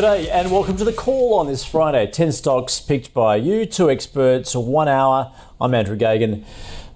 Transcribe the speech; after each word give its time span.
G'day 0.00 0.30
and 0.30 0.50
welcome 0.50 0.78
to 0.78 0.84
the 0.84 0.94
call 0.94 1.34
on 1.34 1.46
this 1.46 1.62
Friday. 1.62 2.10
10 2.10 2.32
stocks 2.32 2.80
picked 2.80 3.12
by 3.12 3.36
you, 3.36 3.66
two 3.66 3.90
experts, 3.90 4.56
one 4.56 4.88
hour. 4.88 5.30
I'm 5.60 5.74
Andrew 5.74 5.94
Geoghegan. 5.94 6.42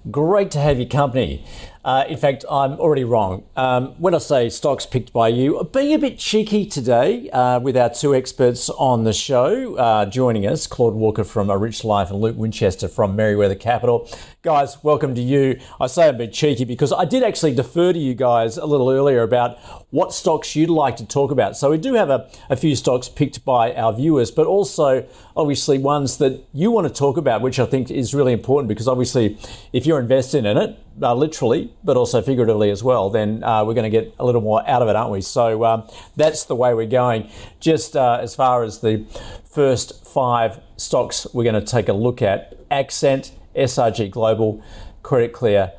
Great 0.09 0.49
to 0.51 0.59
have 0.59 0.79
your 0.79 0.89
company. 0.89 1.45
Uh, 1.83 2.05
in 2.09 2.17
fact, 2.17 2.45
I'm 2.49 2.71
already 2.79 3.03
wrong. 3.03 3.43
Um, 3.55 3.89
when 3.99 4.15
I 4.15 4.17
say 4.17 4.49
stocks 4.49 4.87
picked 4.87 5.13
by 5.13 5.27
you, 5.27 5.69
being 5.71 5.93
a 5.93 5.99
bit 5.99 6.17
cheeky 6.17 6.65
today 6.65 7.29
uh, 7.29 7.59
with 7.59 7.77
our 7.77 7.91
two 7.91 8.15
experts 8.15 8.71
on 8.71 9.03
the 9.03 9.13
show 9.13 9.75
uh, 9.75 10.07
joining 10.07 10.47
us 10.47 10.65
Claude 10.65 10.95
Walker 10.95 11.23
from 11.23 11.51
A 11.51 11.57
Rich 11.59 11.83
Life 11.83 12.09
and 12.09 12.19
Luke 12.19 12.37
Winchester 12.37 12.87
from 12.87 13.15
Merewether 13.15 13.59
Capital. 13.59 14.09
Guys, 14.45 14.83
welcome 14.83 15.15
to 15.15 15.21
you. 15.23 15.59
I 15.81 15.87
say 15.87 16.07
I'm 16.07 16.13
a 16.13 16.17
bit 16.19 16.31
cheeky 16.31 16.65
because 16.65 16.93
I 16.93 17.03
did 17.03 17.23
actually 17.23 17.55
defer 17.55 17.91
to 17.91 17.97
you 17.97 18.13
guys 18.13 18.57
a 18.57 18.65
little 18.67 18.91
earlier 18.91 19.23
about 19.23 19.57
what 19.89 20.13
stocks 20.13 20.55
you'd 20.55 20.69
like 20.69 20.97
to 20.97 21.05
talk 21.07 21.31
about. 21.31 21.57
So 21.57 21.71
we 21.71 21.79
do 21.79 21.95
have 21.95 22.11
a, 22.11 22.29
a 22.51 22.55
few 22.55 22.75
stocks 22.75 23.09
picked 23.09 23.43
by 23.43 23.73
our 23.73 23.91
viewers, 23.91 24.29
but 24.29 24.45
also 24.45 25.03
obviously 25.35 25.79
ones 25.79 26.19
that 26.19 26.45
you 26.53 26.69
want 26.69 26.87
to 26.87 26.93
talk 26.93 27.17
about, 27.17 27.41
which 27.41 27.57
I 27.57 27.65
think 27.65 27.89
is 27.89 28.13
really 28.13 28.33
important 28.33 28.67
because 28.67 28.87
obviously 28.87 29.35
if 29.73 29.87
you're 29.87 29.99
investing 29.99 30.45
in 30.45 30.57
it, 30.57 30.77
uh, 31.01 31.15
literally, 31.15 31.73
but 31.83 31.97
also 31.97 32.21
figuratively 32.21 32.69
as 32.69 32.83
well, 32.83 33.09
then 33.09 33.43
uh, 33.43 33.65
we're 33.65 33.73
going 33.73 33.91
to 33.91 33.99
get 34.01 34.13
a 34.19 34.25
little 34.27 34.41
more 34.41 34.61
out 34.69 34.83
of 34.83 34.87
it, 34.89 34.95
aren't 34.95 35.11
we? 35.11 35.21
So 35.21 35.65
um, 35.65 35.89
that's 36.17 36.43
the 36.43 36.55
way 36.55 36.75
we're 36.75 36.85
going. 36.85 37.31
Just 37.59 37.97
uh, 37.97 38.19
as 38.21 38.35
far 38.35 38.61
as 38.61 38.79
the 38.79 39.07
first 39.43 40.05
five 40.05 40.59
stocks 40.77 41.25
we're 41.33 41.51
going 41.51 41.59
to 41.59 41.65
take 41.65 41.89
a 41.89 41.93
look 41.93 42.21
at 42.21 42.59
Accent, 42.69 43.31
SRG 43.55 44.11
Global, 44.11 44.63
Credit 45.03 45.33
Clear, 45.33 45.71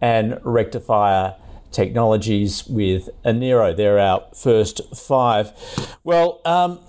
and 0.00 0.38
Rectifier 0.42 1.36
Technologies 1.70 2.66
with 2.66 3.08
Enero. 3.24 3.74
They're 3.74 3.98
our 3.98 4.24
first 4.34 4.80
five. 4.94 5.52
Well, 6.04 6.40
um, 6.44 6.80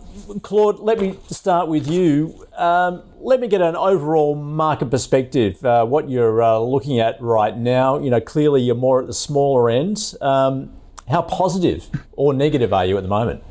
Claude, 0.41 0.79
let 0.79 0.99
me 0.99 1.17
start 1.29 1.69
with 1.69 1.87
you. 1.87 2.45
Um, 2.55 3.03
let 3.19 3.39
me 3.39 3.47
get 3.47 3.61
an 3.61 3.75
overall 3.75 4.35
market 4.35 4.91
perspective. 4.91 5.63
Uh, 5.65 5.85
what 5.85 6.09
you're 6.09 6.41
uh, 6.41 6.59
looking 6.59 6.99
at 6.99 7.19
right 7.21 7.57
now, 7.57 7.99
you 7.99 8.09
know, 8.09 8.21
clearly 8.21 8.61
you're 8.61 8.75
more 8.75 9.01
at 9.01 9.07
the 9.07 9.13
smaller 9.13 9.69
end. 9.69 10.13
Um, 10.21 10.71
how 11.09 11.21
positive 11.21 11.89
or 12.13 12.33
negative 12.33 12.73
are 12.73 12.85
you 12.85 12.97
at 12.97 13.03
the 13.03 13.09
moment? 13.09 13.43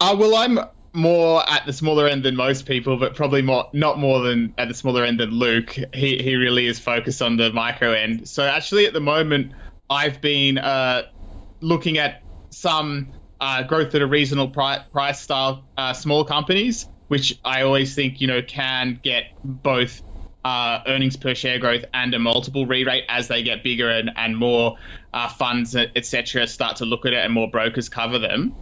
Uh, 0.00 0.14
well, 0.18 0.36
I'm 0.36 0.58
more 0.96 1.48
at 1.48 1.66
the 1.66 1.72
smaller 1.72 2.08
end 2.08 2.24
than 2.24 2.36
most 2.36 2.66
people, 2.66 2.98
but 2.98 3.14
probably 3.14 3.42
more 3.42 3.66
not 3.72 3.98
more 3.98 4.20
than 4.20 4.54
at 4.58 4.68
the 4.68 4.74
smaller 4.74 5.04
end 5.04 5.20
than 5.20 5.30
Luke. 5.30 5.76
He 5.94 6.18
he 6.18 6.36
really 6.36 6.66
is 6.66 6.80
focused 6.80 7.22
on 7.22 7.36
the 7.36 7.52
micro 7.52 7.92
end. 7.92 8.28
So 8.28 8.44
actually, 8.44 8.86
at 8.86 8.92
the 8.94 9.00
moment, 9.00 9.52
I've 9.90 10.20
been 10.20 10.58
uh, 10.58 11.02
looking 11.60 11.98
at 11.98 12.22
some 12.50 13.12
uh, 13.40 13.64
growth 13.64 13.94
at 13.94 14.02
a 14.02 14.06
reasonable 14.06 14.52
price, 14.52 14.80
price 14.92 15.20
style 15.20 15.68
uh, 15.76 15.92
small 15.92 16.24
companies, 16.24 16.88
which 17.08 17.38
I 17.44 17.62
always 17.62 17.94
think 17.94 18.20
you 18.20 18.26
know 18.26 18.42
can 18.42 19.00
get 19.02 19.24
both 19.44 20.02
uh, 20.44 20.80
earnings 20.86 21.16
per 21.16 21.34
share 21.34 21.58
growth 21.58 21.84
and 21.92 22.14
a 22.14 22.18
multiple 22.18 22.66
re-rate 22.66 23.04
as 23.08 23.28
they 23.28 23.42
get 23.42 23.64
bigger 23.64 23.90
and, 23.90 24.10
and 24.16 24.36
more 24.36 24.76
uh, 25.12 25.28
funds 25.28 25.74
etc. 25.76 26.46
start 26.46 26.76
to 26.76 26.86
look 26.86 27.04
at 27.04 27.12
it 27.12 27.24
and 27.24 27.32
more 27.34 27.50
brokers 27.50 27.88
cover 27.88 28.18
them. 28.20 28.56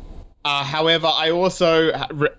Uh, 0.44 0.62
however, 0.62 1.06
I 1.06 1.30
also 1.30 1.90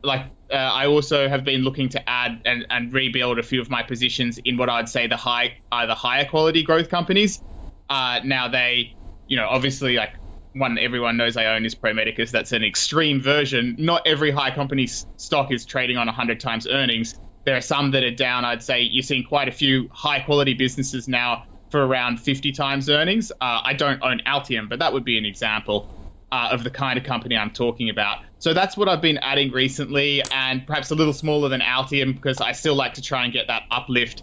like 0.03 0.25
uh, 0.51 0.55
I 0.55 0.85
also 0.85 1.27
have 1.27 1.43
been 1.43 1.61
looking 1.61 1.89
to 1.89 2.09
add 2.09 2.41
and, 2.45 2.67
and 2.69 2.93
rebuild 2.93 3.39
a 3.39 3.43
few 3.43 3.59
of 3.61 3.69
my 3.69 3.81
positions 3.81 4.37
in 4.37 4.57
what 4.57 4.69
I'd 4.69 4.89
say 4.89 5.07
the 5.07 5.17
high 5.17 5.57
either 5.71 5.93
higher 5.93 6.25
quality 6.25 6.61
growth 6.63 6.89
companies. 6.89 7.41
now 7.89 8.47
they, 8.49 8.95
you 9.27 9.37
know, 9.37 9.47
obviously 9.49 9.95
like 9.95 10.11
one 10.53 10.77
everyone 10.77 11.17
knows 11.17 11.35
I 11.35 11.47
own 11.47 11.65
is 11.65 11.73
Pro 11.73 11.93
Medicus. 11.93 12.31
That's 12.31 12.51
an 12.51 12.63
extreme 12.63 13.21
version. 13.21 13.75
Not 13.79 14.03
every 14.05 14.31
high 14.31 14.53
company 14.53 14.87
stock 14.87 15.51
is 15.51 15.65
trading 15.65 15.97
on 15.97 16.05
100 16.05 16.39
times 16.39 16.67
earnings. 16.67 17.15
There 17.43 17.57
are 17.57 17.61
some 17.61 17.91
that 17.91 18.03
are 18.03 18.15
down. 18.15 18.45
I'd 18.45 18.63
say 18.63 18.81
you're 18.81 19.03
seeing 19.03 19.23
quite 19.23 19.47
a 19.47 19.51
few 19.51 19.89
high 19.91 20.19
quality 20.19 20.53
businesses 20.53 21.07
now 21.07 21.45
for 21.71 21.85
around 21.85 22.19
50 22.19 22.51
times 22.51 22.89
earnings. 22.89 23.31
Uh, 23.31 23.61
I 23.63 23.73
don't 23.73 24.01
own 24.03 24.21
Altium, 24.25 24.69
but 24.69 24.79
that 24.79 24.93
would 24.93 25.03
be 25.03 25.17
an 25.17 25.25
example 25.25 25.89
uh, 26.35 26.49
of 26.51 26.65
the 26.65 26.69
kind 26.69 26.99
of 26.99 27.05
company 27.05 27.37
I'm 27.37 27.51
talking 27.51 27.89
about. 27.89 28.19
So 28.39 28.53
that's 28.53 28.75
what 28.75 28.89
I've 28.89 29.01
been 29.01 29.17
adding 29.19 29.51
recently, 29.51 30.21
and 30.31 30.67
perhaps 30.67 30.91
a 30.91 30.95
little 30.95 31.13
smaller 31.13 31.47
than 31.47 31.61
Altium 31.61 32.13
because 32.13 32.41
I 32.41 32.51
still 32.51 32.75
like 32.75 32.95
to 32.95 33.01
try 33.01 33.23
and 33.23 33.31
get 33.31 33.47
that 33.47 33.63
uplift 33.71 34.21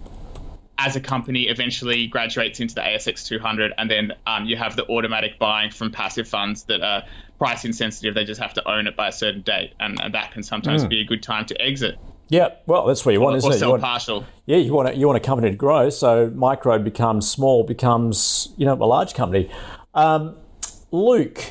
as 0.77 0.95
a 0.95 1.01
company 1.01 1.45
eventually 1.45 2.07
graduates 2.09 2.61
into 2.61 2.75
the 2.75 2.83
ASX 2.83 3.27
200, 3.27 3.73
and 3.79 3.91
then 3.91 4.13
um, 4.27 4.45
you 4.45 4.57
have 4.57 4.77
the 4.77 4.87
automatic 4.89 5.39
buying 5.39 5.71
from 5.71 5.91
passive 5.91 6.29
funds 6.29 6.65
that 6.65 6.83
are 6.83 7.05
price 7.39 7.65
insensitive. 7.65 8.15
They 8.15 8.25
just 8.25 8.43
have 8.43 8.53
to 8.55 8.71
own 8.71 8.87
it 8.87 8.95
by 8.95 9.09
a 9.09 9.13
certain 9.13 9.41
date, 9.41 9.73
and, 9.81 9.99
and 10.03 10.13
that 10.13 10.33
can 10.33 10.43
sometimes 10.43 10.85
mm. 10.85 10.91
be 10.91 11.01
a 11.01 11.05
good 11.05 11.23
time 11.23 11.47
to 11.47 11.63
exit. 11.63 11.99
Yeah, 12.29 12.49
well, 12.67 12.87
that's 12.87 13.07
what 13.07 13.13
you 13.13 13.23
want, 13.23 13.35
or, 13.35 13.39
isn't 13.39 13.53
or 13.53 13.55
it? 13.55 13.61
You 13.61 13.71
want, 13.71 13.83
partial. 13.83 14.27
Yeah, 14.45 14.59
you 14.59 14.75
want 14.75 14.91
a, 14.91 14.95
you 14.95 15.07
want 15.07 15.17
a 15.17 15.21
company 15.21 15.51
to 15.51 15.57
grow, 15.57 15.89
so 15.89 16.31
micro 16.35 16.79
becomes 16.79 17.31
small, 17.31 17.65
becomes 17.65 18.53
you 18.59 18.67
know 18.67 18.75
a 18.75 18.85
large 18.85 19.15
company. 19.15 19.51
Um, 19.95 20.37
Luke, 20.91 21.43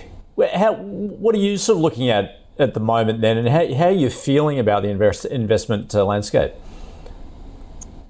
how, 0.53 0.73
what 0.75 1.35
are 1.35 1.39
you 1.39 1.57
sort 1.57 1.77
of 1.77 1.81
looking 1.81 2.09
at 2.09 2.39
at 2.59 2.73
the 2.73 2.79
moment 2.79 3.21
then, 3.21 3.37
and 3.37 3.49
how, 3.49 3.73
how 3.73 3.85
are 3.85 3.91
you 3.91 4.09
feeling 4.09 4.59
about 4.59 4.83
the 4.83 4.89
invest, 4.89 5.25
investment 5.25 5.93
uh, 5.95 6.05
landscape? 6.05 6.53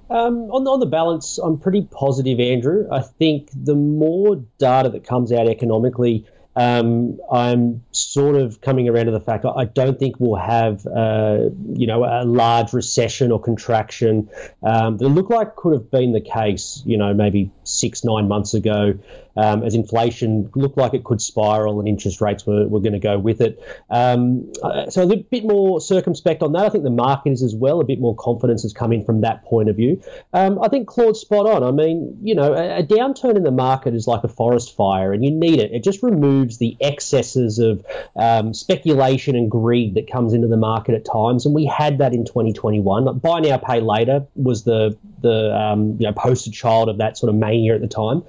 Um, 0.09 0.51
on, 0.51 0.67
on 0.67 0.81
the 0.81 0.85
balance, 0.85 1.37
I'm 1.37 1.57
pretty 1.57 1.87
positive, 1.89 2.39
Andrew. 2.39 2.85
I 2.91 3.01
think 3.01 3.49
the 3.55 3.75
more 3.75 4.43
data 4.57 4.89
that 4.89 5.05
comes 5.05 5.31
out 5.31 5.47
economically, 5.47 6.25
um, 6.57 7.17
I'm 7.31 7.81
sort 7.91 8.35
of 8.35 8.59
coming 8.59 8.89
around 8.89 9.05
to 9.05 9.11
the 9.11 9.21
fact 9.21 9.45
I 9.45 9.63
don't 9.63 9.97
think 9.97 10.17
we'll 10.19 10.35
have, 10.35 10.85
uh, 10.85 11.49
you 11.71 11.87
know, 11.87 12.03
a 12.03 12.25
large 12.25 12.73
recession 12.73 13.31
or 13.31 13.39
contraction 13.39 14.29
um, 14.63 14.97
that 14.97 15.07
looked 15.07 15.31
like 15.31 15.55
could 15.55 15.71
have 15.71 15.89
been 15.89 16.11
the 16.11 16.19
case, 16.19 16.83
you 16.85 16.97
know, 16.97 17.13
maybe 17.13 17.51
six, 17.63 18.03
nine 18.03 18.27
months 18.27 18.53
ago 18.53 18.99
um, 19.35 19.63
as 19.63 19.75
inflation 19.75 20.49
looked 20.55 20.77
like 20.77 20.93
it 20.93 21.03
could 21.03 21.21
spiral 21.21 21.79
and 21.79 21.87
interest 21.87 22.21
rates 22.21 22.45
were, 22.45 22.67
were 22.67 22.79
going 22.79 22.93
to 22.93 22.99
go 22.99 23.17
with 23.17 23.41
it. 23.41 23.59
Um, 23.89 24.51
uh, 24.63 24.89
so 24.89 25.09
a 25.09 25.15
bit 25.15 25.43
more 25.43 25.79
circumspect 25.81 26.43
on 26.43 26.53
that. 26.53 26.65
I 26.65 26.69
think 26.69 26.83
the 26.83 26.89
market 26.89 27.31
is 27.31 27.43
as 27.43 27.55
well. 27.55 27.79
A 27.79 27.83
bit 27.83 27.99
more 27.99 28.15
confidence 28.15 28.63
has 28.63 28.73
come 28.73 28.91
in 28.93 29.05
from 29.05 29.21
that 29.21 29.43
point 29.45 29.69
of 29.69 29.75
view. 29.75 30.01
Um, 30.33 30.61
I 30.61 30.67
think 30.67 30.87
Claude's 30.87 31.19
spot 31.19 31.47
on. 31.47 31.63
I 31.63 31.71
mean, 31.71 32.17
you 32.21 32.35
know, 32.35 32.53
a, 32.53 32.79
a, 32.79 32.83
downturn 32.83 33.35
in 33.35 33.43
the 33.43 33.51
market 33.51 33.93
is 33.93 34.07
like 34.07 34.23
a 34.23 34.27
forest 34.27 34.75
fire, 34.75 35.13
and 35.13 35.23
you 35.23 35.31
need 35.31 35.59
it. 35.59 35.71
It 35.71 35.83
just 35.83 36.03
removes 36.03 36.57
the 36.57 36.77
excesses 36.81 37.59
of 37.59 37.85
um, 38.15 38.53
speculation 38.53 39.35
and 39.35 39.49
greed 39.49 39.95
that 39.95 40.11
comes 40.11 40.33
into 40.33 40.47
the 40.47 40.57
market 40.57 40.95
at 40.95 41.05
times, 41.05 41.45
and 41.45 41.55
we 41.55 41.65
had 41.65 41.99
that 41.99 42.13
in 42.13 42.25
2021. 42.25 43.05
Like 43.05 43.21
Buy 43.21 43.39
now, 43.39 43.57
pay 43.57 43.79
later 43.79 44.25
was 44.35 44.63
the 44.63 44.97
the 45.21 45.55
um, 45.55 45.97
you 45.99 46.07
know 46.07 46.13
poster 46.13 46.51
child 46.51 46.89
of 46.89 46.97
that 46.97 47.17
sort 47.17 47.29
of 47.29 47.35
mania 47.35 47.75
at 47.75 47.81
the 47.81 47.87
time. 47.87 48.23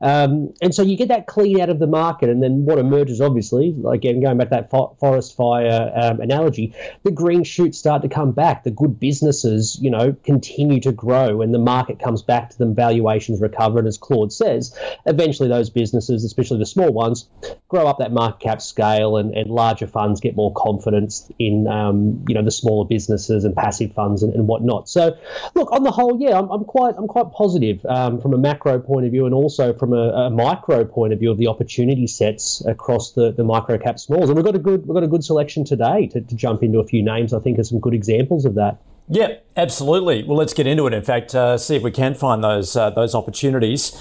Um, 0.00 0.47
and 0.60 0.74
so 0.74 0.82
you 0.82 0.96
get 0.96 1.08
that 1.08 1.26
clean 1.26 1.60
out 1.60 1.70
of 1.70 1.78
the 1.78 1.86
market, 1.86 2.28
and 2.28 2.42
then 2.42 2.64
what 2.64 2.78
emerges, 2.78 3.20
obviously, 3.20 3.76
again 3.90 4.20
going 4.20 4.38
back 4.38 4.48
to 4.48 4.54
that 4.56 4.70
fo- 4.70 4.96
forest 5.00 5.36
fire 5.36 5.92
um, 5.94 6.20
analogy, 6.20 6.74
the 7.02 7.10
green 7.10 7.44
shoots 7.44 7.78
start 7.78 8.02
to 8.02 8.08
come 8.08 8.32
back. 8.32 8.64
The 8.64 8.70
good 8.70 8.98
businesses, 9.00 9.78
you 9.80 9.90
know, 9.90 10.14
continue 10.24 10.80
to 10.80 10.92
grow, 10.92 11.42
and 11.42 11.54
the 11.54 11.58
market 11.58 11.98
comes 11.98 12.22
back 12.22 12.50
to 12.50 12.58
them. 12.58 12.74
Valuations 12.74 13.40
recover, 13.40 13.78
and 13.78 13.88
as 13.88 13.98
Claude 13.98 14.32
says, 14.32 14.76
eventually 15.06 15.48
those 15.48 15.70
businesses, 15.70 16.24
especially 16.24 16.58
the 16.58 16.66
small 16.66 16.92
ones, 16.92 17.28
grow 17.68 17.86
up 17.86 17.98
that 17.98 18.12
market 18.12 18.40
cap 18.40 18.62
scale, 18.62 19.16
and, 19.16 19.34
and 19.34 19.50
larger 19.50 19.86
funds 19.86 20.20
get 20.20 20.36
more 20.36 20.52
confidence 20.54 21.30
in, 21.38 21.66
um, 21.66 22.24
you 22.28 22.34
know, 22.34 22.42
the 22.42 22.50
smaller 22.50 22.86
businesses 22.86 23.44
and 23.44 23.54
passive 23.54 23.92
funds 23.92 24.22
and, 24.22 24.34
and 24.34 24.46
whatnot. 24.46 24.88
So, 24.88 25.16
look, 25.54 25.70
on 25.72 25.82
the 25.82 25.90
whole, 25.90 26.20
yeah, 26.20 26.38
I'm, 26.38 26.50
I'm 26.50 26.64
quite, 26.64 26.94
I'm 26.96 27.08
quite 27.08 27.32
positive 27.32 27.84
um, 27.86 28.20
from 28.20 28.34
a 28.34 28.38
macro 28.38 28.78
point 28.78 29.06
of 29.06 29.12
view, 29.12 29.26
and 29.26 29.34
also 29.34 29.72
from 29.72 29.92
a, 29.92 30.08
a 30.10 30.30
micro 30.38 30.84
point 30.84 31.12
of 31.12 31.18
view 31.18 31.30
of 31.30 31.38
the 31.38 31.48
opportunity 31.48 32.06
sets 32.06 32.64
across 32.64 33.12
the, 33.12 33.32
the 33.32 33.44
micro 33.44 33.76
cap 33.76 33.98
smalls. 33.98 34.30
And 34.30 34.36
we've 34.36 34.44
got 34.44 34.54
a 34.54 34.60
good 34.60 34.86
we've 34.86 34.94
got 34.94 35.02
a 35.02 35.08
good 35.08 35.24
selection 35.24 35.64
today 35.64 36.06
to, 36.12 36.20
to 36.20 36.34
jump 36.34 36.62
into 36.62 36.78
a 36.78 36.84
few 36.84 37.02
names. 37.02 37.34
I 37.34 37.40
think 37.40 37.58
are 37.58 37.64
some 37.64 37.80
good 37.80 37.94
examples 37.94 38.44
of 38.44 38.54
that. 38.54 38.78
Yeah, 39.10 39.38
absolutely. 39.56 40.22
Well, 40.22 40.36
let's 40.36 40.52
get 40.52 40.66
into 40.66 40.86
it. 40.86 40.92
In 40.92 41.02
fact, 41.02 41.34
uh, 41.34 41.56
see 41.56 41.76
if 41.76 41.82
we 41.82 41.90
can 41.90 42.14
find 42.14 42.44
those 42.44 42.76
uh, 42.76 42.90
those 42.90 43.14
opportunities. 43.14 43.92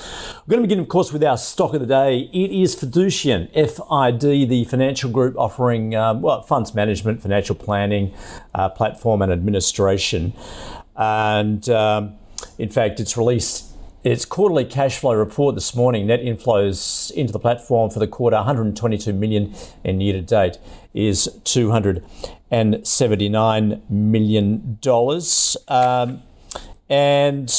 We're 0.46 0.52
going 0.52 0.64
to 0.64 0.68
begin, 0.68 0.80
of 0.80 0.90
course, 0.90 1.14
with 1.14 1.24
our 1.24 1.38
stock 1.38 1.74
of 1.74 1.80
the 1.80 1.88
day. 1.88 2.30
It 2.34 2.52
is 2.52 2.76
Fiducian, 2.76 3.48
FID, 3.54 4.50
the 4.50 4.66
financial 4.66 5.10
group 5.10 5.36
offering 5.38 5.96
um, 5.96 6.22
well 6.22 6.42
funds 6.42 6.76
management, 6.76 7.22
financial 7.22 7.56
planning, 7.56 8.14
uh, 8.54 8.70
platform, 8.70 9.22
and 9.22 9.32
administration. 9.32 10.34
And 10.98 11.68
um, 11.70 12.16
in 12.58 12.70
fact, 12.70 13.00
it's 13.00 13.16
released 13.16 13.67
its 14.12 14.26
quarterly 14.26 14.64
cash 14.64 15.00
flow 15.00 15.14
report 15.14 15.56
this 15.56 15.76
morning. 15.76 16.08
Net 16.08 16.22
inflows 16.22 17.12
into 17.12 17.34
the 17.34 17.40
platform 17.40 17.90
for 17.90 18.00
the 18.00 18.08
quarter, 18.08 18.38
122 18.38 19.12
million, 19.12 19.54
and 19.84 20.02
year 20.02 20.14
to 20.14 20.22
date 20.22 20.58
is 20.94 21.28
279 21.44 23.82
million 23.90 24.78
dollars. 24.80 25.58
Um, 25.68 26.24
and 26.90 27.54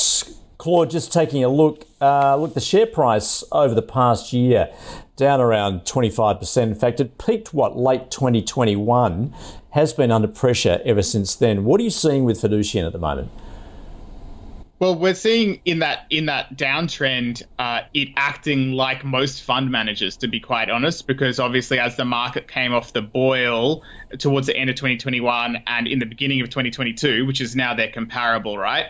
Claude, 0.56 0.88
just 0.90 1.12
taking 1.12 1.44
a 1.44 1.50
look, 1.50 1.86
uh, 2.00 2.34
look, 2.36 2.54
the 2.54 2.60
share 2.60 2.86
price 2.86 3.44
over 3.52 3.74
the 3.74 3.82
past 3.82 4.32
year 4.32 4.72
down 5.16 5.42
around 5.42 5.80
25%. 5.80 6.62
In 6.62 6.74
fact, 6.74 6.98
it 6.98 7.18
peaked 7.18 7.52
what 7.52 7.76
late 7.76 8.10
2021, 8.10 9.34
has 9.72 9.92
been 9.92 10.10
under 10.10 10.28
pressure 10.28 10.80
ever 10.84 11.02
since 11.02 11.34
then. 11.34 11.66
What 11.66 11.78
are 11.78 11.84
you 11.84 11.90
seeing 11.90 12.24
with 12.24 12.40
Fiducian 12.40 12.86
at 12.86 12.92
the 12.92 12.98
moment? 12.98 13.30
Well, 14.80 14.96
we're 14.96 15.14
seeing 15.14 15.60
in 15.64 15.80
that 15.80 16.06
in 16.08 16.26
that 16.26 16.56
downtrend, 16.56 17.42
uh, 17.58 17.80
it 17.92 18.10
acting 18.16 18.72
like 18.72 19.04
most 19.04 19.42
fund 19.42 19.72
managers, 19.72 20.18
to 20.18 20.28
be 20.28 20.38
quite 20.38 20.70
honest, 20.70 21.08
because 21.08 21.40
obviously 21.40 21.80
as 21.80 21.96
the 21.96 22.04
market 22.04 22.46
came 22.46 22.72
off 22.72 22.92
the 22.92 23.02
boil 23.02 23.82
towards 24.18 24.46
the 24.46 24.56
end 24.56 24.70
of 24.70 24.76
2021 24.76 25.64
and 25.66 25.88
in 25.88 25.98
the 25.98 26.06
beginning 26.06 26.42
of 26.42 26.50
2022, 26.50 27.26
which 27.26 27.40
is 27.40 27.56
now 27.56 27.74
their 27.74 27.90
comparable, 27.90 28.56
right? 28.56 28.86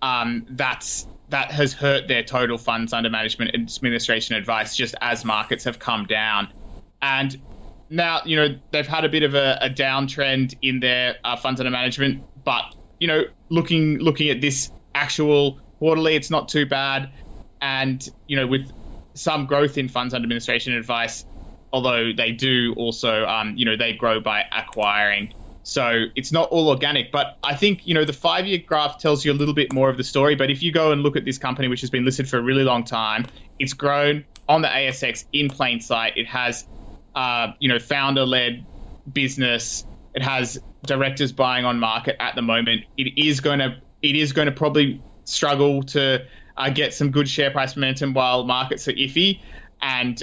Um, 0.00 0.46
that's 0.48 1.06
that 1.28 1.50
has 1.50 1.74
hurt 1.74 2.08
their 2.08 2.22
total 2.22 2.56
funds 2.56 2.94
under 2.94 3.10
management 3.10 3.50
and 3.52 3.68
administration 3.68 4.36
advice 4.36 4.74
just 4.74 4.94
as 5.02 5.22
markets 5.22 5.64
have 5.64 5.78
come 5.78 6.06
down, 6.06 6.48
and 7.02 7.36
now 7.90 8.22
you 8.24 8.36
know 8.36 8.58
they've 8.72 8.86
had 8.86 9.04
a 9.04 9.10
bit 9.10 9.22
of 9.22 9.34
a, 9.34 9.58
a 9.60 9.68
downtrend 9.68 10.56
in 10.62 10.80
their 10.80 11.16
uh, 11.24 11.36
funds 11.36 11.60
under 11.60 11.70
management, 11.70 12.24
but 12.42 12.64
you 12.98 13.06
know 13.06 13.24
looking 13.50 13.98
looking 13.98 14.30
at 14.30 14.40
this 14.40 14.70
actual 14.96 15.60
quarterly, 15.78 16.16
it's 16.16 16.30
not 16.30 16.48
too 16.48 16.66
bad. 16.66 17.10
And, 17.60 18.06
you 18.26 18.36
know, 18.36 18.46
with 18.46 18.72
some 19.14 19.46
growth 19.46 19.78
in 19.78 19.88
funds 19.88 20.14
under 20.14 20.24
administration 20.24 20.74
advice, 20.74 21.24
although 21.72 22.12
they 22.16 22.32
do 22.32 22.74
also, 22.76 23.24
um, 23.24 23.54
you 23.56 23.64
know, 23.64 23.76
they 23.76 23.92
grow 23.92 24.20
by 24.20 24.42
acquiring. 24.50 25.34
So 25.62 26.04
it's 26.14 26.32
not 26.32 26.50
all 26.50 26.68
organic. 26.68 27.10
But 27.10 27.38
I 27.42 27.56
think, 27.56 27.86
you 27.86 27.94
know, 27.94 28.04
the 28.04 28.12
five 28.12 28.46
year 28.46 28.58
graph 28.58 28.98
tells 28.98 29.24
you 29.24 29.32
a 29.32 29.34
little 29.34 29.54
bit 29.54 29.72
more 29.72 29.90
of 29.90 29.96
the 29.96 30.04
story. 30.04 30.36
But 30.36 30.50
if 30.50 30.62
you 30.62 30.72
go 30.72 30.92
and 30.92 31.02
look 31.02 31.16
at 31.16 31.24
this 31.24 31.38
company, 31.38 31.68
which 31.68 31.80
has 31.80 31.90
been 31.90 32.04
listed 32.04 32.28
for 32.28 32.38
a 32.38 32.42
really 32.42 32.62
long 32.62 32.84
time, 32.84 33.26
it's 33.58 33.72
grown 33.72 34.24
on 34.48 34.62
the 34.62 34.68
ASX 34.68 35.24
in 35.32 35.50
plain 35.50 35.80
sight. 35.80 36.12
It 36.16 36.28
has, 36.28 36.66
uh, 37.14 37.48
you 37.58 37.68
know, 37.68 37.78
founder 37.78 38.24
led 38.24 38.64
business. 39.12 39.84
It 40.14 40.22
has 40.22 40.58
directors 40.84 41.32
buying 41.32 41.64
on 41.64 41.80
market 41.80 42.16
at 42.20 42.36
the 42.36 42.42
moment. 42.42 42.84
It 42.96 43.18
is 43.18 43.40
going 43.40 43.58
to 43.58 43.80
it 44.02 44.16
is 44.16 44.32
going 44.32 44.46
to 44.46 44.52
probably 44.52 45.02
struggle 45.24 45.82
to 45.82 46.24
uh, 46.56 46.70
get 46.70 46.94
some 46.94 47.10
good 47.10 47.28
share 47.28 47.50
price 47.50 47.76
momentum 47.76 48.14
while 48.14 48.44
markets 48.44 48.88
are 48.88 48.92
iffy, 48.92 49.40
and 49.80 50.22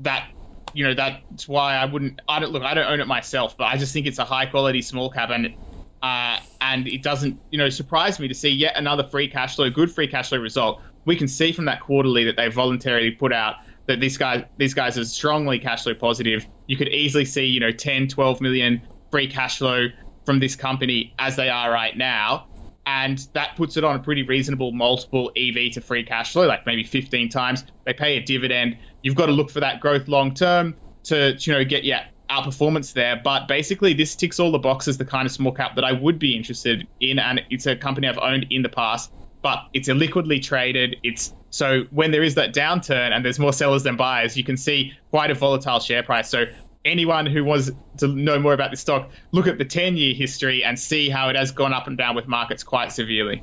that 0.00 0.28
you 0.74 0.84
know 0.84 0.94
that's 0.94 1.48
why 1.48 1.74
I 1.74 1.84
wouldn't. 1.84 2.20
I 2.28 2.40
don't 2.40 2.52
look. 2.52 2.62
I 2.62 2.74
don't 2.74 2.90
own 2.90 3.00
it 3.00 3.06
myself, 3.06 3.56
but 3.56 3.64
I 3.64 3.76
just 3.76 3.92
think 3.92 4.06
it's 4.06 4.18
a 4.18 4.24
high 4.24 4.46
quality 4.46 4.82
small 4.82 5.10
cap, 5.10 5.30
and 5.30 5.54
uh, 6.02 6.38
and 6.60 6.86
it 6.86 7.02
doesn't 7.02 7.40
you 7.50 7.58
know 7.58 7.68
surprise 7.68 8.18
me 8.18 8.28
to 8.28 8.34
see 8.34 8.50
yet 8.50 8.76
another 8.76 9.04
free 9.04 9.28
cash 9.28 9.56
flow, 9.56 9.70
good 9.70 9.90
free 9.90 10.08
cash 10.08 10.30
flow 10.30 10.38
result. 10.38 10.80
We 11.04 11.16
can 11.16 11.28
see 11.28 11.52
from 11.52 11.66
that 11.66 11.80
quarterly 11.80 12.24
that 12.24 12.36
they 12.36 12.48
voluntarily 12.48 13.12
put 13.12 13.32
out 13.32 13.56
that 13.86 14.00
these 14.00 14.18
guys 14.18 14.44
these 14.56 14.74
guys 14.74 14.98
are 14.98 15.04
strongly 15.04 15.58
cash 15.58 15.84
flow 15.84 15.94
positive. 15.94 16.46
You 16.66 16.76
could 16.76 16.88
easily 16.88 17.24
see 17.24 17.46
you 17.46 17.60
know 17.60 17.72
10, 17.72 18.08
12 18.08 18.40
million 18.40 18.82
free 19.10 19.28
cash 19.28 19.58
flow 19.58 19.88
from 20.24 20.38
this 20.38 20.56
company 20.56 21.14
as 21.18 21.36
they 21.36 21.48
are 21.48 21.70
right 21.70 21.96
now 21.96 22.46
and 22.88 23.18
that 23.34 23.54
puts 23.54 23.76
it 23.76 23.84
on 23.84 23.96
a 23.96 23.98
pretty 23.98 24.22
reasonable 24.22 24.72
multiple 24.72 25.30
EV 25.36 25.72
to 25.72 25.82
free 25.82 26.04
cash 26.04 26.32
flow, 26.32 26.46
like 26.46 26.64
maybe 26.64 26.84
15 26.84 27.28
times. 27.28 27.62
They 27.84 27.92
pay 27.92 28.16
a 28.16 28.22
dividend. 28.22 28.78
You've 29.02 29.14
got 29.14 29.26
to 29.26 29.32
look 29.32 29.50
for 29.50 29.60
that 29.60 29.80
growth 29.80 30.08
long 30.08 30.32
term 30.32 30.78
to 31.04 31.36
you 31.38 31.52
know 31.52 31.64
get 31.66 31.84
yeah 31.84 32.04
outperformance 32.30 32.94
there. 32.94 33.20
But 33.22 33.46
basically, 33.46 33.92
this 33.92 34.16
ticks 34.16 34.40
all 34.40 34.52
the 34.52 34.58
boxes, 34.58 34.96
the 34.96 35.04
kind 35.04 35.26
of 35.26 35.32
small 35.32 35.52
cap 35.52 35.74
that 35.74 35.84
I 35.84 35.92
would 35.92 36.18
be 36.18 36.34
interested 36.34 36.88
in, 36.98 37.18
and 37.18 37.42
it's 37.50 37.66
a 37.66 37.76
company 37.76 38.08
I've 38.08 38.18
owned 38.18 38.46
in 38.48 38.62
the 38.62 38.70
past. 38.70 39.10
But 39.42 39.58
it's 39.74 39.90
illiquidly 39.90 40.42
traded. 40.42 40.96
It's 41.02 41.34
so 41.50 41.82
when 41.90 42.10
there 42.10 42.22
is 42.22 42.36
that 42.36 42.54
downturn 42.54 43.12
and 43.12 43.22
there's 43.22 43.38
more 43.38 43.52
sellers 43.52 43.82
than 43.82 43.96
buyers, 43.96 44.34
you 44.34 44.44
can 44.44 44.56
see 44.56 44.92
quite 45.10 45.30
a 45.30 45.34
volatile 45.34 45.80
share 45.80 46.02
price. 46.02 46.30
So 46.30 46.46
anyone 46.84 47.26
who 47.26 47.44
wants 47.44 47.70
to 47.98 48.08
know 48.08 48.38
more 48.38 48.52
about 48.52 48.70
this 48.70 48.80
stock, 48.80 49.10
look 49.32 49.46
at 49.46 49.58
the 49.58 49.64
10 49.64 49.96
year 49.96 50.14
history 50.14 50.64
and 50.64 50.78
see 50.78 51.08
how 51.08 51.28
it 51.28 51.36
has 51.36 51.52
gone 51.52 51.72
up 51.72 51.86
and 51.86 51.98
down 51.98 52.14
with 52.14 52.28
markets 52.28 52.62
quite 52.62 52.92
severely. 52.92 53.42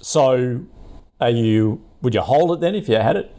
So, 0.00 0.64
are 1.20 1.30
you, 1.30 1.82
would 2.02 2.14
you 2.14 2.20
hold 2.20 2.52
it 2.52 2.60
then 2.60 2.74
if 2.74 2.88
you 2.88 2.96
had 2.96 3.16
it? 3.16 3.34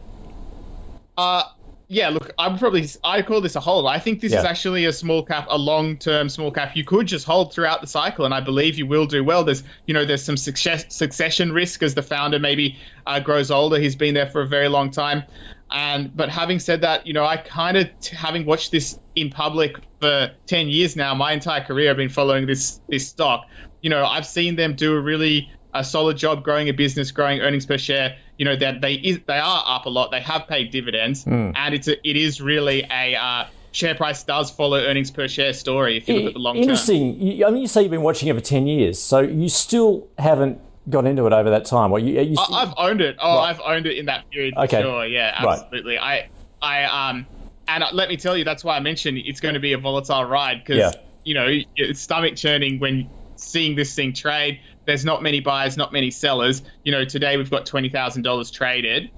Uh, 1.17 1.43
yeah, 1.89 2.09
look, 2.09 2.31
I'm 2.37 2.57
probably 2.57 2.85
I 3.03 3.21
call 3.21 3.39
this 3.39 3.55
a 3.55 3.61
hold. 3.61 3.87
I 3.87 3.99
think 3.99 4.19
this 4.19 4.33
yeah. 4.33 4.39
is 4.39 4.45
actually 4.45 4.85
a 4.85 4.91
small 4.91 5.23
cap, 5.23 5.47
a 5.49 5.57
long-term 5.57 6.27
small 6.27 6.51
cap. 6.51 6.75
You 6.75 6.83
could 6.83 7.07
just 7.07 7.25
hold 7.25 7.53
throughout 7.53 7.79
the 7.79 7.87
cycle, 7.87 8.25
and 8.25 8.33
I 8.33 8.41
believe 8.41 8.77
you 8.77 8.85
will 8.85 9.05
do 9.05 9.23
well. 9.23 9.45
There's, 9.45 9.63
you 9.85 9.93
know, 9.93 10.03
there's 10.03 10.23
some 10.23 10.35
success, 10.35 10.85
succession 10.89 11.53
risk 11.53 11.81
as 11.83 11.95
the 11.95 12.01
founder 12.01 12.39
maybe 12.39 12.77
uh, 13.05 13.21
grows 13.21 13.51
older. 13.51 13.79
He's 13.79 13.95
been 13.95 14.13
there 14.13 14.29
for 14.29 14.41
a 14.41 14.47
very 14.47 14.67
long 14.67 14.91
time. 14.91 15.23
And 15.69 16.15
but 16.15 16.29
having 16.29 16.59
said 16.59 16.81
that, 16.81 17.07
you 17.07 17.13
know, 17.13 17.25
I 17.25 17.37
kind 17.37 17.77
of 17.77 17.89
having 18.07 18.45
watched 18.45 18.71
this 18.71 18.99
in 19.15 19.29
public 19.29 19.77
for 19.99 20.31
ten 20.45 20.69
years 20.69 20.95
now, 20.95 21.13
my 21.13 21.33
entire 21.33 21.63
career, 21.63 21.91
I've 21.91 21.97
been 21.97 22.09
following 22.09 22.45
this 22.45 22.79
this 22.87 23.07
stock. 23.07 23.47
You 23.81 23.89
know, 23.89 24.05
I've 24.05 24.25
seen 24.25 24.55
them 24.55 24.75
do 24.75 24.95
a 24.95 25.01
really 25.01 25.51
a 25.73 25.83
solid 25.83 26.17
job 26.17 26.43
growing 26.43 26.69
a 26.69 26.73
business, 26.73 27.11
growing 27.11 27.41
earnings 27.41 27.65
per 27.65 27.77
share. 27.77 28.17
You 28.37 28.45
know 28.45 28.55
that 28.55 28.81
they 28.81 28.93
is, 28.93 29.19
they 29.27 29.39
are 29.39 29.63
up 29.65 29.85
a 29.85 29.89
lot. 29.89 30.11
They 30.11 30.21
have 30.21 30.47
paid 30.47 30.71
dividends, 30.71 31.25
mm. 31.25 31.53
and 31.55 31.73
it's 31.73 31.87
a, 31.87 32.07
it 32.07 32.15
is 32.15 32.39
really 32.39 32.83
a 32.89 33.15
uh, 33.15 33.47
share 33.71 33.95
price 33.95 34.23
does 34.23 34.49
follow 34.51 34.77
earnings 34.77 35.11
per 35.11 35.27
share 35.27 35.53
story 35.53 35.97
if 35.97 36.07
you 36.07 36.15
look 36.15 36.25
at 36.27 36.33
the 36.33 36.39
long 36.39 36.55
Interesting. 36.57 37.13
term. 37.13 37.21
Interesting. 37.21 37.45
I 37.45 37.49
mean, 37.51 37.61
you 37.61 37.67
say 37.67 37.81
you've 37.81 37.91
been 37.91 38.01
watching 38.03 38.29
it 38.29 38.35
for 38.35 38.41
ten 38.41 38.67
years, 38.67 38.99
so 38.99 39.19
you 39.19 39.49
still 39.49 40.07
haven't 40.17 40.61
got 40.89 41.05
into 41.05 41.25
it 41.25 41.33
over 41.33 41.49
that 41.49 41.65
time? 41.65 41.91
Well, 41.91 42.01
you, 42.01 42.21
you 42.21 42.37
I, 42.37 42.61
have 42.61 42.73
owned 42.77 43.01
it. 43.01 43.17
Oh, 43.19 43.37
right. 43.37 43.49
I've 43.49 43.61
owned 43.61 43.85
it 43.85 43.97
in 43.97 44.05
that 44.05 44.29
period. 44.29 44.55
Okay. 44.57 44.81
Sure. 44.81 45.05
Yeah. 45.05 45.35
Absolutely. 45.37 45.97
Right. 45.97 46.29
I, 46.61 46.83
I, 46.83 47.09
um, 47.09 47.25
and 47.67 47.83
let 47.93 48.09
me 48.09 48.17
tell 48.17 48.37
you, 48.37 48.43
that's 48.43 48.63
why 48.63 48.77
I 48.77 48.79
mentioned 48.79 49.17
it's 49.17 49.39
going 49.39 49.53
to 49.53 49.59
be 49.59 49.73
a 49.73 49.77
volatile 49.77 50.23
ride 50.23 50.63
because 50.63 50.93
yeah. 50.95 51.01
you 51.23 51.33
know 51.33 51.47
it's 51.75 51.99
stomach 51.99 52.35
churning 52.35 52.79
when 52.79 53.09
seeing 53.35 53.75
this 53.75 53.93
thing 53.93 54.13
trade. 54.13 54.59
There's 54.85 55.03
not 55.03 55.21
many 55.21 55.41
buyers, 55.41 55.75
not 55.75 55.91
many 55.91 56.11
sellers. 56.11 56.61
You 56.83 56.93
know, 56.93 57.03
today 57.03 57.35
we've 57.37 57.49
got 57.49 57.65
twenty 57.65 57.89
thousand 57.89 58.23
dollars 58.23 58.51
traded, 58.51 59.11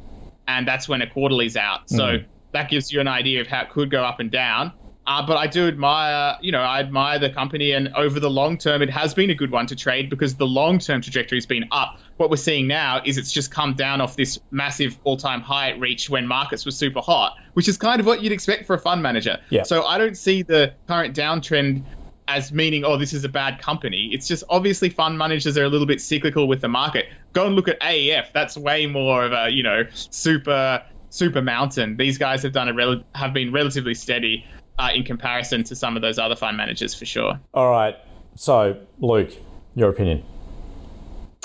and 0.47 0.67
that's 0.67 0.89
when 0.89 1.01
a 1.01 1.07
quarterly's 1.07 1.55
out. 1.55 1.89
So 1.89 2.03
mm. 2.03 2.25
that 2.53 2.69
gives 2.69 2.91
you 2.91 2.99
an 3.01 3.07
idea 3.07 3.41
of 3.41 3.47
how 3.47 3.61
it 3.61 3.69
could 3.69 3.91
go 3.91 4.03
up 4.03 4.19
and 4.19 4.31
down. 4.31 4.73
Uh, 5.09 5.25
but 5.25 5.37
I 5.37 5.47
do 5.47 5.67
admire, 5.67 6.37
you 6.39 6.51
know, 6.51 6.61
I 6.61 6.79
admire 6.79 7.17
the 7.17 7.31
company, 7.31 7.71
and 7.71 7.89
over 7.95 8.19
the 8.19 8.29
long 8.29 8.59
term, 8.59 8.83
it 8.83 8.91
has 8.91 9.15
been 9.15 9.31
a 9.31 9.33
good 9.33 9.49
one 9.49 9.65
to 9.65 9.75
trade 9.75 10.07
because 10.07 10.35
the 10.35 10.45
long 10.45 10.77
term 10.77 11.01
trajectory 11.01 11.37
has 11.37 11.47
been 11.47 11.65
up. 11.71 11.97
What 12.17 12.29
we're 12.29 12.35
seeing 12.35 12.67
now 12.67 13.01
is 13.03 13.17
it's 13.17 13.31
just 13.31 13.49
come 13.49 13.73
down 13.73 14.01
off 14.01 14.15
this 14.15 14.37
massive 14.51 14.99
all 15.03 15.17
time 15.17 15.41
high 15.41 15.69
it 15.69 15.79
reached 15.79 16.11
when 16.11 16.27
markets 16.27 16.63
were 16.63 16.71
super 16.71 17.01
hot, 17.01 17.33
which 17.53 17.67
is 17.67 17.75
kind 17.75 17.99
of 17.99 18.05
what 18.05 18.21
you'd 18.21 18.31
expect 18.31 18.67
for 18.67 18.75
a 18.75 18.77
fund 18.77 19.01
manager. 19.01 19.39
Yeah. 19.49 19.63
So 19.63 19.83
I 19.83 19.97
don't 19.97 20.15
see 20.15 20.43
the 20.43 20.75
current 20.87 21.15
downtrend 21.15 21.85
as 22.27 22.51
meaning, 22.51 22.85
oh, 22.85 22.97
this 22.97 23.13
is 23.13 23.23
a 23.23 23.29
bad 23.29 23.59
company. 23.59 24.11
It's 24.13 24.27
just 24.27 24.43
obviously 24.47 24.89
fund 24.89 25.17
managers 25.17 25.57
are 25.57 25.63
a 25.63 25.69
little 25.69 25.87
bit 25.87 26.01
cyclical 26.01 26.47
with 26.47 26.61
the 26.61 26.67
market. 26.67 27.07
Go 27.33 27.47
and 27.47 27.55
look 27.55 27.67
at 27.67 27.81
AEF. 27.81 28.31
That's 28.31 28.55
way 28.55 28.85
more 28.85 29.25
of 29.25 29.31
a, 29.31 29.49
you 29.49 29.63
know, 29.63 29.85
super 29.91 30.83
super 31.09 31.41
mountain. 31.41 31.97
These 31.97 32.19
guys 32.19 32.43
have 32.43 32.51
done 32.51 32.69
a 32.69 32.73
rel- 32.75 33.01
have 33.15 33.33
been 33.33 33.51
relatively 33.51 33.95
steady 33.95 34.45
uh, 34.77 34.89
in 34.93 35.03
comparison 35.03 35.63
to 35.65 35.75
some 35.75 35.95
of 35.95 36.01
those 36.01 36.19
other 36.19 36.35
fund 36.35 36.57
managers 36.57 36.93
for 36.93 37.05
sure. 37.05 37.39
All 37.53 37.69
right. 37.69 37.95
So, 38.35 38.77
Luke, 38.99 39.31
your 39.75 39.89
opinion. 39.89 40.23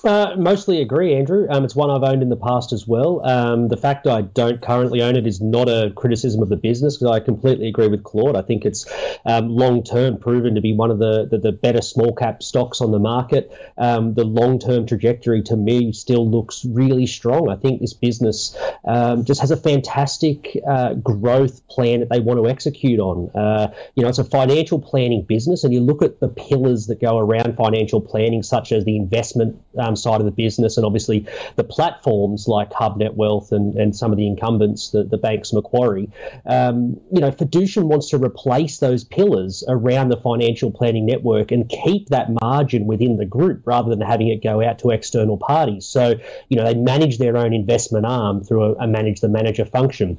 Uh, 0.04 0.34
mostly 0.36 0.82
agree, 0.82 1.14
Andrew. 1.14 1.46
Um, 1.48 1.64
it's 1.64 1.74
one 1.74 1.90
I've 1.90 2.02
owned 2.02 2.22
in 2.22 2.28
the 2.28 2.36
past 2.36 2.74
as 2.74 2.86
well. 2.86 3.24
Um, 3.24 3.68
the 3.68 3.76
fact 3.78 4.06
I 4.06 4.20
don't 4.20 4.60
currently 4.60 5.00
own 5.00 5.16
it 5.16 5.26
is 5.26 5.40
not 5.40 5.66
a 5.66 5.92
criticism 5.96 6.42
of 6.42 6.50
the 6.50 6.56
business 6.56 6.98
because 6.98 7.10
I 7.10 7.20
completely 7.20 7.68
agree 7.68 7.88
with 7.88 8.04
Claude. 8.04 8.36
I 8.36 8.42
think 8.42 8.66
it's 8.66 8.84
um, 9.24 9.48
long 9.48 9.82
term 9.82 10.18
proven 10.18 10.56
to 10.56 10.60
be 10.60 10.74
one 10.74 10.90
of 10.90 10.98
the, 10.98 11.26
the, 11.30 11.38
the, 11.38 11.52
better 11.52 11.80
small 11.80 12.14
cap 12.14 12.42
stocks 12.42 12.82
on 12.82 12.90
the 12.90 12.98
market. 12.98 13.50
Um, 13.78 14.12
the 14.12 14.24
long 14.24 14.58
term 14.58 14.86
trajectory 14.86 15.42
to 15.44 15.56
me 15.56 15.92
still 15.92 16.28
looks 16.30 16.66
really 16.66 17.06
strong. 17.06 17.48
I 17.48 17.56
think 17.56 17.80
this 17.80 17.94
business 17.94 18.54
um, 18.84 19.24
just 19.24 19.40
has 19.40 19.50
a 19.52 19.56
fantastic 19.56 20.58
uh, 20.68 20.94
growth 20.94 21.66
plan 21.68 22.00
that 22.00 22.10
they 22.10 22.20
want 22.20 22.38
to 22.40 22.48
execute 22.48 23.00
on. 23.00 23.30
Uh, 23.34 23.72
you 23.94 24.02
know, 24.02 24.10
it's 24.10 24.18
a 24.18 24.24
financial 24.24 24.78
planning 24.78 25.22
business, 25.22 25.64
and 25.64 25.72
you 25.72 25.80
look 25.80 26.02
at 26.02 26.20
the 26.20 26.28
pillars 26.28 26.88
that 26.88 27.00
go 27.00 27.18
around 27.18 27.56
financial 27.56 28.02
planning, 28.02 28.42
such 28.42 28.70
as 28.70 28.84
the 28.84 28.96
investment 28.98 29.62
um, 29.94 29.96
side 29.96 30.20
of 30.20 30.26
the 30.26 30.32
business, 30.32 30.76
and 30.76 30.84
obviously 30.84 31.26
the 31.56 31.64
platforms 31.64 32.46
like 32.48 32.70
HubNet 32.70 33.14
Wealth 33.14 33.52
and, 33.52 33.74
and 33.76 33.94
some 33.94 34.12
of 34.12 34.18
the 34.18 34.26
incumbents, 34.26 34.90
the, 34.90 35.04
the 35.04 35.16
banks, 35.16 35.52
Macquarie. 35.52 36.10
Um, 36.46 37.00
you 37.12 37.20
know, 37.20 37.30
Fiducian 37.30 37.84
wants 37.84 38.10
to 38.10 38.18
replace 38.18 38.78
those 38.78 39.04
pillars 39.04 39.64
around 39.68 40.08
the 40.08 40.16
financial 40.16 40.70
planning 40.70 41.06
network 41.06 41.52
and 41.52 41.68
keep 41.68 42.08
that 42.08 42.28
margin 42.42 42.86
within 42.86 43.16
the 43.16 43.26
group 43.26 43.62
rather 43.66 43.90
than 43.90 44.00
having 44.00 44.28
it 44.28 44.42
go 44.42 44.62
out 44.62 44.78
to 44.80 44.90
external 44.90 45.36
parties. 45.36 45.86
So, 45.86 46.14
you 46.48 46.56
know, 46.56 46.64
they 46.64 46.74
manage 46.74 47.18
their 47.18 47.36
own 47.36 47.52
investment 47.52 48.06
arm 48.06 48.42
through 48.44 48.64
a, 48.64 48.84
a 48.84 48.86
manage 48.86 49.20
the 49.20 49.28
manager 49.28 49.64
function 49.64 50.18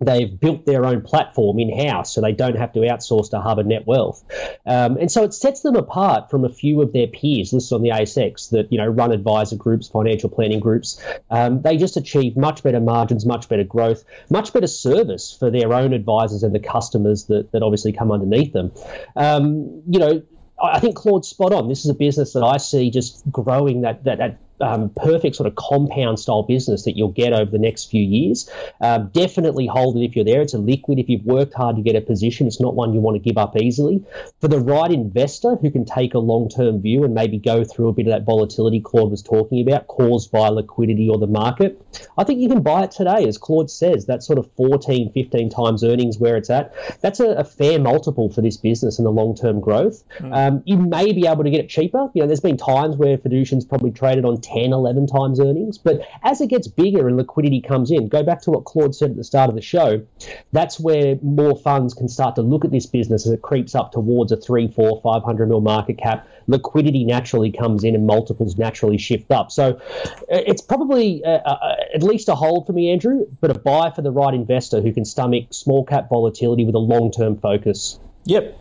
they've 0.00 0.38
built 0.38 0.64
their 0.66 0.84
own 0.84 1.02
platform 1.02 1.58
in 1.58 1.86
house, 1.86 2.14
so 2.14 2.20
they 2.20 2.32
don't 2.32 2.56
have 2.56 2.72
to 2.72 2.80
outsource 2.80 3.30
to 3.30 3.38
and 3.48 3.70
Netwealth. 3.70 4.22
Um, 4.66 4.96
and 4.98 5.10
so 5.10 5.24
it 5.24 5.34
sets 5.34 5.62
them 5.62 5.76
apart 5.76 6.30
from 6.30 6.44
a 6.44 6.48
few 6.48 6.80
of 6.82 6.92
their 6.92 7.06
peers 7.06 7.52
listed 7.52 7.74
on 7.74 7.82
the 7.82 7.90
ASX 7.90 8.50
that 8.50 8.70
you 8.70 8.78
know 8.78 8.86
run 8.86 9.12
advisor 9.12 9.56
groups, 9.56 9.88
financial 9.88 10.28
planning 10.28 10.60
groups. 10.60 11.02
Um, 11.30 11.62
they 11.62 11.76
just 11.76 11.96
achieve 11.96 12.36
much 12.36 12.62
better 12.62 12.80
margins, 12.80 13.26
much 13.26 13.48
better 13.48 13.64
growth, 13.64 14.04
much 14.30 14.52
better 14.52 14.66
service 14.66 15.36
for 15.36 15.50
their 15.50 15.72
own 15.72 15.92
advisors 15.92 16.42
and 16.42 16.54
the 16.54 16.60
customers 16.60 17.24
that, 17.24 17.52
that 17.52 17.62
obviously 17.62 17.92
come 17.92 18.12
underneath 18.12 18.52
them. 18.52 18.72
Um, 19.16 19.82
you 19.88 19.98
know. 19.98 20.22
I 20.60 20.80
think 20.80 20.96
Claude's 20.96 21.28
spot 21.28 21.52
on. 21.52 21.68
This 21.68 21.84
is 21.84 21.88
a 21.88 21.94
business 21.94 22.32
that 22.32 22.42
I 22.42 22.56
see 22.56 22.90
just 22.90 23.22
growing 23.30 23.82
that, 23.82 24.02
that, 24.02 24.18
that 24.18 24.38
um, 24.60 24.90
perfect 24.90 25.36
sort 25.36 25.46
of 25.46 25.54
compound 25.54 26.18
style 26.18 26.42
business 26.42 26.84
that 26.84 26.96
you'll 26.96 27.12
get 27.12 27.32
over 27.32 27.50
the 27.50 27.58
next 27.58 27.90
few 27.90 28.02
years. 28.02 28.50
Um, 28.80 29.08
definitely 29.12 29.66
hold 29.66 29.96
it 29.96 30.04
if 30.04 30.16
you're 30.16 30.24
there. 30.24 30.42
It's 30.42 30.54
a 30.54 30.58
liquid. 30.58 30.98
If 30.98 31.08
you've 31.08 31.24
worked 31.24 31.54
hard 31.54 31.76
to 31.76 31.82
get 31.82 31.96
a 31.96 32.00
position, 32.00 32.46
it's 32.46 32.60
not 32.60 32.74
one 32.74 32.92
you 32.94 33.00
want 33.00 33.16
to 33.16 33.20
give 33.20 33.38
up 33.38 33.56
easily. 33.56 34.04
For 34.40 34.48
the 34.48 34.60
right 34.60 34.90
investor 34.90 35.56
who 35.56 35.70
can 35.70 35.84
take 35.84 36.14
a 36.14 36.18
long 36.18 36.48
term 36.48 36.80
view 36.80 37.04
and 37.04 37.14
maybe 37.14 37.38
go 37.38 37.64
through 37.64 37.88
a 37.88 37.92
bit 37.92 38.06
of 38.06 38.12
that 38.12 38.24
volatility 38.24 38.80
Claude 38.80 39.10
was 39.10 39.22
talking 39.22 39.60
about, 39.66 39.86
caused 39.86 40.30
by 40.30 40.48
liquidity 40.48 41.08
or 41.08 41.18
the 41.18 41.26
market, 41.26 41.80
I 42.16 42.24
think 42.24 42.40
you 42.40 42.48
can 42.48 42.62
buy 42.62 42.84
it 42.84 42.90
today. 42.90 43.26
As 43.26 43.38
Claude 43.38 43.70
says, 43.70 44.06
that 44.06 44.22
sort 44.22 44.38
of 44.38 44.50
14, 44.52 45.12
15 45.12 45.50
times 45.50 45.84
earnings 45.84 46.18
where 46.18 46.36
it's 46.36 46.50
at, 46.50 46.74
that's 47.00 47.20
a, 47.20 47.28
a 47.30 47.44
fair 47.44 47.78
multiple 47.78 48.30
for 48.30 48.42
this 48.42 48.56
business 48.56 48.98
and 48.98 49.06
the 49.06 49.10
long 49.10 49.34
term 49.34 49.60
growth. 49.60 50.04
Mm. 50.18 50.36
Um, 50.36 50.62
you 50.66 50.76
may 50.76 51.12
be 51.12 51.26
able 51.26 51.44
to 51.44 51.50
get 51.50 51.60
it 51.60 51.68
cheaper. 51.68 52.10
You 52.14 52.22
know, 52.22 52.26
there's 52.26 52.40
been 52.40 52.56
times 52.56 52.96
where 52.96 53.16
Fiducian's 53.18 53.64
probably 53.64 53.90
traded 53.90 54.24
on 54.24 54.40
10, 54.52 54.72
11 54.72 55.06
times 55.06 55.40
earnings. 55.40 55.78
But 55.78 56.02
as 56.22 56.40
it 56.40 56.48
gets 56.48 56.68
bigger 56.68 57.08
and 57.08 57.16
liquidity 57.16 57.60
comes 57.60 57.90
in, 57.90 58.08
go 58.08 58.22
back 58.22 58.42
to 58.42 58.50
what 58.50 58.64
Claude 58.64 58.94
said 58.94 59.10
at 59.10 59.16
the 59.16 59.24
start 59.24 59.48
of 59.48 59.54
the 59.54 59.62
show, 59.62 60.04
that's 60.52 60.80
where 60.80 61.18
more 61.22 61.56
funds 61.56 61.94
can 61.94 62.08
start 62.08 62.36
to 62.36 62.42
look 62.42 62.64
at 62.64 62.70
this 62.70 62.86
business 62.86 63.26
as 63.26 63.32
it 63.32 63.42
creeps 63.42 63.74
up 63.74 63.92
towards 63.92 64.32
a 64.32 64.36
three, 64.36 64.68
four, 64.68 65.00
500 65.02 65.48
mil 65.48 65.60
market 65.60 65.98
cap. 65.98 66.26
Liquidity 66.46 67.04
naturally 67.04 67.52
comes 67.52 67.84
in 67.84 67.94
and 67.94 68.06
multiples 68.06 68.56
naturally 68.56 68.98
shift 68.98 69.30
up. 69.30 69.52
So 69.52 69.80
uh, 69.80 70.16
it's 70.28 70.62
probably 70.62 71.22
uh, 71.24 71.28
uh, 71.28 71.76
at 71.94 72.02
least 72.02 72.28
a 72.28 72.34
hold 72.34 72.66
for 72.66 72.72
me, 72.72 72.90
Andrew, 72.90 73.26
but 73.40 73.50
a 73.50 73.58
buy 73.58 73.90
for 73.90 74.02
the 74.02 74.10
right 74.10 74.34
investor 74.34 74.80
who 74.80 74.92
can 74.92 75.04
stomach 75.04 75.46
small 75.50 75.84
cap 75.84 76.08
volatility 76.08 76.64
with 76.64 76.74
a 76.74 76.80
long 76.80 77.10
term 77.10 77.36
focus. 77.36 77.98
Yep, 78.24 78.58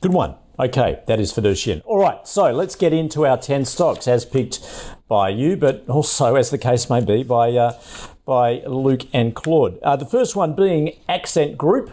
good 0.00 0.12
one. 0.12 0.34
Okay, 0.60 1.00
that 1.06 1.20
is 1.20 1.32
Fiducian. 1.32 1.82
All 1.84 1.98
right, 2.00 2.26
so 2.26 2.50
let's 2.50 2.74
get 2.74 2.92
into 2.92 3.24
our 3.24 3.36
10 3.36 3.64
stocks 3.64 4.08
as 4.08 4.24
picked 4.24 4.58
by 5.08 5.30
you, 5.30 5.56
but 5.56 5.88
also, 5.88 6.36
as 6.36 6.50
the 6.50 6.58
case 6.58 6.88
may 6.88 7.00
be, 7.00 7.22
by, 7.22 7.52
uh, 7.52 7.78
by 8.24 8.62
Luke 8.66 9.02
and 9.12 9.34
Claude. 9.34 9.78
Uh, 9.82 9.96
the 9.96 10.06
first 10.06 10.36
one 10.36 10.54
being 10.54 10.96
Accent 11.08 11.58
Group. 11.58 11.90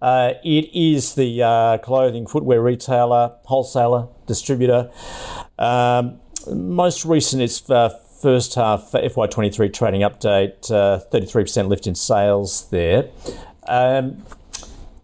Uh, 0.00 0.34
it 0.44 0.70
is 0.74 1.14
the 1.14 1.42
uh, 1.42 1.78
clothing, 1.78 2.26
footwear 2.26 2.62
retailer, 2.62 3.32
wholesaler, 3.44 4.08
distributor. 4.26 4.90
Um, 5.58 6.20
most 6.46 7.04
recent, 7.04 7.42
its 7.42 7.68
uh, 7.70 7.88
first 8.20 8.54
half 8.54 8.92
FY23 8.92 9.72
trading 9.72 10.02
update, 10.02 10.60
33% 10.70 11.64
uh, 11.64 11.66
lift 11.66 11.86
in 11.86 11.94
sales 11.94 12.68
there. 12.70 13.08
Um, 13.66 14.22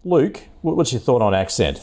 Luke, 0.05 0.43
what's 0.61 0.93
your 0.93 1.01
thought 1.01 1.21
on 1.21 1.33
Accent? 1.33 1.79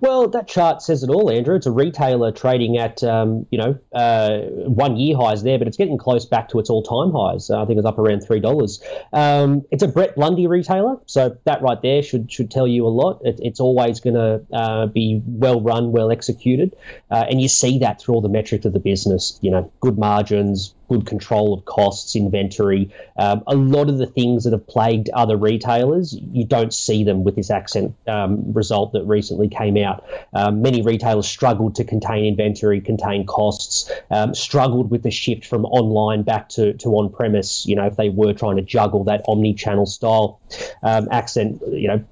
Well, 0.00 0.28
that 0.28 0.48
chart 0.48 0.82
says 0.82 1.02
it 1.02 1.10
all, 1.10 1.30
Andrew. 1.30 1.54
It's 1.54 1.66
a 1.66 1.70
retailer 1.70 2.32
trading 2.32 2.78
at, 2.78 3.02
um, 3.04 3.46
you 3.50 3.58
know, 3.58 3.78
uh, 3.94 4.40
one 4.66 4.96
year 4.96 5.16
highs 5.16 5.42
there, 5.42 5.58
but 5.58 5.68
it's 5.68 5.76
getting 5.76 5.98
close 5.98 6.24
back 6.24 6.48
to 6.50 6.58
its 6.58 6.70
all 6.70 6.82
time 6.82 7.12
highs. 7.12 7.50
Uh, 7.50 7.62
I 7.62 7.66
think 7.66 7.78
it's 7.78 7.86
up 7.86 7.98
around 7.98 8.26
$3. 8.26 8.82
Um, 9.12 9.62
it's 9.70 9.82
a 9.82 9.88
Brett 9.88 10.16
Blundy 10.16 10.46
retailer, 10.48 10.96
so 11.06 11.36
that 11.44 11.62
right 11.62 11.80
there 11.82 12.02
should 12.02 12.30
should 12.30 12.50
tell 12.50 12.66
you 12.66 12.86
a 12.86 12.88
lot. 12.88 13.20
It, 13.24 13.38
it's 13.42 13.60
always 13.60 14.00
going 14.00 14.14
to 14.14 14.44
uh, 14.52 14.86
be 14.86 15.22
well 15.24 15.60
run, 15.60 15.92
well 15.92 16.10
executed, 16.10 16.76
uh, 17.10 17.24
and 17.28 17.40
you 17.40 17.48
see 17.48 17.78
that 17.80 18.00
through 18.00 18.14
all 18.16 18.22
the 18.22 18.28
metrics 18.28 18.64
of 18.64 18.72
the 18.72 18.80
business. 18.80 19.38
You 19.42 19.50
know, 19.50 19.72
good 19.80 19.98
margins, 19.98 20.74
good 20.92 21.06
control 21.06 21.54
of 21.54 21.64
costs, 21.64 22.14
inventory. 22.14 22.92
Um, 23.16 23.42
a 23.46 23.54
lot 23.54 23.88
of 23.88 23.96
the 23.96 24.06
things 24.06 24.44
that 24.44 24.52
have 24.52 24.66
plagued 24.66 25.08
other 25.10 25.36
retailers, 25.36 26.12
you 26.12 26.44
don't 26.44 26.72
see 26.72 27.02
them 27.04 27.24
with 27.24 27.34
this 27.34 27.50
Accent 27.50 27.94
um, 28.06 28.52
result 28.52 28.92
that 28.92 29.04
recently 29.04 29.48
came 29.48 29.78
out. 29.78 30.04
Um, 30.34 30.60
many 30.60 30.82
retailers 30.82 31.26
struggled 31.26 31.76
to 31.76 31.84
contain 31.84 32.26
inventory, 32.26 32.80
contain 32.80 33.24
costs, 33.26 33.90
um, 34.10 34.34
struggled 34.34 34.90
with 34.90 35.02
the 35.02 35.10
shift 35.10 35.46
from 35.46 35.64
online 35.64 36.22
back 36.22 36.50
to, 36.50 36.74
to 36.74 36.88
on 36.90 37.10
premise, 37.10 37.64
you 37.66 37.76
know, 37.76 37.86
if 37.86 37.96
they 37.96 38.10
were 38.10 38.34
trying 38.34 38.56
to 38.56 38.62
juggle 38.62 39.04
that 39.04 39.24
omni 39.26 39.54
channel 39.54 39.86
style. 39.86 40.40
Um, 40.82 41.08
Accent, 41.10 41.62
you 41.68 41.88
know, 41.88 42.04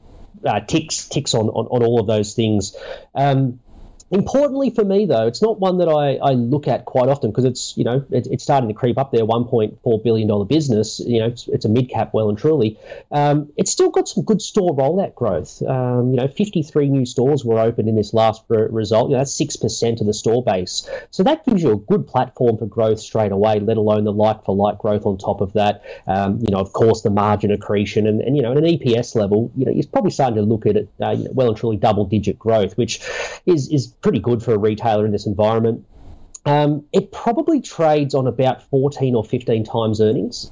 uh, 0.47 0.61
ticks 0.61 1.07
ticks 1.09 1.35
on, 1.35 1.49
on, 1.49 1.67
on 1.67 1.83
all 1.83 2.01
of 2.01 2.07
those 2.07 2.33
things. 2.35 2.75
Um, 3.15 3.61
Importantly 4.13 4.71
for 4.71 4.85
me, 4.85 5.07
though, 5.07 5.29
it's 5.29 5.41
not 5.41 5.61
one 5.61 5.79
that 5.79 5.89
I, 5.89 6.17
I 6.17 6.33
look 6.33 6.67
at 6.67 6.85
quite 6.85 7.09
often 7.09 7.31
because 7.31 7.45
it's 7.45 7.77
you 7.77 7.85
know 7.85 8.05
it, 8.11 8.27
it's 8.27 8.43
starting 8.43 8.69
to 8.69 8.75
creep 8.75 8.99
up 8.99 9.13
there, 9.13 9.25
1.4 9.25 10.05
billion 10.05 10.27
dollar 10.27 10.45
business. 10.45 10.99
You 10.99 11.21
know, 11.21 11.27
it's, 11.27 11.47
it's 11.47 11.65
a 11.65 11.69
mid 11.69 11.91
cap, 11.91 12.11
well 12.13 12.29
and 12.29 12.37
truly. 12.37 12.77
Um, 13.13 13.53
it's 13.57 13.71
still 13.71 13.91
got 13.91 14.09
some 14.09 14.25
good 14.25 14.43
store 14.43 14.77
rollout 14.77 15.15
growth. 15.15 15.63
Um, 15.63 16.11
you 16.11 16.17
know, 16.17 16.27
53 16.27 16.89
new 16.89 17.07
stores 17.07 17.45
were 17.45 17.61
opened 17.61 17.89
in 17.89 17.95
this 17.95 18.13
last 18.13 18.43
re- 18.49 18.67
result. 18.69 19.11
You 19.11 19.13
know, 19.13 19.21
that's 19.21 19.35
six 19.35 19.55
percent 19.55 20.01
of 20.01 20.09
the 20.09 20.15
store 20.15 20.43
base. 20.43 20.91
So 21.13 21.23
that 21.23 21.45
gives 21.45 21.63
you 21.63 21.73
a 21.73 21.77
good 21.77 22.09
platform 22.09 22.59
for 22.59 22.67
growth 22.67 22.99
straight 22.99 23.31
away. 23.31 23.61
Let 23.61 23.77
alone 23.77 24.03
the 24.03 24.13
like 24.13 24.45
for 24.45 24.57
like 24.57 24.79
growth 24.79 25.07
on 25.07 25.19
top 25.19 25.41
of 25.41 25.53
that. 25.53 25.85
Um, 26.09 26.41
you 26.41 26.51
know, 26.51 26.59
of 26.59 26.73
course, 26.73 27.03
the 27.03 27.11
margin 27.11 27.53
accretion 27.53 28.09
and, 28.09 28.21
and 28.21 28.37
you 28.37 28.43
know, 28.43 28.51
at 28.51 28.59
an 28.59 28.65
EPS 28.65 29.15
level, 29.15 29.53
you 29.57 29.67
know, 29.67 29.73
you're 29.73 29.87
probably 29.87 30.11
starting 30.11 30.35
to 30.35 30.43
look 30.43 30.67
at 30.67 30.77
it 30.77 30.89
uh, 31.01 31.11
you 31.11 31.25
know, 31.25 31.31
well 31.33 31.49
and 31.49 31.57
truly 31.57 31.77
double 31.77 32.07
digit 32.07 32.41
growth, 32.41 32.77
which 32.77 33.01
is 33.47 33.69
is 33.69 33.95
pretty 34.03 34.21
good 34.21 34.43
for 34.43 34.55
a 34.55 34.59
retailer 34.59 35.05
in 35.05 35.13
this 35.13 35.27
environment. 35.27 35.85
Um, 36.47 36.85
it 36.93 37.13
probably 37.13 37.61
trades 37.61 38.15
on 38.15 38.27
about 38.27 38.63
14 38.63 39.15
or 39.15 39.25
15 39.25 39.65
times 39.65 40.01
earnings. 40.01 40.51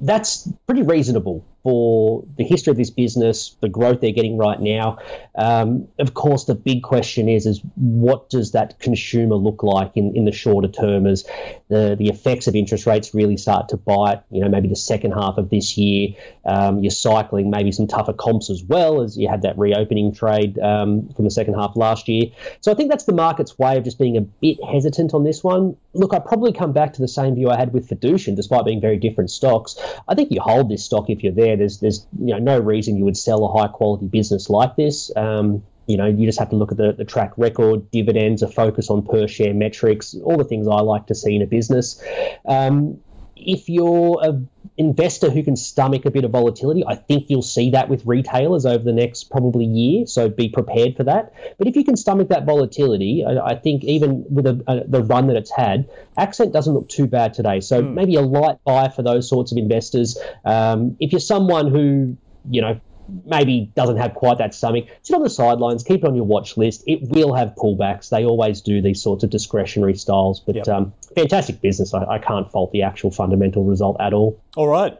That's 0.00 0.48
pretty 0.66 0.82
reasonable 0.82 1.44
for 1.62 2.24
the 2.36 2.44
history 2.44 2.72
of 2.72 2.76
this 2.76 2.90
business, 2.90 3.56
the 3.60 3.68
growth 3.68 4.00
they're 4.00 4.10
getting 4.12 4.36
right 4.36 4.60
now. 4.60 4.98
Um, 5.36 5.88
of 5.98 6.14
course, 6.14 6.44
the 6.44 6.54
big 6.54 6.82
question 6.82 7.28
is, 7.28 7.46
is 7.46 7.60
what 7.76 8.28
does 8.30 8.52
that 8.52 8.80
consumer 8.80 9.36
look 9.36 9.62
like 9.62 9.92
in, 9.96 10.16
in 10.16 10.24
the 10.24 10.32
shorter 10.32 10.68
term 10.68 11.06
as 11.06 11.24
the, 11.68 11.96
the 11.98 12.08
effects 12.08 12.48
of 12.48 12.56
interest 12.56 12.86
rates 12.86 13.14
really 13.14 13.36
start 13.36 13.68
to 13.68 13.76
bite, 13.76 14.22
you 14.30 14.40
know, 14.40 14.48
maybe 14.48 14.68
the 14.68 14.76
second 14.76 15.12
half 15.12 15.38
of 15.38 15.50
this 15.50 15.78
year. 15.78 16.08
Um, 16.44 16.80
you're 16.80 16.90
cycling 16.90 17.50
maybe 17.50 17.70
some 17.72 17.86
tougher 17.86 18.12
comps 18.12 18.50
as 18.50 18.62
well 18.64 19.00
as 19.00 19.16
you 19.16 19.28
had 19.28 19.42
that 19.42 19.56
reopening 19.56 20.12
trade 20.12 20.58
um, 20.58 21.08
from 21.10 21.24
the 21.24 21.30
second 21.30 21.54
half 21.54 21.76
last 21.76 22.08
year. 22.08 22.26
So 22.60 22.72
I 22.72 22.74
think 22.74 22.90
that's 22.90 23.04
the 23.04 23.12
market's 23.12 23.58
way 23.58 23.76
of 23.76 23.84
just 23.84 23.98
being 23.98 24.16
a 24.16 24.20
bit 24.20 24.58
hesitant 24.64 25.14
on 25.14 25.24
this 25.24 25.44
one. 25.44 25.76
Look, 25.94 26.12
I 26.12 26.18
probably 26.18 26.52
come 26.52 26.72
back 26.72 26.94
to 26.94 27.00
the 27.00 27.08
same 27.08 27.34
view 27.34 27.50
I 27.50 27.56
had 27.56 27.72
with 27.72 27.88
Fiducian, 27.88 28.34
despite 28.34 28.64
being 28.64 28.80
very 28.80 28.98
different 28.98 29.30
stocks. 29.30 29.76
I 30.08 30.14
think 30.14 30.30
you 30.30 30.40
hold 30.40 30.68
this 30.68 30.84
stock 30.84 31.08
if 31.08 31.22
you're 31.22 31.32
there 31.32 31.51
there. 31.52 31.58
There's 31.58 31.78
there's 31.80 32.06
you 32.18 32.34
know 32.34 32.38
no 32.38 32.58
reason 32.58 32.96
you 32.96 33.04
would 33.04 33.16
sell 33.16 33.44
a 33.44 33.58
high 33.58 33.68
quality 33.68 34.06
business 34.06 34.48
like 34.48 34.76
this. 34.76 35.10
Um, 35.16 35.62
you 35.86 35.96
know, 35.96 36.06
you 36.06 36.26
just 36.26 36.38
have 36.38 36.50
to 36.50 36.56
look 36.56 36.70
at 36.70 36.78
the, 36.78 36.92
the 36.92 37.04
track 37.04 37.32
record, 37.36 37.90
dividends, 37.90 38.42
a 38.42 38.48
focus 38.48 38.88
on 38.88 39.04
per 39.04 39.26
share 39.26 39.52
metrics, 39.52 40.14
all 40.24 40.36
the 40.36 40.44
things 40.44 40.68
I 40.68 40.80
like 40.80 41.06
to 41.08 41.14
see 41.14 41.34
in 41.34 41.42
a 41.42 41.46
business. 41.46 42.02
Um, 42.46 43.00
if 43.46 43.68
you're 43.68 44.18
a 44.22 44.40
investor 44.78 45.30
who 45.30 45.42
can 45.42 45.54
stomach 45.54 46.06
a 46.06 46.10
bit 46.10 46.24
of 46.24 46.30
volatility, 46.30 46.82
I 46.86 46.94
think 46.94 47.28
you'll 47.28 47.42
see 47.42 47.70
that 47.70 47.88
with 47.88 48.06
retailers 48.06 48.64
over 48.64 48.82
the 48.82 48.92
next 48.92 49.24
probably 49.24 49.64
year. 49.64 50.06
So 50.06 50.28
be 50.28 50.48
prepared 50.48 50.96
for 50.96 51.04
that. 51.04 51.34
But 51.58 51.68
if 51.68 51.76
you 51.76 51.84
can 51.84 51.96
stomach 51.96 52.28
that 52.28 52.44
volatility, 52.44 53.24
I, 53.24 53.50
I 53.50 53.54
think 53.54 53.84
even 53.84 54.24
with 54.30 54.46
a, 54.46 54.62
a, 54.66 54.84
the 54.86 55.02
run 55.02 55.26
that 55.26 55.36
it's 55.36 55.50
had, 55.50 55.88
Accent 56.16 56.52
doesn't 56.52 56.72
look 56.72 56.88
too 56.88 57.06
bad 57.06 57.34
today. 57.34 57.60
So 57.60 57.82
mm. 57.82 57.92
maybe 57.94 58.16
a 58.16 58.22
light 58.22 58.58
buy 58.64 58.88
for 58.88 59.02
those 59.02 59.28
sorts 59.28 59.52
of 59.52 59.58
investors. 59.58 60.18
Um, 60.44 60.96
if 61.00 61.12
you're 61.12 61.20
someone 61.20 61.70
who 61.70 62.16
you 62.50 62.60
know 62.60 62.80
maybe 63.24 63.70
doesn't 63.74 63.96
have 63.96 64.14
quite 64.14 64.38
that 64.38 64.54
stomach, 64.54 64.86
sit 65.02 65.14
on 65.14 65.22
the 65.22 65.30
sidelines, 65.30 65.82
keep 65.82 66.04
it 66.04 66.06
on 66.06 66.14
your 66.14 66.24
watch 66.24 66.56
list. 66.56 66.84
It 66.86 67.02
will 67.02 67.34
have 67.34 67.54
pullbacks. 67.56 68.08
They 68.08 68.24
always 68.24 68.60
do 68.60 68.80
these 68.80 69.02
sorts 69.02 69.24
of 69.24 69.30
discretionary 69.30 69.94
styles, 69.94 70.40
but 70.40 70.56
yep. 70.56 70.68
um, 70.68 70.92
fantastic 71.14 71.60
business. 71.60 71.94
I, 71.94 72.04
I, 72.04 72.18
can't 72.18 72.50
fault 72.50 72.72
the 72.72 72.82
actual 72.82 73.10
fundamental 73.10 73.64
result 73.64 73.96
at 74.00 74.12
all. 74.12 74.40
All 74.56 74.68
right, 74.68 74.98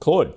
Claude. 0.00 0.34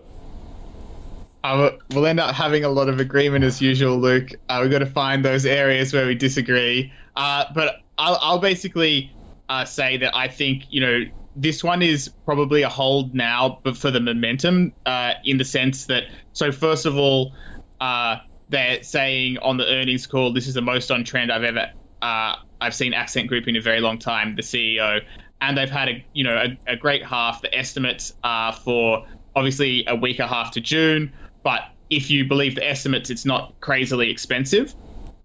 Uh, 1.43 1.71
we'll 1.91 2.05
end 2.05 2.19
up 2.19 2.35
having 2.35 2.65
a 2.65 2.69
lot 2.69 2.89
of 2.89 2.99
agreement 2.99 3.45
as 3.45 3.61
usual, 3.61 3.97
Luke. 3.97 4.31
Uh, 4.49 4.59
we've 4.61 4.71
got 4.71 4.79
to 4.79 4.85
find 4.85 5.23
those 5.23 5.45
areas 5.45 5.93
where 5.93 6.05
we 6.05 6.15
disagree. 6.15 6.91
Uh, 7.15 7.45
but 7.53 7.81
I'll, 7.97 8.17
I'll 8.21 8.39
basically 8.39 9.11
uh, 9.47 9.63
say 9.65 9.97
that 9.97 10.15
I 10.15 10.27
think, 10.27 10.65
you 10.69 10.81
know, 10.81 11.03
this 11.37 11.63
one 11.63 11.81
is 11.81 12.09
probably 12.25 12.63
a 12.63 12.69
hold 12.69 13.13
now, 13.13 13.59
but 13.63 13.77
for 13.77 13.91
the 13.91 13.99
momentum, 13.99 14.73
uh, 14.85 15.13
in 15.23 15.37
the 15.37 15.45
sense 15.45 15.85
that, 15.85 16.03
so 16.33 16.51
first 16.51 16.85
of 16.85 16.97
all, 16.97 17.33
uh, 17.79 18.17
they're 18.49 18.81
saying 18.81 19.37
on 19.37 19.57
the 19.57 19.67
earnings 19.67 20.07
call, 20.07 20.33
this 20.33 20.47
is 20.47 20.55
the 20.55 20.61
most 20.61 20.89
on 20.89 21.03
trend 21.03 21.31
I've 21.31 21.43
ever, 21.43 21.67
uh, 22.01 22.35
I've 22.59 22.73
seen 22.73 22.93
Accent 22.93 23.27
Group 23.27 23.47
in 23.47 23.55
a 23.55 23.61
very 23.61 23.81
long 23.81 23.99
time, 23.99 24.35
the 24.35 24.41
CEO, 24.41 25.01
and 25.39 25.57
they've 25.57 25.69
had 25.69 25.89
a, 25.89 26.05
you 26.11 26.23
know, 26.23 26.35
a, 26.35 26.73
a 26.73 26.75
great 26.75 27.05
half. 27.05 27.41
The 27.41 27.55
estimates 27.55 28.11
are 28.23 28.51
for 28.51 29.05
obviously 29.35 29.85
a 29.87 29.95
weaker 29.95 30.25
half 30.25 30.51
to 30.53 30.61
June, 30.61 31.13
but 31.43 31.61
if 31.89 32.09
you 32.09 32.27
believe 32.27 32.55
the 32.55 32.67
estimates, 32.67 33.11
it's 33.11 33.25
not 33.25 33.53
crazily 33.61 34.09
expensive. 34.09 34.73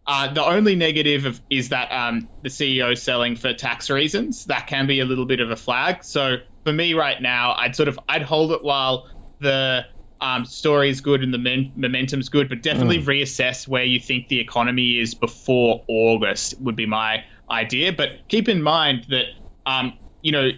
Uh, 0.04 0.32
the 0.32 0.44
only 0.44 0.75
negative 0.75 1.26
of, 1.26 1.40
is 1.49 1.68
that 1.68 1.92
um, 1.92 2.28
the 2.42 2.49
CEO 2.49 2.92
is 2.92 3.02
selling 3.02 3.37
for 3.37 3.52
tax 3.52 3.88
reasons. 3.88 4.47
That 4.47 4.66
can 4.66 4.87
be 4.87 5.00
a 5.00 5.04
little 5.04 5.26
bit 5.26 5.40
of 5.40 5.50
a 5.50 5.56
flag. 5.56 6.02
So 6.02 6.38
for 6.64 6.73
me 6.73 6.94
right 6.94 7.21
now, 7.21 7.54
I'd 7.56 7.76
sort 7.76 7.88
of 7.88 7.99
I'd 8.09 8.23
hold 8.23 8.50
it 8.52 8.64
while 8.64 9.09
the 9.38 9.87
um, 10.21 10.44
story 10.44 10.90
is 10.90 11.00
good 11.00 11.23
and 11.23 11.32
the 11.32 11.38
men- 11.38 11.73
momentum's 11.76 12.28
good, 12.28 12.49
but 12.49 12.62
definitely 12.62 12.99
mm. 12.99 13.04
reassess 13.04 13.68
where 13.68 13.85
you 13.85 14.00
think 14.00 14.28
the 14.28 14.40
economy 14.40 14.99
is 14.99 15.14
before 15.14 15.85
August 15.88 16.61
would 16.61 16.76
be 16.76 16.87
my 16.87 17.25
idea. 17.50 17.92
But 17.92 18.28
keep 18.28 18.49
in 18.49 18.62
mind 18.62 19.06
that 19.11 19.26
um, 19.66 19.99
you 20.21 20.32
know 20.32 20.50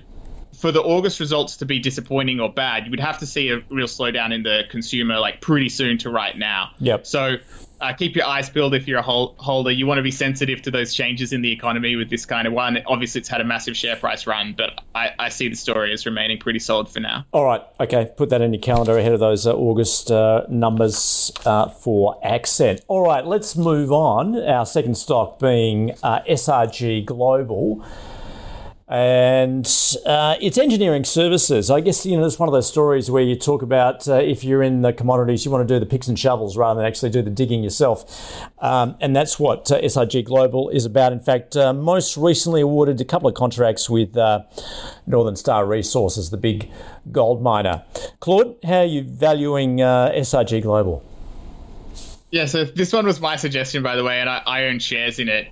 for 0.54 0.72
the 0.72 0.82
August 0.82 1.20
results 1.20 1.56
to 1.56 1.66
be 1.66 1.80
disappointing 1.80 2.40
or 2.40 2.52
bad, 2.52 2.84
you 2.84 2.90
would 2.90 3.00
have 3.00 3.18
to 3.18 3.26
see 3.26 3.50
a 3.50 3.58
real 3.70 3.86
slowdown 3.86 4.32
in 4.32 4.42
the 4.42 4.62
consumer 4.70 5.18
like 5.18 5.40
pretty 5.40 5.68
soon 5.68 5.98
to 5.98 6.10
right 6.10 6.36
now. 6.36 6.70
Yep. 6.78 7.06
So 7.06 7.36
uh, 7.80 7.92
keep 7.92 8.16
your 8.16 8.26
eyes 8.26 8.48
peeled 8.48 8.74
if 8.74 8.88
you're 8.88 8.98
a 8.98 9.02
holder. 9.02 9.70
You 9.70 9.86
want 9.86 9.98
to 9.98 10.02
be 10.02 10.10
sensitive 10.10 10.62
to 10.62 10.70
those 10.70 10.94
changes 10.94 11.32
in 11.32 11.42
the 11.42 11.52
economy 11.52 11.96
with 11.96 12.10
this 12.10 12.26
kind 12.26 12.46
of 12.46 12.52
one. 12.52 12.78
Obviously, 12.86 13.20
it's 13.20 13.28
had 13.28 13.40
a 13.40 13.44
massive 13.44 13.76
share 13.76 13.96
price 13.96 14.26
run, 14.26 14.54
but 14.56 14.80
I, 14.94 15.10
I 15.18 15.28
see 15.28 15.48
the 15.48 15.56
story 15.56 15.92
as 15.92 16.06
remaining 16.06 16.38
pretty 16.38 16.58
solid 16.58 16.88
for 16.88 17.00
now. 17.00 17.26
All 17.32 17.44
right. 17.44 17.62
Okay. 17.80 18.10
Put 18.16 18.30
that 18.30 18.40
in 18.40 18.52
your 18.52 18.62
calendar 18.62 18.96
ahead 18.96 19.12
of 19.12 19.20
those 19.20 19.46
uh, 19.46 19.54
August 19.54 20.10
uh, 20.10 20.44
numbers 20.48 21.32
uh, 21.44 21.68
for 21.68 22.18
Accent. 22.24 22.80
All 22.88 23.04
right. 23.04 23.26
Let's 23.26 23.56
move 23.56 23.92
on. 23.92 24.36
Our 24.36 24.66
second 24.66 24.96
stock 24.96 25.38
being 25.38 25.92
uh, 26.02 26.20
SRG 26.22 27.04
Global 27.04 27.84
and 28.86 29.66
uh, 30.04 30.36
it's 30.40 30.58
engineering 30.58 31.04
services. 31.04 31.70
I 31.70 31.80
guess 31.80 32.04
you 32.04 32.18
know 32.18 32.26
it's 32.26 32.38
one 32.38 32.48
of 32.48 32.52
those 32.52 32.68
stories 32.68 33.10
where 33.10 33.22
you 33.22 33.34
talk 33.34 33.62
about 33.62 34.06
uh, 34.06 34.16
if 34.16 34.44
you're 34.44 34.62
in 34.62 34.82
the 34.82 34.92
commodities, 34.92 35.44
you 35.44 35.50
want 35.50 35.66
to 35.66 35.74
do 35.74 35.80
the 35.80 35.86
picks 35.86 36.06
and 36.08 36.18
shovels 36.18 36.56
rather 36.56 36.78
than 36.78 36.86
actually 36.86 37.10
do 37.10 37.22
the 37.22 37.30
digging 37.30 37.62
yourself, 37.62 38.38
um, 38.58 38.96
and 39.00 39.16
that's 39.16 39.38
what 39.38 39.70
uh, 39.70 39.80
SRG 39.80 40.24
Global 40.24 40.68
is 40.68 40.84
about. 40.84 41.12
In 41.12 41.20
fact, 41.20 41.56
uh, 41.56 41.72
most 41.72 42.16
recently 42.16 42.60
awarded 42.60 43.00
a 43.00 43.04
couple 43.04 43.28
of 43.28 43.34
contracts 43.34 43.88
with 43.88 44.16
uh, 44.16 44.42
Northern 45.06 45.36
Star 45.36 45.64
Resources, 45.64 46.28
the 46.28 46.36
big 46.36 46.70
gold 47.10 47.42
miner. 47.42 47.82
Claude, 48.20 48.56
how 48.64 48.80
are 48.80 48.84
you 48.84 49.02
valuing 49.02 49.80
uh, 49.80 50.12
SRG 50.14 50.62
Global? 50.62 51.02
Yeah, 52.30 52.46
so 52.46 52.64
this 52.64 52.92
one 52.92 53.06
was 53.06 53.20
my 53.20 53.36
suggestion, 53.36 53.82
by 53.82 53.96
the 53.96 54.04
way, 54.04 54.20
and 54.20 54.28
I, 54.28 54.42
I 54.44 54.64
own 54.64 54.78
shares 54.80 55.20
in 55.20 55.28
it 55.28 55.48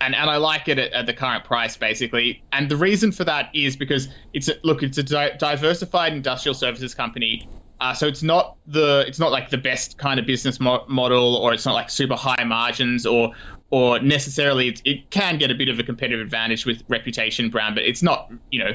and 0.00 0.14
and 0.14 0.28
I 0.30 0.36
like 0.36 0.68
it 0.68 0.78
at, 0.78 0.92
at, 0.92 1.06
the 1.06 1.14
current 1.14 1.44
price 1.44 1.76
basically. 1.76 2.42
And 2.52 2.70
the 2.70 2.76
reason 2.76 3.12
for 3.12 3.24
that 3.24 3.50
is 3.54 3.76
because 3.76 4.08
it's 4.32 4.48
a, 4.48 4.54
look, 4.62 4.82
it's 4.82 4.98
a 4.98 5.02
di- 5.02 5.36
diversified 5.38 6.12
industrial 6.12 6.54
services 6.54 6.94
company. 6.94 7.48
Uh, 7.80 7.92
so 7.92 8.06
it's 8.06 8.22
not 8.22 8.56
the 8.66 9.04
it's 9.06 9.18
not 9.18 9.32
like 9.32 9.50
the 9.50 9.58
best 9.58 9.98
kind 9.98 10.20
of 10.20 10.26
business 10.26 10.60
mo- 10.60 10.84
model, 10.88 11.36
or 11.36 11.52
it's 11.52 11.66
not 11.66 11.74
like 11.74 11.90
super 11.90 12.16
high 12.16 12.44
margins, 12.44 13.04
or 13.06 13.32
or 13.70 13.98
necessarily 13.98 14.68
it, 14.68 14.82
it 14.84 15.10
can 15.10 15.38
get 15.38 15.50
a 15.50 15.54
bit 15.54 15.68
of 15.68 15.78
a 15.78 15.82
competitive 15.82 16.20
advantage 16.20 16.64
with 16.64 16.82
reputation 16.88 17.50
brand, 17.50 17.74
but 17.74 17.84
it's 17.84 18.02
not 18.02 18.30
you 18.50 18.62
know 18.62 18.70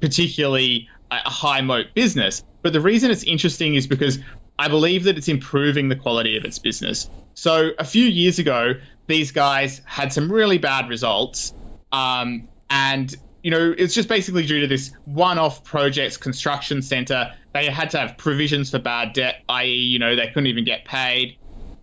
particularly 0.00 0.88
a, 1.10 1.16
a 1.24 1.30
high 1.30 1.60
moat 1.60 1.86
business. 1.94 2.42
But 2.62 2.72
the 2.72 2.80
reason 2.80 3.10
it's 3.10 3.24
interesting 3.24 3.74
is 3.76 3.86
because 3.86 4.18
I 4.58 4.68
believe 4.68 5.04
that 5.04 5.16
it's 5.16 5.28
improving 5.28 5.88
the 5.88 5.96
quality 5.96 6.36
of 6.36 6.44
its 6.44 6.58
business. 6.58 7.08
So 7.34 7.70
a 7.78 7.84
few 7.84 8.04
years 8.04 8.38
ago, 8.38 8.74
these 9.10 9.32
guys 9.32 9.80
had 9.84 10.12
some 10.12 10.30
really 10.30 10.58
bad 10.58 10.88
results. 10.88 11.52
Um, 11.92 12.48
and, 12.68 13.14
you 13.42 13.50
know, 13.50 13.74
it's 13.76 13.94
just 13.94 14.08
basically 14.08 14.46
due 14.46 14.60
to 14.60 14.66
this 14.66 14.92
one 15.04 15.38
off 15.38 15.64
projects 15.64 16.16
construction 16.16 16.82
center. 16.82 17.34
They 17.52 17.66
had 17.66 17.90
to 17.90 17.98
have 17.98 18.16
provisions 18.16 18.70
for 18.70 18.78
bad 18.78 19.12
debt, 19.12 19.42
i.e., 19.48 19.72
you 19.72 19.98
know, 19.98 20.16
they 20.16 20.28
couldn't 20.28 20.46
even 20.46 20.64
get 20.64 20.84
paid. 20.84 21.36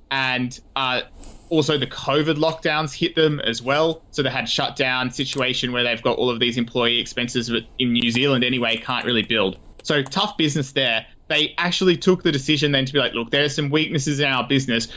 And 0.09 0.57
uh, 0.75 1.01
also 1.49 1.77
the 1.77 1.87
COVID 1.87 2.35
lockdowns 2.35 2.93
hit 2.93 3.15
them 3.15 3.39
as 3.39 3.61
well. 3.61 4.03
So 4.11 4.23
they 4.23 4.29
had 4.29 4.47
shut 4.49 4.75
down 4.75 5.11
situation 5.11 5.71
where 5.71 5.83
they've 5.83 6.01
got 6.01 6.17
all 6.17 6.29
of 6.29 6.39
these 6.39 6.57
employee 6.57 6.99
expenses 6.99 7.51
in 7.79 7.93
New 7.93 8.11
Zealand 8.11 8.43
anyway, 8.43 8.77
can't 8.77 9.05
really 9.05 9.23
build. 9.23 9.59
So 9.83 10.03
tough 10.03 10.37
business 10.37 10.71
there. 10.71 11.05
They 11.27 11.53
actually 11.57 11.97
took 11.97 12.23
the 12.23 12.31
decision 12.31 12.71
then 12.71 12.85
to 12.85 12.93
be 12.93 12.99
like, 12.99 13.13
look, 13.13 13.31
there 13.31 13.43
are 13.43 13.49
some 13.49 13.69
weaknesses 13.69 14.19
in 14.19 14.27
our 14.27 14.47
business 14.47 14.87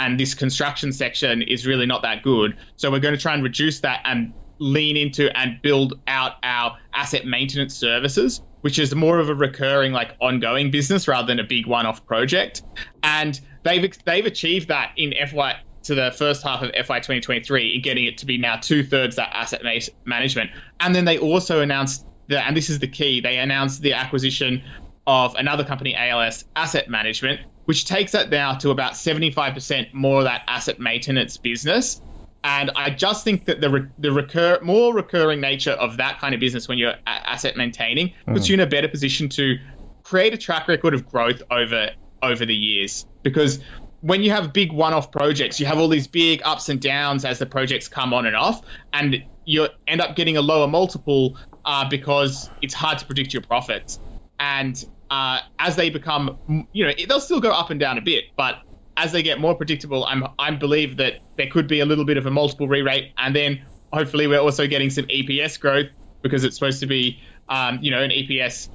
and 0.00 0.18
this 0.18 0.32
construction 0.32 0.92
section 0.92 1.42
is 1.42 1.66
really 1.66 1.84
not 1.84 2.02
that 2.02 2.22
good. 2.22 2.56
So 2.76 2.90
we're 2.90 3.00
going 3.00 3.14
to 3.14 3.20
try 3.20 3.34
and 3.34 3.42
reduce 3.42 3.80
that 3.80 4.00
and 4.06 4.32
lean 4.58 4.96
into 4.96 5.28
and 5.36 5.60
build 5.60 6.00
out 6.06 6.32
our 6.42 6.78
asset 6.94 7.26
maintenance 7.26 7.74
services, 7.74 8.40
which 8.62 8.78
is 8.78 8.94
more 8.94 9.18
of 9.18 9.28
a 9.28 9.34
recurring, 9.34 9.92
like 9.92 10.16
ongoing 10.18 10.70
business 10.70 11.06
rather 11.06 11.26
than 11.26 11.38
a 11.38 11.44
big 11.44 11.66
one-off 11.66 12.06
project. 12.06 12.62
And 13.02 13.38
they've 13.62 13.92
they've 14.06 14.24
achieved 14.24 14.68
that 14.68 14.92
in 14.96 15.12
FY 15.28 15.56
to 15.82 15.94
the 15.94 16.14
first 16.16 16.42
half 16.42 16.62
of 16.62 16.70
FY 16.70 17.00
2023 17.00 17.74
in 17.74 17.82
getting 17.82 18.06
it 18.06 18.18
to 18.18 18.26
be 18.26 18.38
now 18.38 18.56
two 18.56 18.82
thirds 18.82 19.16
that 19.16 19.30
asset 19.34 19.62
management. 20.06 20.50
And 20.80 20.94
then 20.94 21.04
they 21.04 21.18
also 21.18 21.60
announced 21.60 22.06
that, 22.28 22.46
and 22.46 22.56
this 22.56 22.70
is 22.70 22.78
the 22.78 22.88
key, 22.88 23.20
they 23.20 23.36
announced 23.36 23.82
the 23.82 23.92
acquisition 23.92 24.62
of 25.06 25.34
another 25.34 25.64
company, 25.64 25.94
ALS 25.94 26.44
Asset 26.54 26.88
Management, 26.88 27.40
which 27.70 27.84
takes 27.84 28.10
that 28.10 28.30
now 28.30 28.52
to 28.52 28.70
about 28.70 28.94
75% 28.94 29.94
more 29.94 30.18
of 30.18 30.24
that 30.24 30.42
asset 30.48 30.80
maintenance 30.80 31.36
business. 31.36 32.00
And 32.42 32.68
I 32.74 32.90
just 32.90 33.22
think 33.22 33.44
that 33.44 33.60
the 33.60 33.70
re- 33.70 33.88
the 33.96 34.10
recur 34.10 34.58
more 34.60 34.92
recurring 34.92 35.40
nature 35.40 35.70
of 35.70 35.98
that 35.98 36.18
kind 36.18 36.34
of 36.34 36.40
business 36.40 36.66
when 36.66 36.78
you're 36.78 36.90
a- 36.90 37.08
asset 37.08 37.56
maintaining 37.56 38.12
puts 38.26 38.46
mm. 38.46 38.48
you 38.48 38.54
in 38.54 38.60
a 38.60 38.66
better 38.66 38.88
position 38.88 39.28
to 39.28 39.58
create 40.02 40.34
a 40.34 40.36
track 40.36 40.66
record 40.66 40.94
of 40.94 41.08
growth 41.08 41.44
over 41.48 41.90
over 42.20 42.44
the 42.44 42.56
years. 42.56 43.06
Because 43.22 43.60
when 44.00 44.24
you 44.24 44.32
have 44.32 44.52
big 44.52 44.72
one-off 44.72 45.12
projects, 45.12 45.60
you 45.60 45.66
have 45.66 45.78
all 45.78 45.86
these 45.86 46.08
big 46.08 46.42
ups 46.44 46.70
and 46.70 46.80
downs 46.80 47.24
as 47.24 47.38
the 47.38 47.46
projects 47.46 47.86
come 47.86 48.12
on 48.12 48.26
and 48.26 48.34
off, 48.34 48.62
and 48.92 49.22
you 49.44 49.68
end 49.86 50.00
up 50.00 50.16
getting 50.16 50.36
a 50.36 50.42
lower 50.42 50.66
multiple 50.66 51.36
uh, 51.64 51.88
because 51.88 52.50
it's 52.62 52.74
hard 52.74 52.98
to 52.98 53.06
predict 53.06 53.32
your 53.32 53.42
profits. 53.42 54.00
And 54.40 54.84
uh, 55.10 55.40
as 55.58 55.76
they 55.76 55.90
become, 55.90 56.38
you 56.72 56.86
know, 56.86 56.92
they'll 57.08 57.20
still 57.20 57.40
go 57.40 57.50
up 57.50 57.70
and 57.70 57.80
down 57.80 57.98
a 57.98 58.00
bit, 58.00 58.24
but 58.36 58.62
as 58.96 59.12
they 59.12 59.22
get 59.22 59.40
more 59.40 59.54
predictable, 59.54 60.04
I'm 60.04 60.24
I 60.38 60.50
believe 60.50 60.98
that 60.98 61.20
there 61.36 61.48
could 61.48 61.66
be 61.66 61.80
a 61.80 61.86
little 61.86 62.04
bit 62.04 62.16
of 62.16 62.26
a 62.26 62.30
multiple 62.30 62.68
re-rate, 62.68 63.12
and 63.18 63.34
then 63.34 63.62
hopefully 63.92 64.26
we're 64.26 64.40
also 64.40 64.66
getting 64.66 64.90
some 64.90 65.06
EPS 65.06 65.58
growth 65.58 65.88
because 66.22 66.44
it's 66.44 66.54
supposed 66.56 66.80
to 66.80 66.86
be, 66.86 67.18
um, 67.48 67.78
you 67.80 67.90
know, 67.90 68.02
an 68.02 68.10
EPS 68.10 68.68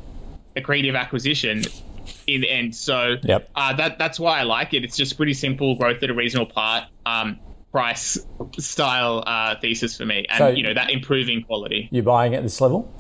accretive 0.56 0.98
acquisition 0.98 1.64
in 2.28 2.42
the 2.42 2.50
end. 2.50 2.76
So 2.76 3.18
yep. 3.24 3.50
uh, 3.56 3.74
that 3.74 4.00
that's 4.00 4.20
why 4.20 4.40
I 4.40 4.44
like 4.44 4.74
it. 4.74 4.84
It's 4.84 4.98
just 4.98 5.16
pretty 5.16 5.34
simple 5.34 5.76
growth 5.76 6.02
at 6.02 6.10
a 6.10 6.14
reasonable 6.14 6.52
part. 6.52 6.86
Um, 7.06 7.40
price 7.72 8.18
style 8.58 9.22
uh, 9.28 9.56
thesis 9.60 9.98
for 9.98 10.06
me, 10.06 10.26
and 10.30 10.38
so 10.38 10.48
you 10.48 10.64
know 10.64 10.74
that 10.74 10.92
improving 10.92 11.44
quality. 11.44 11.90
You're 11.92 12.04
buying 12.04 12.34
at 12.34 12.42
this 12.42 12.62
level. 12.62 12.92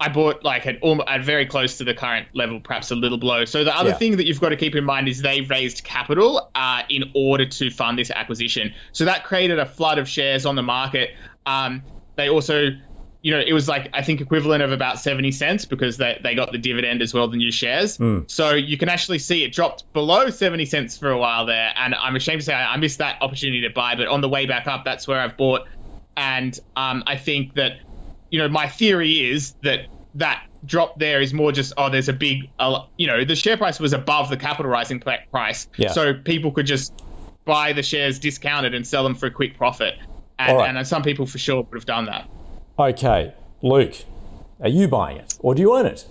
I 0.00 0.08
bought 0.08 0.44
like 0.44 0.66
at, 0.66 0.76
at 0.82 1.24
very 1.24 1.46
close 1.46 1.78
to 1.78 1.84
the 1.84 1.94
current 1.94 2.28
level, 2.32 2.60
perhaps 2.60 2.90
a 2.90 2.94
little 2.94 3.18
below. 3.18 3.44
So 3.44 3.64
the 3.64 3.76
other 3.76 3.90
yeah. 3.90 3.96
thing 3.96 4.16
that 4.18 4.26
you've 4.26 4.40
got 4.40 4.50
to 4.50 4.56
keep 4.56 4.76
in 4.76 4.84
mind 4.84 5.08
is 5.08 5.20
they 5.22 5.40
raised 5.40 5.82
capital 5.82 6.50
uh, 6.54 6.82
in 6.88 7.10
order 7.14 7.46
to 7.46 7.70
fund 7.70 7.98
this 7.98 8.10
acquisition. 8.10 8.74
So 8.92 9.06
that 9.06 9.24
created 9.24 9.58
a 9.58 9.66
flood 9.66 9.98
of 9.98 10.08
shares 10.08 10.46
on 10.46 10.54
the 10.54 10.62
market. 10.62 11.10
Um, 11.46 11.82
they 12.14 12.28
also, 12.28 12.68
you 13.22 13.32
know, 13.32 13.40
it 13.40 13.52
was 13.52 13.68
like 13.68 13.90
I 13.92 14.02
think 14.02 14.20
equivalent 14.20 14.62
of 14.62 14.70
about 14.70 15.00
70 15.00 15.32
cents 15.32 15.64
because 15.64 15.96
they, 15.96 16.20
they 16.22 16.36
got 16.36 16.52
the 16.52 16.58
dividend 16.58 17.02
as 17.02 17.12
well, 17.12 17.26
the 17.26 17.36
new 17.36 17.50
shares. 17.50 17.98
Mm. 17.98 18.30
So 18.30 18.54
you 18.54 18.78
can 18.78 18.88
actually 18.88 19.18
see 19.18 19.42
it 19.42 19.52
dropped 19.52 19.92
below 19.92 20.30
70 20.30 20.64
cents 20.66 20.96
for 20.96 21.10
a 21.10 21.18
while 21.18 21.46
there. 21.46 21.72
And 21.76 21.92
I'm 21.96 22.14
ashamed 22.14 22.42
to 22.42 22.44
say 22.44 22.54
I, 22.54 22.74
I 22.74 22.76
missed 22.76 22.98
that 22.98 23.20
opportunity 23.20 23.62
to 23.62 23.70
buy, 23.70 23.96
but 23.96 24.06
on 24.06 24.20
the 24.20 24.28
way 24.28 24.46
back 24.46 24.68
up, 24.68 24.84
that's 24.84 25.08
where 25.08 25.20
I've 25.20 25.36
bought. 25.36 25.62
And 26.16 26.58
um, 26.76 27.02
I 27.06 27.16
think 27.16 27.54
that, 27.54 27.80
you 28.30 28.38
know, 28.38 28.48
my 28.48 28.68
theory 28.68 29.30
is 29.30 29.54
that 29.62 29.86
that 30.14 30.44
drop 30.64 30.98
there 30.98 31.20
is 31.20 31.32
more 31.32 31.52
just, 31.52 31.72
oh, 31.76 31.88
there's 31.90 32.08
a 32.08 32.12
big, 32.12 32.50
uh, 32.58 32.84
you 32.96 33.06
know, 33.06 33.24
the 33.24 33.36
share 33.36 33.56
price 33.56 33.78
was 33.78 33.92
above 33.92 34.28
the 34.28 34.36
capital 34.36 34.70
rising 34.70 35.00
price. 35.00 35.68
Yeah. 35.76 35.92
So 35.92 36.14
people 36.14 36.52
could 36.52 36.66
just 36.66 36.92
buy 37.44 37.72
the 37.72 37.82
shares 37.82 38.18
discounted 38.18 38.74
and 38.74 38.86
sell 38.86 39.04
them 39.04 39.14
for 39.14 39.26
a 39.26 39.30
quick 39.30 39.56
profit. 39.56 39.94
And, 40.38 40.52
All 40.52 40.58
right. 40.58 40.74
and 40.74 40.86
some 40.86 41.02
people 41.02 41.26
for 41.26 41.38
sure 41.38 41.62
would 41.62 41.74
have 41.74 41.86
done 41.86 42.06
that. 42.06 42.28
Okay, 42.78 43.34
Luke, 43.62 43.94
are 44.60 44.68
you 44.68 44.86
buying 44.88 45.16
it 45.16 45.34
or 45.40 45.54
do 45.54 45.62
you 45.62 45.74
own 45.74 45.86
it? 45.86 46.06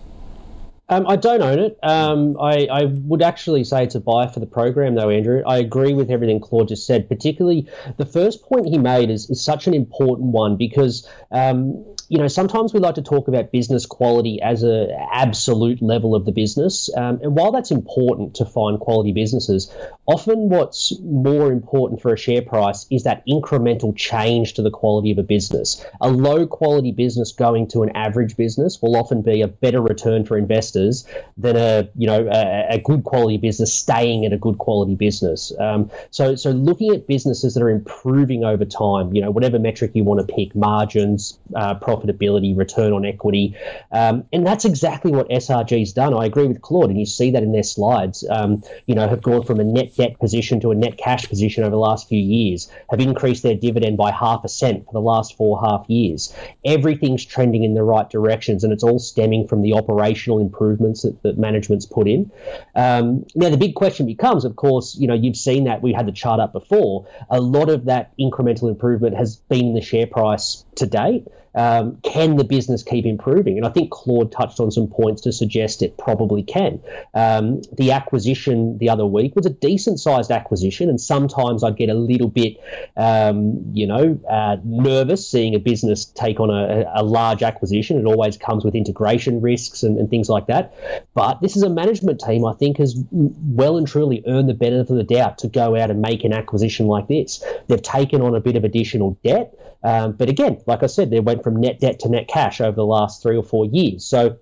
Um, 0.90 1.06
I 1.06 1.18
don't 1.18 1.42
own 1.42 1.60
it. 1.60 1.78
Um, 1.84 2.38
I, 2.40 2.68
I 2.72 2.86
would 2.86 3.22
actually 3.22 3.66
say 3.66 3.84
it's 3.84 3.96
a 3.96 4.00
buy 4.00 4.28
for 4.28 4.40
the 4.40 4.46
program, 4.46 4.96
though, 4.96 5.10
Andrew. 5.10 5.44
I 5.46 5.58
agree 5.58 5.94
with 5.94 6.10
everything 6.10 6.40
Claude 6.40 6.70
just 6.70 6.88
said, 6.88 7.10
particularly 7.10 7.70
the 7.98 8.06
first 8.06 8.42
point 8.44 8.68
he 8.68 8.78
made 8.78 9.10
is, 9.10 9.30
is 9.30 9.44
such 9.44 9.68
an 9.68 9.74
important 9.74 10.30
one 10.32 10.56
because, 10.56 11.08
um, 11.32 11.86
you 12.10 12.18
know, 12.18 12.28
sometimes 12.28 12.74
we 12.74 12.80
like 12.80 12.96
to 12.96 13.02
talk 13.02 13.28
about 13.28 13.52
business 13.52 13.86
quality 13.86 14.42
as 14.42 14.64
a 14.64 14.88
absolute 15.12 15.82
level 15.82 16.16
of 16.16 16.26
the 16.26 16.32
business. 16.32 16.90
Um, 16.96 17.20
and 17.22 17.36
while 17.36 17.52
that's 17.52 17.72
important 17.72 18.36
to 18.36 18.46
find 18.46 18.80
quality 18.80 19.12
businesses, 19.12 19.70
often 20.06 20.48
what's 20.48 20.98
more 21.02 21.52
important 21.52 22.02
for 22.02 22.14
a 22.14 22.18
share 22.18 22.42
price 22.42 22.86
is 22.90 23.04
that 23.04 23.26
incremental 23.28 23.96
change 23.96 24.54
to 24.54 24.62
the 24.62 24.72
quality 24.72 25.12
of 25.12 25.18
a 25.18 25.24
business. 25.24 25.84
A 26.00 26.10
low 26.10 26.48
quality 26.48 26.94
business 26.94 27.34
going 27.34 27.68
to 27.70 27.84
an 27.84 27.90
average 27.96 28.38
business 28.38 28.82
will 28.82 28.96
often 28.96 29.22
be 29.22 29.42
a 29.42 29.48
better 29.48 29.82
return 29.82 30.26
for 30.26 30.38
investors 30.38 31.06
than 31.38 31.58
a 31.58 31.90
you 31.96 32.08
know 32.08 32.30
a, 32.32 32.76
a 32.76 32.80
good 32.80 33.04
quality 33.04 33.38
business 33.38 33.74
staying 33.74 34.26
at 34.26 34.32
a 34.32 34.38
good 34.38 34.58
quality 34.58 34.96
business. 34.96 35.52
Um, 35.60 35.92
so 36.12 36.36
so 36.36 36.52
looking 36.52 36.94
at 36.94 37.06
businesses 37.06 37.54
that 37.56 37.64
are 37.64 37.70
improving 37.70 38.46
over 38.46 38.64
time, 38.64 39.14
you 39.14 39.22
know 39.22 39.32
whatever 39.32 39.60
metric 39.60 39.92
you 39.94 40.06
want 40.06 40.26
to 40.26 40.34
pick, 40.34 40.56
margins, 40.56 41.38
uh, 41.54 41.76
profitability, 41.98 42.58
return 42.58 42.94
on 42.94 43.06
equity, 43.06 43.56
um, 43.92 44.26
and 44.32 44.46
that's 44.46 44.66
exactly 44.66 45.12
what 45.12 45.30
SRG's 45.30 45.94
done. 45.94 46.14
I 46.14 46.26
agree 46.26 46.48
with 46.48 46.62
Claude, 46.62 46.90
and 46.90 47.00
you 47.00 47.06
see 47.06 47.32
that 47.32 47.44
in 47.44 47.52
their 47.52 47.64
slides. 47.64 48.26
Um, 48.30 48.64
you 48.86 48.96
know 48.96 49.08
have 49.08 49.22
gone 49.22 49.44
from 49.44 49.60
a 49.60 49.64
net 49.64 49.96
debt 49.96 50.20
position 50.20 50.60
to 50.62 50.72
a 50.72 50.76
net 50.76 50.98
cash 50.98 51.28
position 51.28 51.64
over 51.64 51.72
the 51.72 51.78
last 51.78 52.08
few 52.08 52.20
years, 52.20 52.70
have 52.90 53.00
increased 53.00 53.44
their 53.44 53.56
dividend 53.56 53.98
by 53.98 54.12
half 54.12 54.44
a 54.44 54.50
cent 54.50 54.86
for 54.86 54.94
the 54.94 55.02
last 55.02 55.36
four 55.38 55.60
half 55.60 55.86
years. 55.90 56.34
Everything's 56.66 57.26
trending 57.26 57.64
in 57.64 57.74
the 57.74 57.84
right 57.84 58.10
directions, 58.10 58.64
and 58.64 58.74
it's 58.74 58.84
all 58.84 59.00
stemming 59.00 59.48
from 59.48 59.62
the 59.62 59.74
operational 59.74 60.40
improvements 60.40 61.04
that, 61.04 61.22
that 61.24 61.38
management's 61.38 61.86
put 61.86 62.08
in. 62.08 62.32
Um, 62.76 63.26
now, 63.36 63.50
the 63.50 63.58
big 63.58 63.76
question 63.76 64.06
becomes, 64.06 64.46
of 64.46 64.56
course, 64.56 64.96
you 64.96 65.08
know, 65.08 65.14
you've 65.14 65.38
seen 65.38 65.66
that 65.66 65.82
we 65.82 65.94
had 65.94 66.06
the 66.06 66.12
chart 66.12 66.40
up 66.40 66.54
before. 66.54 67.08
A 67.30 67.42
lot 67.42 67.70
of 67.70 67.86
that 67.86 68.12
incremental 68.18 68.70
improvement 68.70 69.16
has 69.16 69.38
been 69.38 69.74
the 69.74 69.82
share 69.82 70.08
price 70.08 70.66
to 70.76 70.86
date. 70.86 71.28
Um, 71.58 71.98
can 72.04 72.36
the 72.38 72.44
business 72.44 72.84
keep 72.84 73.06
improving? 73.06 73.58
And 73.58 73.66
I 73.66 73.70
think 73.70 73.90
Claude 73.90 74.32
touched 74.32 74.60
on 74.60 74.70
some 74.70 74.88
points 74.88 75.24
to 75.24 75.32
suggest 75.32 75.82
it 75.82 75.98
probably 75.98 76.44
can. 76.44 76.80
Um, 77.16 77.64
the 77.76 77.92
acquisition 77.92 78.78
the 78.78 78.90
other 78.90 79.08
week 79.08 79.36
was 79.36 79.48
a 79.48 79.50
decent 79.50 80.00
sized 80.00 80.30
acquisition, 80.30 80.88
and 80.88 81.02
sometimes 81.02 81.64
I'd 81.64 81.76
get 81.76 81.90
a 81.90 81.96
little 81.96 82.28
bit, 82.28 82.58
um, 82.96 83.72
you 83.74 83.88
know, 83.88 84.20
uh, 84.30 84.58
nervous 84.64 85.28
seeing 85.28 85.56
a 85.56 85.60
business 85.60 86.06
take 86.06 86.40
on 86.40 86.52
a, 86.52 86.86
a, 86.94 87.04
large 87.04 87.42
acquisition. 87.42 87.98
It 87.98 88.06
always 88.06 88.38
comes 88.38 88.64
with 88.64 88.76
integration 88.76 89.42
risks 89.42 89.82
and, 89.82 89.98
and 89.98 90.10
things 90.12 90.30
like 90.30 90.48
that. 90.48 90.76
But 91.16 91.42
this 91.42 91.56
is 91.56 91.64
a 91.64 91.70
management 91.70 92.20
team 92.20 92.46
I 92.46 92.54
think 92.54 92.78
has 92.78 92.96
well 93.12 93.78
and 93.78 93.88
truly 93.88 94.24
earned 94.28 94.48
the 94.48 94.54
benefit 94.54 94.92
of 94.92 94.98
the 94.98 95.04
doubt 95.04 95.40
to 95.40 95.48
go 95.48 95.76
out 95.76 95.90
and 95.90 96.02
make 96.02 96.24
an 96.24 96.34
acquisition 96.34 96.86
like 96.86 97.08
this. 97.08 97.44
They've 97.68 97.82
taken 97.82 98.22
on 98.22 98.36
a 98.36 98.40
bit 98.40 98.56
of 98.56 98.64
additional 98.64 99.18
debt. 99.24 99.56
Um, 99.88 100.12
but 100.12 100.28
again, 100.28 100.62
like 100.66 100.84
I 100.84 100.88
said, 100.88 101.12
they 101.12 101.22
went 101.22 101.44
from 101.44 101.62
net 101.62 101.80
debt 101.80 102.00
to 102.02 102.10
net 102.10 102.28
cash 102.28 102.60
over 102.60 102.76
the 102.76 102.86
last 102.86 103.24
three 103.24 103.38
or 103.38 103.44
four 103.44 103.66
years. 103.66 104.04
So 104.06 104.38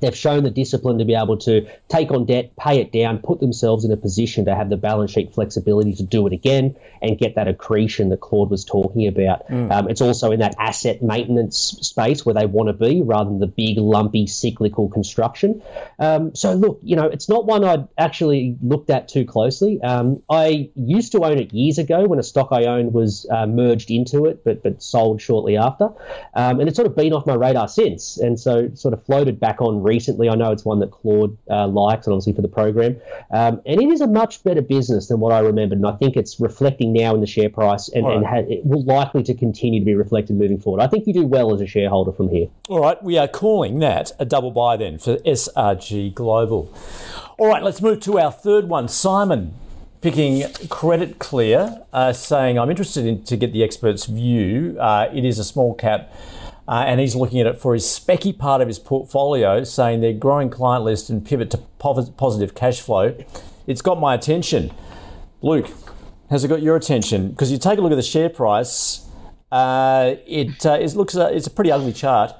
they've 0.00 0.16
shown 0.16 0.44
the 0.44 0.50
discipline 0.50 0.98
to 0.98 1.04
be 1.04 1.14
able 1.14 1.36
to 1.38 1.66
take 1.88 2.10
on 2.10 2.26
debt, 2.26 2.52
pay 2.56 2.80
it 2.80 2.92
down, 2.92 3.18
put 3.18 3.40
themselves 3.40 3.84
in 3.84 3.92
a 3.92 3.96
position 3.96 4.44
to 4.46 4.54
have 4.54 4.70
the 4.70 4.76
balance 4.76 5.12
sheet 5.12 5.34
flexibility 5.34 5.94
to 5.94 6.02
do 6.02 6.26
it 6.26 6.32
again 6.32 6.76
and 7.02 7.18
get 7.18 7.34
that 7.34 7.48
accretion 7.48 8.08
that 8.10 8.20
Claude 8.20 8.50
was 8.50 8.64
talking 8.64 9.06
about. 9.06 9.48
Mm. 9.48 9.70
Um, 9.70 9.88
it's 9.88 10.00
also 10.00 10.32
in 10.32 10.40
that 10.40 10.54
asset 10.58 11.02
maintenance 11.02 11.56
space 11.80 12.24
where 12.24 12.34
they 12.34 12.46
want 12.46 12.68
to 12.68 12.72
be 12.72 13.02
rather 13.02 13.30
than 13.30 13.40
the 13.40 13.46
big, 13.46 13.78
lumpy, 13.78 14.26
cyclical 14.26 14.88
construction. 14.88 15.62
Um, 15.98 16.34
so, 16.34 16.54
look, 16.54 16.80
you 16.82 16.96
know, 16.96 17.06
it's 17.06 17.28
not 17.28 17.46
one 17.46 17.64
I'd 17.64 17.88
actually 17.96 18.56
looked 18.62 18.90
at 18.90 19.08
too 19.08 19.24
closely. 19.24 19.80
Um, 19.82 20.22
I 20.30 20.70
used 20.74 21.12
to 21.12 21.24
own 21.24 21.38
it 21.38 21.52
years 21.52 21.78
ago 21.78 22.06
when 22.06 22.18
a 22.18 22.22
stock 22.22 22.48
I 22.52 22.64
owned 22.64 22.92
was 22.92 23.26
uh, 23.30 23.46
merged 23.46 23.90
into 23.90 24.26
it, 24.26 24.44
but, 24.44 24.62
but 24.62 24.82
sold 24.82 25.20
shortly 25.20 25.56
after. 25.56 25.90
Um, 26.34 26.60
and 26.60 26.68
it's 26.68 26.76
sort 26.76 26.86
of 26.86 26.96
been 26.96 27.12
off 27.12 27.26
my 27.26 27.34
radar 27.34 27.68
since. 27.68 28.18
And 28.18 28.38
so, 28.38 28.70
sort 28.74 28.94
of 28.94 29.04
floated 29.04 29.40
back 29.40 29.60
on 29.60 29.82
recently. 29.90 30.28
I 30.28 30.36
know 30.36 30.52
it's 30.52 30.64
one 30.64 30.78
that 30.80 30.92
Claude 30.92 31.36
uh, 31.50 31.66
likes, 31.66 32.06
and 32.06 32.14
obviously 32.14 32.32
for 32.32 32.42
the 32.42 32.48
program. 32.48 32.96
Um, 33.32 33.60
and 33.66 33.82
it 33.82 33.88
is 33.88 34.00
a 34.00 34.06
much 34.06 34.42
better 34.44 34.62
business 34.62 35.08
than 35.08 35.18
what 35.18 35.32
I 35.32 35.40
remembered, 35.40 35.78
and 35.78 35.86
I 35.86 35.96
think 35.96 36.16
it's 36.16 36.38
reflecting 36.38 36.92
now 36.92 37.14
in 37.14 37.20
the 37.20 37.26
share 37.26 37.50
price, 37.50 37.88
and, 37.88 38.06
right. 38.06 38.16
and 38.16 38.26
ha- 38.26 38.46
it 38.48 38.64
will 38.64 38.84
likely 38.84 39.24
to 39.24 39.34
continue 39.34 39.80
to 39.80 39.84
be 39.84 39.94
reflected 39.94 40.36
moving 40.36 40.60
forward. 40.60 40.80
I 40.80 40.86
think 40.86 41.06
you 41.06 41.12
do 41.12 41.26
well 41.26 41.52
as 41.52 41.60
a 41.60 41.66
shareholder 41.66 42.12
from 42.12 42.28
here. 42.28 42.46
All 42.68 42.80
right, 42.80 43.02
we 43.02 43.18
are 43.18 43.28
calling 43.28 43.80
that 43.80 44.12
a 44.18 44.24
double 44.24 44.52
buy 44.52 44.76
then 44.76 44.98
for 44.98 45.16
SRG 45.16 46.14
Global. 46.14 46.72
All 47.38 47.48
right, 47.48 47.62
let's 47.62 47.82
move 47.82 48.00
to 48.00 48.18
our 48.18 48.30
third 48.30 48.68
one. 48.68 48.86
Simon 48.86 49.54
picking 50.00 50.50
Credit 50.68 51.18
Clear, 51.18 51.82
uh, 51.92 52.12
saying, 52.12 52.58
I'm 52.58 52.70
interested 52.70 53.04
in 53.06 53.22
to 53.24 53.36
get 53.36 53.52
the 53.52 53.62
expert's 53.62 54.06
view. 54.06 54.76
Uh, 54.80 55.08
it 55.12 55.24
is 55.24 55.38
a 55.38 55.44
small 55.44 55.74
cap. 55.74 56.12
Uh, 56.70 56.84
and 56.86 57.00
he's 57.00 57.16
looking 57.16 57.40
at 57.40 57.48
it 57.48 57.58
for 57.58 57.74
his 57.74 57.82
specky 57.82 58.36
part 58.36 58.62
of 58.62 58.68
his 58.68 58.78
portfolio, 58.78 59.64
saying 59.64 60.00
their 60.00 60.12
growing 60.12 60.48
client 60.48 60.84
list 60.84 61.10
and 61.10 61.26
pivot 61.26 61.50
to 61.50 61.58
positive 61.80 62.54
cash 62.54 62.80
flow. 62.80 63.12
It's 63.66 63.82
got 63.82 63.98
my 63.98 64.14
attention. 64.14 64.72
Luke, 65.42 65.68
has 66.30 66.44
it 66.44 66.48
got 66.48 66.62
your 66.62 66.76
attention? 66.76 67.30
Because 67.30 67.50
you 67.50 67.58
take 67.58 67.80
a 67.80 67.82
look 67.82 67.90
at 67.90 67.96
the 67.96 68.02
share 68.02 68.28
price, 68.28 69.04
uh, 69.50 70.14
it, 70.28 70.64
uh, 70.64 70.78
it 70.80 70.94
looks 70.94 71.16
uh, 71.16 71.26
it's 71.32 71.48
a 71.48 71.50
pretty 71.50 71.72
ugly 71.72 71.92
chart. 71.92 72.32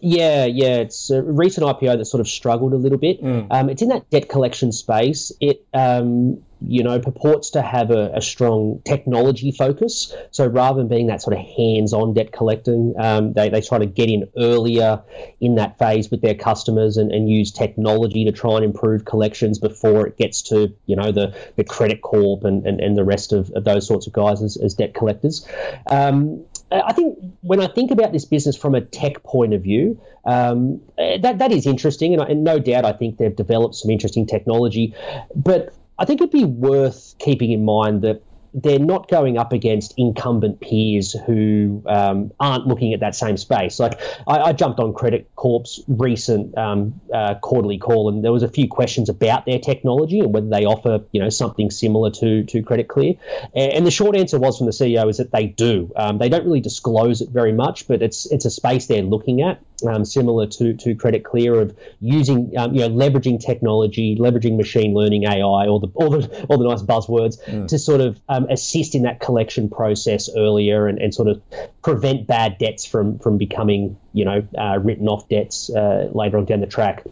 Yeah, 0.00 0.46
yeah, 0.46 0.78
it's 0.78 1.10
a 1.10 1.22
recent 1.22 1.64
IPO 1.64 1.96
that 1.96 2.06
sort 2.06 2.20
of 2.20 2.28
struggled 2.28 2.72
a 2.72 2.76
little 2.76 2.98
bit. 2.98 3.22
Mm. 3.22 3.46
Um, 3.52 3.70
it's 3.70 3.82
in 3.82 3.90
that 3.90 4.10
debt 4.10 4.28
collection 4.28 4.72
space. 4.72 5.30
It, 5.40 5.64
um, 5.74 6.42
you 6.62 6.82
know, 6.82 6.98
purports 7.00 7.50
to 7.50 7.62
have 7.62 7.90
a, 7.90 8.12
a, 8.14 8.20
strong 8.20 8.82
technology 8.84 9.50
focus. 9.50 10.14
So 10.30 10.46
rather 10.46 10.78
than 10.78 10.88
being 10.88 11.06
that 11.06 11.22
sort 11.22 11.36
of 11.36 11.44
hands-on 11.44 12.14
debt 12.14 12.32
collecting, 12.32 12.94
um, 12.98 13.32
they, 13.32 13.48
they 13.48 13.60
try 13.60 13.78
to 13.78 13.86
get 13.86 14.10
in 14.10 14.28
earlier 14.36 15.02
in 15.40 15.54
that 15.54 15.78
phase 15.78 16.10
with 16.10 16.20
their 16.20 16.34
customers 16.34 16.96
and, 16.96 17.12
and 17.12 17.28
use 17.28 17.50
technology 17.50 18.24
to 18.24 18.32
try 18.32 18.56
and 18.56 18.64
improve 18.64 19.04
collections 19.04 19.58
before 19.58 20.06
it 20.06 20.18
gets 20.18 20.42
to, 20.42 20.74
you 20.86 20.96
know, 20.96 21.12
the, 21.12 21.34
the 21.56 21.64
Credit 21.64 22.02
Corp 22.02 22.44
and, 22.44 22.66
and, 22.66 22.80
and 22.80 22.96
the 22.96 23.04
rest 23.04 23.32
of, 23.32 23.50
of 23.52 23.64
those 23.64 23.86
sorts 23.86 24.06
of 24.06 24.12
guys 24.12 24.42
as, 24.42 24.56
as 24.58 24.74
debt 24.74 24.94
collectors. 24.94 25.46
Um, 25.86 26.44
I 26.72 26.92
think 26.92 27.18
when 27.40 27.60
I 27.60 27.66
think 27.66 27.90
about 27.90 28.12
this 28.12 28.24
business 28.24 28.56
from 28.56 28.74
a 28.74 28.80
tech 28.80 29.22
point 29.24 29.54
of 29.54 29.62
view, 29.62 30.00
um, 30.24 30.80
that 30.96 31.38
that 31.38 31.50
is 31.50 31.66
interesting, 31.66 32.14
and, 32.14 32.22
and, 32.22 32.44
no 32.44 32.58
doubt 32.58 32.84
I 32.84 32.92
think 32.92 33.16
they've 33.16 33.34
developed 33.34 33.74
some 33.74 33.90
interesting 33.90 34.26
technology. 34.26 34.94
But 35.34 35.74
I 36.00 36.06
think 36.06 36.22
it'd 36.22 36.32
be 36.32 36.44
worth 36.44 37.14
keeping 37.18 37.52
in 37.52 37.64
mind 37.64 38.02
that 38.02 38.22
they're 38.54 38.78
not 38.78 39.08
going 39.08 39.38
up 39.38 39.52
against 39.52 39.94
incumbent 39.96 40.60
peers 40.60 41.12
who 41.12 41.82
um, 41.86 42.32
aren't 42.40 42.66
looking 42.66 42.94
at 42.94 43.00
that 43.00 43.14
same 43.14 43.36
space. 43.36 43.78
Like 43.78 44.00
I, 44.26 44.38
I 44.38 44.52
jumped 44.52 44.80
on 44.80 44.92
Credit 44.92 45.30
Corp's 45.36 45.80
recent 45.86 46.56
um, 46.58 47.00
uh, 47.14 47.34
quarterly 47.34 47.78
call, 47.78 48.08
and 48.08 48.24
there 48.24 48.32
was 48.32 48.42
a 48.42 48.48
few 48.48 48.66
questions 48.66 49.08
about 49.08 49.46
their 49.46 49.58
technology 49.58 50.20
and 50.20 50.34
whether 50.34 50.48
they 50.48 50.64
offer, 50.64 51.00
you 51.12 51.20
know, 51.20 51.28
something 51.28 51.70
similar 51.70 52.10
to 52.12 52.44
to 52.44 52.62
Credit 52.62 52.88
Clear. 52.88 53.14
And, 53.54 53.86
the 53.86 53.90
short 53.90 54.16
answer 54.16 54.38
was 54.38 54.58
from 54.58 54.66
the 54.66 54.72
CEO 54.72 55.08
is 55.08 55.16
that 55.16 55.32
they 55.32 55.46
do. 55.46 55.90
Um, 55.96 56.18
they 56.18 56.28
don't 56.28 56.44
really 56.44 56.60
disclose 56.60 57.22
it 57.22 57.30
very 57.30 57.52
much, 57.52 57.88
but 57.88 58.02
it's 58.02 58.26
it's 58.26 58.44
a 58.44 58.50
space 58.50 58.86
they're 58.86 59.02
looking 59.02 59.42
at. 59.42 59.60
Um, 59.86 60.04
similar 60.04 60.46
to, 60.46 60.74
to 60.74 60.94
Credit 60.94 61.24
Clear 61.24 61.60
of 61.60 61.76
using, 62.00 62.52
um, 62.56 62.74
you 62.74 62.80
know, 62.80 62.90
leveraging 62.90 63.44
technology, 63.44 64.16
leveraging 64.16 64.56
machine 64.56 64.94
learning, 64.94 65.24
AI, 65.24 65.40
all 65.40 65.80
the 65.80 65.88
all 65.94 66.10
the 66.10 66.46
all 66.48 66.58
the 66.58 66.68
nice 66.68 66.82
buzzwords 66.82 67.42
mm. 67.44 67.66
to 67.68 67.78
sort 67.78 68.00
of 68.00 68.20
um, 68.28 68.46
assist 68.50 68.94
in 68.94 69.02
that 69.02 69.20
collection 69.20 69.68
process 69.70 70.28
earlier 70.36 70.86
and, 70.86 70.98
and 70.98 71.14
sort 71.14 71.28
of 71.28 71.42
prevent 71.82 72.26
bad 72.26 72.58
debts 72.58 72.84
from 72.84 73.18
from 73.18 73.38
becoming, 73.38 73.96
you 74.12 74.24
know, 74.24 74.46
uh, 74.56 74.78
written 74.78 75.08
off 75.08 75.28
debts 75.28 75.70
uh, 75.70 76.10
later 76.12 76.38
on 76.38 76.44
down 76.44 76.60
the 76.60 76.66
track. 76.66 77.04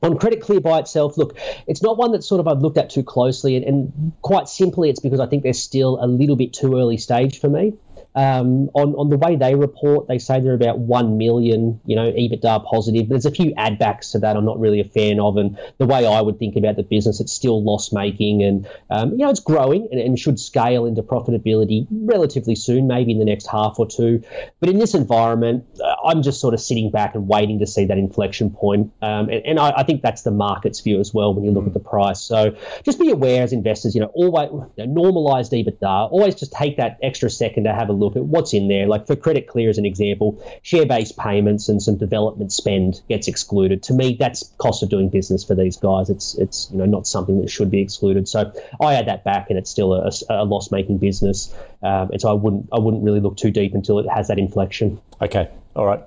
On 0.00 0.16
Credit 0.16 0.40
Clear 0.40 0.60
by 0.60 0.78
itself, 0.78 1.18
look, 1.18 1.36
it's 1.66 1.82
not 1.82 1.98
one 1.98 2.12
that 2.12 2.22
sort 2.22 2.40
of 2.40 2.46
I've 2.46 2.60
looked 2.60 2.78
at 2.78 2.90
too 2.90 3.02
closely, 3.02 3.56
and, 3.56 3.64
and 3.64 4.12
quite 4.22 4.48
simply, 4.48 4.90
it's 4.90 5.00
because 5.00 5.18
I 5.18 5.26
think 5.26 5.42
they're 5.42 5.52
still 5.52 5.98
a 6.00 6.06
little 6.06 6.36
bit 6.36 6.52
too 6.52 6.78
early 6.78 6.98
stage 6.98 7.40
for 7.40 7.48
me. 7.48 7.72
Um, 8.18 8.68
on 8.74 8.94
on 8.96 9.10
the 9.10 9.16
way 9.16 9.36
they 9.36 9.54
report, 9.54 10.08
they 10.08 10.18
say 10.18 10.40
they're 10.40 10.54
about 10.54 10.80
one 10.80 11.18
million, 11.18 11.80
you 11.86 11.94
know, 11.94 12.10
EBITDA 12.10 12.64
positive. 12.64 13.08
There's 13.08 13.26
a 13.26 13.30
few 13.30 13.52
add 13.56 13.78
backs 13.78 14.10
to 14.10 14.18
that. 14.18 14.36
I'm 14.36 14.44
not 14.44 14.58
really 14.58 14.80
a 14.80 14.84
fan 14.84 15.20
of, 15.20 15.36
and 15.36 15.56
the 15.78 15.86
way 15.86 16.04
I 16.04 16.20
would 16.20 16.36
think 16.36 16.56
about 16.56 16.74
the 16.74 16.82
business, 16.82 17.20
it's 17.20 17.32
still 17.32 17.62
loss 17.62 17.92
making, 17.92 18.42
and 18.42 18.68
um, 18.90 19.12
you 19.12 19.18
know, 19.18 19.30
it's 19.30 19.38
growing 19.38 19.86
and, 19.92 20.00
and 20.00 20.18
should 20.18 20.40
scale 20.40 20.84
into 20.84 21.00
profitability 21.00 21.86
relatively 21.92 22.56
soon, 22.56 22.88
maybe 22.88 23.12
in 23.12 23.20
the 23.20 23.24
next 23.24 23.46
half 23.46 23.78
or 23.78 23.86
two. 23.86 24.24
But 24.58 24.68
in 24.68 24.80
this 24.80 24.94
environment, 24.94 25.66
uh, 25.80 25.94
I'm 26.04 26.22
just 26.22 26.40
sort 26.40 26.54
of 26.54 26.60
sitting 26.60 26.90
back 26.90 27.14
and 27.14 27.28
waiting 27.28 27.60
to 27.60 27.68
see 27.68 27.84
that 27.84 27.98
inflection 27.98 28.50
point. 28.50 28.92
Um, 29.00 29.28
and, 29.28 29.46
and 29.46 29.60
I, 29.60 29.74
I, 29.76 29.82
think 29.84 30.02
that's 30.02 30.22
the 30.22 30.32
market's 30.32 30.80
view 30.80 30.98
as 30.98 31.14
well 31.14 31.34
when 31.34 31.44
you 31.44 31.52
look 31.52 31.64
mm. 31.64 31.68
at 31.68 31.74
the 31.74 31.80
price. 31.80 32.20
So 32.20 32.56
just 32.82 32.98
be 32.98 33.10
aware 33.10 33.44
as 33.44 33.52
investors, 33.52 33.94
you 33.94 34.00
know, 34.00 34.10
always 34.14 34.50
you 34.76 34.86
know, 34.86 34.92
normalized 34.92 35.52
EBITDA. 35.52 36.10
Always 36.10 36.34
just 36.34 36.52
take 36.52 36.78
that 36.78 36.98
extra 37.00 37.30
second 37.30 37.64
to 37.64 37.72
have 37.72 37.88
a 37.88 37.92
look 37.92 38.07
at 38.16 38.24
what's 38.24 38.54
in 38.54 38.68
there. 38.68 38.86
Like 38.86 39.06
for 39.06 39.16
Credit 39.16 39.46
Clear 39.46 39.70
as 39.70 39.78
an 39.78 39.86
example, 39.86 40.42
share-based 40.62 41.16
payments 41.16 41.68
and 41.68 41.82
some 41.82 41.96
development 41.96 42.52
spend 42.52 43.00
gets 43.08 43.28
excluded. 43.28 43.82
To 43.84 43.94
me, 43.94 44.16
that's 44.18 44.44
cost 44.58 44.82
of 44.82 44.88
doing 44.88 45.08
business 45.08 45.44
for 45.44 45.54
these 45.54 45.76
guys. 45.76 46.10
It's 46.10 46.34
it's 46.36 46.70
you 46.70 46.78
know 46.78 46.86
not 46.86 47.06
something 47.06 47.40
that 47.40 47.50
should 47.50 47.70
be 47.70 47.80
excluded. 47.80 48.28
So 48.28 48.52
I 48.80 48.94
add 48.94 49.06
that 49.06 49.24
back, 49.24 49.50
and 49.50 49.58
it's 49.58 49.70
still 49.70 49.92
a, 49.92 50.10
a 50.30 50.44
loss-making 50.44 50.98
business. 50.98 51.54
Um, 51.82 52.10
and 52.10 52.20
so 52.20 52.30
I 52.30 52.34
wouldn't 52.34 52.68
I 52.72 52.78
wouldn't 52.78 53.02
really 53.04 53.20
look 53.20 53.36
too 53.36 53.50
deep 53.50 53.74
until 53.74 53.98
it 53.98 54.06
has 54.08 54.28
that 54.28 54.38
inflection. 54.38 55.00
Okay, 55.20 55.48
all 55.74 55.86
right, 55.86 56.02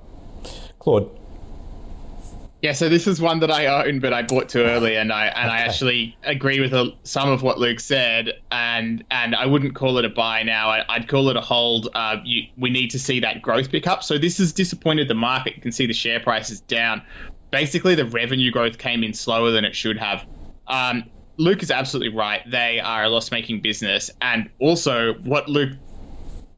Claude. 0.79 1.20
Yeah, 2.61 2.73
so 2.73 2.89
this 2.89 3.07
is 3.07 3.19
one 3.19 3.39
that 3.39 3.49
I 3.49 3.87
own, 3.87 3.99
but 4.01 4.13
I 4.13 4.21
bought 4.21 4.49
too 4.49 4.61
early, 4.61 4.95
and 4.95 5.11
I 5.11 5.25
and 5.25 5.49
okay. 5.49 5.57
I 5.57 5.59
actually 5.61 6.15
agree 6.23 6.59
with 6.59 6.73
a, 6.73 6.93
some 7.01 7.29
of 7.29 7.41
what 7.41 7.57
Luke 7.57 7.79
said, 7.79 8.33
and 8.51 9.03
and 9.09 9.35
I 9.35 9.47
wouldn't 9.47 9.73
call 9.73 9.97
it 9.97 10.05
a 10.05 10.09
buy 10.09 10.43
now. 10.43 10.69
I, 10.69 10.99
would 10.99 11.07
call 11.07 11.29
it 11.29 11.37
a 11.37 11.41
hold. 11.41 11.89
Uh, 11.91 12.17
you, 12.23 12.43
we 12.57 12.69
need 12.69 12.91
to 12.91 12.99
see 12.99 13.21
that 13.21 13.41
growth 13.41 13.71
pick 13.71 13.87
up. 13.87 14.03
So 14.03 14.19
this 14.19 14.37
has 14.37 14.53
disappointed 14.53 15.07
the 15.07 15.15
market. 15.15 15.55
You 15.55 15.61
can 15.61 15.71
see 15.71 15.87
the 15.87 15.93
share 15.93 16.19
price 16.19 16.51
is 16.51 16.61
down. 16.61 17.01
Basically, 17.49 17.95
the 17.95 18.05
revenue 18.05 18.51
growth 18.51 18.77
came 18.77 19.03
in 19.03 19.15
slower 19.15 19.49
than 19.51 19.65
it 19.65 19.75
should 19.75 19.97
have. 19.97 20.23
Um, 20.67 21.05
Luke 21.37 21.63
is 21.63 21.71
absolutely 21.71 22.15
right. 22.15 22.41
They 22.49 22.79
are 22.79 23.05
a 23.05 23.09
loss-making 23.09 23.61
business, 23.61 24.11
and 24.21 24.51
also 24.59 25.13
what 25.13 25.49
Luke 25.49 25.71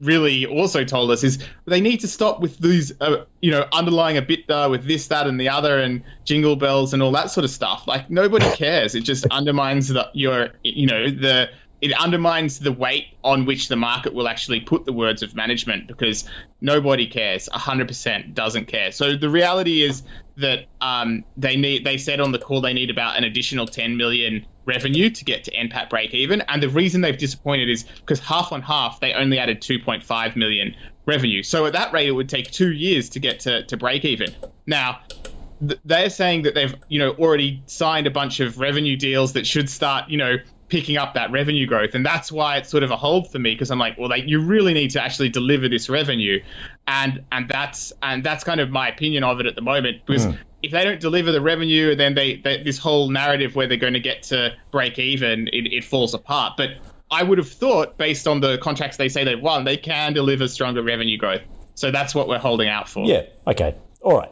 really 0.03 0.45
also 0.45 0.83
told 0.83 1.11
us 1.11 1.23
is 1.23 1.39
they 1.65 1.81
need 1.81 2.01
to 2.01 2.07
stop 2.07 2.39
with 2.39 2.57
these, 2.57 2.93
uh, 3.01 3.25
you 3.41 3.51
know, 3.51 3.65
underlying 3.71 4.17
a 4.17 4.21
EBITDA 4.21 4.69
with 4.69 4.85
this, 4.85 5.07
that, 5.07 5.27
and 5.27 5.39
the 5.39 5.49
other, 5.49 5.79
and 5.79 6.03
jingle 6.25 6.55
bells 6.55 6.93
and 6.93 7.01
all 7.01 7.11
that 7.11 7.31
sort 7.31 7.43
of 7.43 7.49
stuff. 7.49 7.87
Like 7.87 8.09
nobody 8.09 8.49
cares. 8.55 8.95
It 8.95 9.01
just 9.01 9.25
undermines 9.27 9.87
the, 9.87 10.09
your, 10.13 10.49
you 10.63 10.87
know, 10.87 11.09
the 11.09 11.49
it 11.83 11.91
undermines 11.99 12.59
the 12.59 12.71
weight 12.71 13.07
on 13.25 13.45
which 13.45 13.67
the 13.67 13.75
market 13.75 14.13
will 14.13 14.29
actually 14.29 14.61
put 14.61 14.85
the 14.85 14.93
words 14.93 15.21
of 15.21 15.35
management 15.35 15.85
because 15.85 16.23
nobody 16.61 17.07
cares 17.07 17.49
100% 17.49 18.33
doesn't 18.33 18.67
care 18.67 18.93
so 18.93 19.17
the 19.17 19.29
reality 19.29 19.81
is 19.81 20.01
that 20.37 20.67
um, 20.79 21.25
they 21.35 21.57
need 21.57 21.83
they 21.83 21.97
said 21.97 22.21
on 22.21 22.31
the 22.31 22.39
call 22.39 22.61
they 22.61 22.71
need 22.71 22.89
about 22.89 23.17
an 23.17 23.25
additional 23.25 23.67
10 23.67 23.97
million 23.97 24.45
revenue 24.65 25.09
to 25.09 25.25
get 25.25 25.45
to 25.45 25.51
NPAT 25.51 25.89
break 25.89 26.13
even 26.13 26.41
and 26.41 26.61
the 26.61 26.69
reason 26.69 27.01
they've 27.01 27.17
disappointed 27.17 27.69
is 27.69 27.83
because 27.83 28.19
half 28.19 28.51
on 28.51 28.61
half 28.61 28.99
they 28.99 29.13
only 29.13 29.39
added 29.39 29.61
2.5 29.61 30.35
million 30.35 30.75
revenue 31.05 31.43
so 31.43 31.65
at 31.65 31.73
that 31.73 31.91
rate 31.93 32.07
it 32.07 32.11
would 32.11 32.29
take 32.29 32.49
two 32.49 32.71
years 32.71 33.09
to 33.09 33.19
get 33.19 33.41
to, 33.41 33.65
to 33.65 33.77
break 33.77 34.05
even 34.05 34.33
now 34.65 34.99
they're 35.85 36.09
saying 36.09 36.43
that 36.43 36.55
they've 36.55 36.75
you 36.87 36.99
know 36.99 37.11
already 37.11 37.63
signed 37.65 38.07
a 38.07 38.11
bunch 38.11 38.39
of 38.39 38.57
revenue 38.57 38.97
deals 38.97 39.33
that 39.33 39.45
should 39.45 39.69
start 39.69 40.09
you 40.09 40.17
know 40.17 40.37
picking 40.73 40.97
up 40.97 41.13
that 41.13 41.29
revenue 41.29 41.67
growth. 41.67 41.93
And 41.93 42.03
that's 42.03 42.31
why 42.31 42.57
it's 42.57 42.67
sort 42.67 42.81
of 42.81 42.89
a 42.89 42.97
hold 42.97 43.31
for 43.31 43.37
me 43.37 43.53
because 43.53 43.69
I'm 43.69 43.77
like, 43.77 43.95
well, 43.95 44.09
like 44.09 44.23
you 44.25 44.41
really 44.41 44.73
need 44.73 44.89
to 44.91 45.03
actually 45.03 45.29
deliver 45.29 45.69
this 45.69 45.87
revenue, 45.87 46.41
and 46.87 47.23
and 47.31 47.47
that's 47.47 47.93
and 48.01 48.23
that's 48.23 48.43
kind 48.43 48.59
of 48.59 48.71
my 48.71 48.89
opinion 48.89 49.23
of 49.23 49.39
it 49.39 49.45
at 49.45 49.55
the 49.55 49.61
moment 49.61 50.01
because. 50.05 50.25
Mm. 50.25 50.37
If 50.63 50.71
they 50.71 50.83
don't 50.83 51.01
deliver 51.01 51.31
the 51.31 51.41
revenue, 51.41 51.95
then 51.95 52.15
they, 52.15 52.37
they 52.37 52.63
this 52.63 52.77
whole 52.77 53.09
narrative 53.09 53.55
where 53.55 53.67
they're 53.67 53.77
going 53.77 53.93
to 53.93 53.99
get 53.99 54.23
to 54.23 54.53
break 54.71 54.97
even, 54.97 55.47
it, 55.49 55.71
it 55.73 55.83
falls 55.83 56.13
apart. 56.13 56.53
But 56.57 56.69
I 57.11 57.21
would 57.21 57.37
have 57.37 57.49
thought, 57.49 57.97
based 57.97 58.27
on 58.27 58.39
the 58.39 58.57
contracts 58.57 58.97
they 58.97 59.09
say 59.09 59.23
they've 59.23 59.39
won, 59.39 59.65
they 59.65 59.77
can 59.77 60.13
deliver 60.13 60.47
stronger 60.47 60.81
revenue 60.81 61.17
growth. 61.17 61.41
So 61.75 61.91
that's 61.91 62.15
what 62.15 62.27
we're 62.27 62.39
holding 62.39 62.69
out 62.69 62.89
for. 62.89 63.05
Yeah. 63.05 63.25
Okay. 63.45 63.75
All 64.01 64.17
right. 64.17 64.31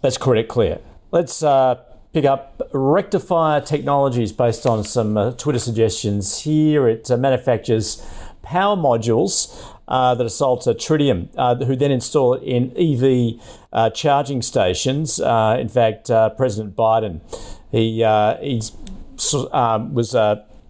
That's 0.00 0.16
Credit 0.16 0.48
Clear. 0.48 0.78
Let's 1.10 1.42
uh, 1.42 1.76
pick 2.12 2.24
up 2.24 2.62
Rectifier 2.72 3.60
Technologies 3.60 4.32
based 4.32 4.66
on 4.66 4.84
some 4.84 5.16
uh, 5.16 5.32
Twitter 5.32 5.58
suggestions 5.58 6.40
here. 6.40 6.88
It 6.88 7.10
uh, 7.10 7.16
manufactures 7.16 8.06
power 8.42 8.76
modules 8.76 9.71
uh, 9.88 10.14
that 10.14 10.24
are 10.24 10.30
sold 10.30 10.62
to 10.62 10.74
Tritium, 10.74 11.28
uh, 11.36 11.56
who 11.56 11.76
then 11.76 11.90
install 11.90 12.34
it 12.34 12.42
in 12.42 12.72
EV 12.76 13.40
uh, 13.72 13.90
charging 13.90 14.42
stations. 14.42 15.20
Uh, 15.20 15.56
in 15.58 15.68
fact, 15.68 16.08
President 16.36 16.76
Biden, 16.76 17.20
he 17.70 18.04
he's, 18.42 18.72
um, 19.52 19.94
was 19.94 20.14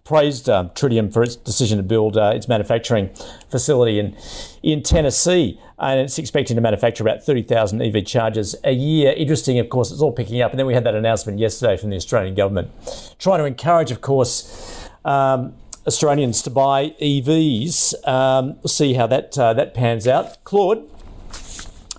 praised 0.05 0.48
uh, 0.48 0.68
Tritium 0.75 1.12
for 1.12 1.22
its 1.22 1.37
decision 1.37 1.79
to 1.79 1.83
build 1.83 2.16
uh, 2.16 2.33
its 2.35 2.48
manufacturing 2.48 3.11
facility 3.51 3.98
in, 3.98 4.16
in 4.62 4.83
Tennessee. 4.83 5.61
And 5.79 6.01
it's 6.01 6.18
expecting 6.18 6.57
to 6.57 6.61
manufacture 6.61 7.03
about 7.05 7.25
30,000 7.25 7.81
EV 7.81 8.05
chargers 8.05 8.55
a 8.64 8.72
year. 8.72 9.12
Interesting, 9.12 9.59
of 9.59 9.68
course, 9.68 9.90
it's 9.90 10.01
all 10.01 10.12
picking 10.12 10.40
up. 10.40 10.51
And 10.51 10.59
then 10.59 10.66
we 10.66 10.75
had 10.75 10.85
that 10.85 10.94
announcement 10.94 11.38
yesterday 11.38 11.77
from 11.77 11.90
the 11.90 11.96
Australian 11.96 12.35
government 12.35 12.70
trying 13.18 13.38
to 13.38 13.44
encourage, 13.44 13.90
of 13.90 14.01
course, 14.01 14.88
um, 15.05 15.55
Australians 15.87 16.42
to 16.42 16.51
buy 16.51 16.90
EVs. 17.01 18.07
Um, 18.07 18.57
we'll 18.57 18.68
see 18.68 18.95
how 18.95 19.07
that, 19.09 19.37
uh, 19.38 19.53
that 19.55 19.75
pans 19.75 20.07
out. 20.07 20.42
Claude, 20.45 20.88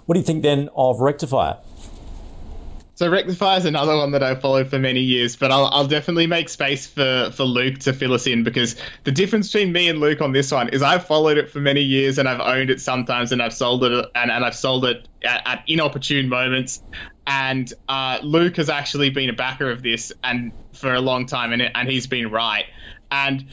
what 0.06 0.16
do 0.16 0.20
you 0.20 0.26
think 0.26 0.44
then 0.44 0.70
of 0.76 1.00
Rectifier? 1.00 1.58
So 2.96 3.10
Rectifier 3.10 3.58
is 3.58 3.66
another 3.66 3.98
one 3.98 4.12
that 4.12 4.22
I've 4.22 4.40
followed 4.40 4.70
for 4.70 4.78
many 4.78 5.00
years, 5.00 5.36
but 5.36 5.52
I'll, 5.52 5.66
I'll 5.66 5.88
definitely 5.88 6.28
make 6.28 6.48
space 6.48 6.86
for, 6.86 7.32
for 7.34 7.44
Luke 7.44 7.80
to 7.80 7.94
fill 7.94 8.14
us 8.14 8.28
in 8.28 8.44
because 8.44 8.76
the 9.04 9.12
difference 9.12 9.52
between 9.52 9.74
me 9.74 9.90
and 9.90 10.00
Luke 10.00 10.22
on 10.22 10.32
this 10.32 10.52
one 10.52 10.70
is 10.70 10.84
I've 10.84 11.08
followed 11.08 11.38
it 11.38 11.50
for 11.50 11.60
many 11.60 11.82
years 11.82 12.20
and 12.20 12.30
I've 12.30 12.40
owned 12.40 12.70
it 12.70 12.80
sometimes 12.80 13.32
and 13.32 13.42
I've 13.42 13.54
sold 13.54 13.84
it 13.84 14.06
and, 14.14 14.30
and 14.30 14.46
I've 14.46 14.56
sold 14.56 14.86
it 14.86 15.08
at, 15.24 15.42
at 15.46 15.64
inopportune 15.66 16.30
moments. 16.30 16.84
And 17.26 17.74
uh, 17.90 18.20
Luke 18.22 18.58
has 18.58 18.70
actually 18.70 19.10
been 19.10 19.30
a 19.30 19.34
backer 19.34 19.72
of 19.72 19.82
this 19.82 20.14
and 20.24 20.52
for 20.74 20.94
a 20.94 21.02
long 21.02 21.26
time, 21.26 21.52
and, 21.52 21.62
and 21.62 21.90
he's 21.90 22.06
been 22.06 22.30
right. 22.30 22.66
And 23.10 23.46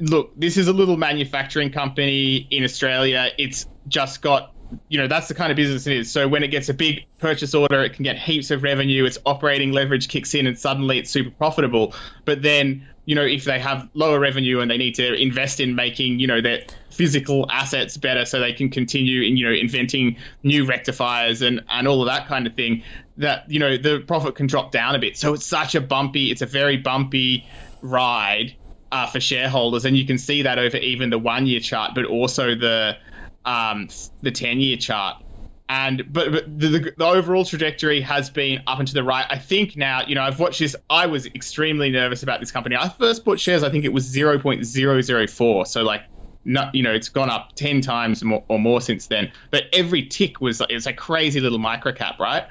look, 0.00 0.32
this 0.36 0.56
is 0.56 0.68
a 0.68 0.72
little 0.72 0.96
manufacturing 0.96 1.70
company 1.70 2.36
in 2.50 2.64
Australia. 2.64 3.30
It's 3.38 3.66
just 3.88 4.22
got 4.22 4.54
you 4.88 4.98
know 4.98 5.08
that's 5.08 5.28
the 5.28 5.34
kind 5.34 5.50
of 5.50 5.56
business 5.56 5.86
it 5.86 5.96
is. 5.96 6.10
So 6.10 6.28
when 6.28 6.42
it 6.42 6.48
gets 6.48 6.68
a 6.68 6.74
big 6.74 7.06
purchase 7.18 7.54
order, 7.54 7.82
it 7.82 7.94
can 7.94 8.02
get 8.02 8.18
heaps 8.18 8.50
of 8.50 8.62
revenue. 8.62 9.04
Its 9.04 9.18
operating 9.24 9.72
leverage 9.72 10.08
kicks 10.08 10.34
in, 10.34 10.46
and 10.46 10.58
suddenly 10.58 10.98
it's 10.98 11.10
super 11.10 11.30
profitable. 11.30 11.94
But 12.24 12.42
then 12.42 12.86
you 13.04 13.14
know 13.14 13.24
if 13.24 13.44
they 13.44 13.58
have 13.58 13.88
lower 13.94 14.20
revenue 14.20 14.60
and 14.60 14.70
they 14.70 14.76
need 14.76 14.96
to 14.96 15.14
invest 15.14 15.60
in 15.60 15.74
making 15.74 16.18
you 16.18 16.26
know 16.26 16.40
their 16.40 16.64
physical 16.90 17.50
assets 17.50 17.96
better, 17.96 18.24
so 18.24 18.40
they 18.40 18.52
can 18.52 18.70
continue 18.70 19.22
in 19.22 19.36
you 19.36 19.46
know 19.46 19.54
inventing 19.54 20.16
new 20.42 20.66
rectifiers 20.66 21.42
and 21.42 21.62
and 21.70 21.88
all 21.88 22.02
of 22.02 22.08
that 22.08 22.28
kind 22.28 22.46
of 22.46 22.54
thing, 22.54 22.82
that 23.16 23.50
you 23.50 23.58
know 23.58 23.76
the 23.76 24.00
profit 24.06 24.34
can 24.34 24.46
drop 24.46 24.70
down 24.70 24.94
a 24.94 24.98
bit. 24.98 25.16
So 25.16 25.34
it's 25.34 25.46
such 25.46 25.74
a 25.74 25.80
bumpy. 25.80 26.30
It's 26.30 26.42
a 26.42 26.46
very 26.46 26.76
bumpy 26.76 27.46
ride. 27.80 28.54
Uh, 28.90 29.06
for 29.06 29.20
shareholders, 29.20 29.84
and 29.84 29.98
you 29.98 30.06
can 30.06 30.16
see 30.16 30.42
that 30.42 30.58
over 30.58 30.78
even 30.78 31.10
the 31.10 31.18
one-year 31.18 31.60
chart, 31.60 31.94
but 31.94 32.06
also 32.06 32.54
the 32.54 32.96
um, 33.44 33.88
the 34.22 34.30
10 34.30 34.60
year 34.60 34.76
chart. 34.76 35.22
And 35.70 36.10
but, 36.10 36.32
but 36.32 36.58
the, 36.58 36.68
the, 36.68 36.94
the, 36.96 37.04
overall 37.04 37.44
trajectory 37.44 38.00
has 38.00 38.30
been 38.30 38.62
up 38.66 38.78
and 38.78 38.88
to 38.88 38.94
the 38.94 39.02
right. 39.02 39.26
I 39.28 39.38
think 39.38 39.76
now, 39.76 40.06
you 40.06 40.14
know, 40.14 40.22
I've 40.22 40.40
watched 40.40 40.60
this. 40.60 40.74
I 40.88 41.06
was 41.06 41.26
extremely 41.26 41.90
nervous 41.90 42.22
about 42.22 42.40
this 42.40 42.50
company. 42.50 42.74
I 42.76 42.88
first 42.88 43.24
bought 43.24 43.38
shares. 43.38 43.62
I 43.62 43.70
think 43.70 43.84
it 43.84 43.92
was 43.92 44.06
0.004. 44.14 45.66
So 45.66 45.82
like, 45.82 46.04
not 46.44 46.74
you 46.74 46.82
know, 46.82 46.92
it's 46.92 47.10
gone 47.10 47.28
up 47.28 47.52
10 47.56 47.82
times 47.82 48.24
more, 48.24 48.42
or 48.48 48.58
more 48.58 48.80
since 48.80 49.08
then. 49.08 49.30
But 49.50 49.64
every 49.74 50.06
tick 50.06 50.40
was 50.40 50.62
it's 50.70 50.86
a 50.86 50.94
crazy 50.94 51.40
little 51.40 51.58
microcap, 51.58 52.18
right? 52.18 52.46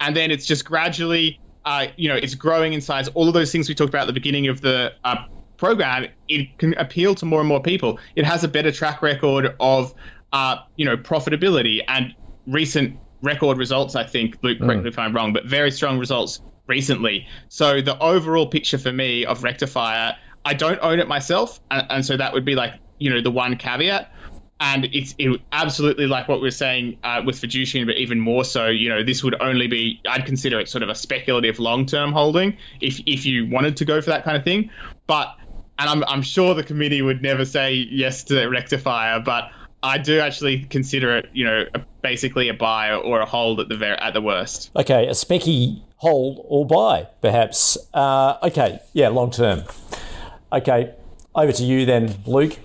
And 0.00 0.16
then 0.16 0.32
it's 0.32 0.44
just 0.44 0.64
gradually, 0.64 1.38
uh, 1.64 1.86
you 1.96 2.08
know, 2.08 2.16
it's 2.16 2.34
growing 2.34 2.72
in 2.72 2.80
size. 2.80 3.06
All 3.08 3.28
of 3.28 3.34
those 3.34 3.52
things 3.52 3.68
we 3.68 3.76
talked 3.76 3.90
about 3.90 4.02
at 4.02 4.06
the 4.08 4.12
beginning 4.12 4.48
of 4.48 4.60
the 4.60 4.92
uh, 5.04 5.24
program, 5.56 6.06
it 6.28 6.58
can 6.58 6.74
appeal 6.74 7.14
to 7.16 7.26
more 7.26 7.40
and 7.40 7.48
more 7.48 7.62
people. 7.62 7.98
It 8.14 8.24
has 8.24 8.44
a 8.44 8.48
better 8.48 8.72
track 8.72 9.02
record 9.02 9.54
of 9.60 9.94
uh, 10.32 10.56
you 10.76 10.84
know, 10.84 10.96
profitability 10.96 11.80
and 11.88 12.14
recent 12.46 12.98
record 13.22 13.58
results. 13.58 13.94
I 13.94 14.04
think, 14.04 14.38
Luke, 14.42 14.58
correct 14.58 14.80
mm. 14.80 14.84
me 14.84 14.88
if 14.88 14.98
I'm 14.98 15.14
wrong, 15.14 15.32
but 15.32 15.46
very 15.46 15.70
strong 15.70 15.98
results 15.98 16.40
recently. 16.66 17.26
So 17.48 17.80
the 17.80 17.98
overall 17.98 18.46
picture 18.46 18.78
for 18.78 18.92
me 18.92 19.24
of 19.24 19.42
Rectifier, 19.42 20.16
I 20.44 20.54
don't 20.54 20.78
own 20.82 21.00
it 21.00 21.08
myself, 21.08 21.60
and, 21.70 21.86
and 21.90 22.06
so 22.06 22.16
that 22.16 22.32
would 22.32 22.44
be 22.44 22.54
like 22.54 22.74
you 22.98 23.10
know 23.10 23.20
the 23.20 23.30
one 23.30 23.56
caveat. 23.56 24.12
And 24.58 24.86
it's 24.86 25.14
it 25.18 25.38
absolutely 25.52 26.06
like 26.06 26.28
what 26.28 26.40
we 26.40 26.48
are 26.48 26.50
saying 26.50 26.98
uh, 27.04 27.20
with 27.26 27.36
Fiducian, 27.36 27.84
but 27.84 27.96
even 27.96 28.18
more 28.20 28.42
so. 28.42 28.68
You 28.68 28.88
know, 28.88 29.02
this 29.02 29.22
would 29.22 29.40
only 29.40 29.66
be 29.66 30.00
I'd 30.08 30.24
consider 30.24 30.58
it 30.60 30.68
sort 30.68 30.82
of 30.82 30.88
a 30.88 30.94
speculative 30.94 31.58
long-term 31.58 32.12
holding 32.12 32.56
if 32.80 33.00
if 33.06 33.26
you 33.26 33.50
wanted 33.50 33.76
to 33.78 33.84
go 33.84 34.00
for 34.00 34.10
that 34.10 34.24
kind 34.24 34.36
of 34.36 34.44
thing. 34.44 34.70
But 35.06 35.36
and 35.78 35.90
I'm 35.90 36.04
I'm 36.04 36.22
sure 36.22 36.54
the 36.54 36.64
committee 36.64 37.02
would 37.02 37.22
never 37.22 37.44
say 37.44 37.74
yes 37.74 38.24
to 38.24 38.46
Rectifier, 38.48 39.20
but 39.20 39.50
I 39.82 39.98
do 39.98 40.18
actually 40.18 40.64
consider 40.64 41.16
it, 41.18 41.30
you 41.32 41.44
know, 41.44 41.64
a, 41.74 41.80
basically 42.02 42.48
a 42.48 42.54
buy 42.54 42.92
or 42.94 43.20
a 43.20 43.26
hold 43.26 43.60
at 43.60 43.68
the 43.68 43.76
ver- 43.76 43.94
at 43.94 44.14
the 44.14 44.20
worst. 44.20 44.70
Okay, 44.74 45.06
a 45.06 45.12
specky 45.12 45.82
hold 45.96 46.44
or 46.48 46.66
buy, 46.66 47.06
perhaps. 47.20 47.78
Uh, 47.92 48.36
okay, 48.42 48.80
yeah, 48.92 49.08
long 49.08 49.30
term. 49.30 49.64
Okay, 50.52 50.94
over 51.34 51.52
to 51.52 51.62
you 51.62 51.84
then, 51.84 52.14
Luke. 52.26 52.56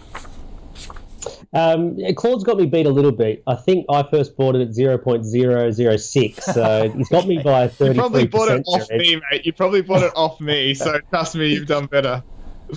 Um, 1.54 1.98
Claude's 2.16 2.46
got 2.46 2.58
me 2.58 2.66
beat 2.66 2.86
a 2.86 2.90
little 2.90 3.12
bit. 3.12 3.44
I 3.46 3.56
think 3.56 3.86
I 3.90 4.04
first 4.04 4.38
bought 4.38 4.56
it 4.56 4.62
at 4.62 4.70
0.006, 4.70 6.42
so 6.42 6.90
he's 6.98 7.10
got 7.10 7.28
me 7.28 7.40
by 7.40 7.68
33%. 7.68 7.88
You 7.88 7.94
probably 7.94 8.28
bought 8.28 8.50
it 8.50 8.64
off 8.66 8.90
me, 8.90 9.22
mate. 9.30 9.46
You 9.46 9.54
probably 9.54 9.82
bought 9.82 10.04
it 10.04 10.14
off 10.16 10.40
me, 10.40 10.74
so 10.74 11.00
trust 11.10 11.36
me, 11.36 11.54
you've 11.54 11.68
done 11.68 11.88
better. 11.88 12.24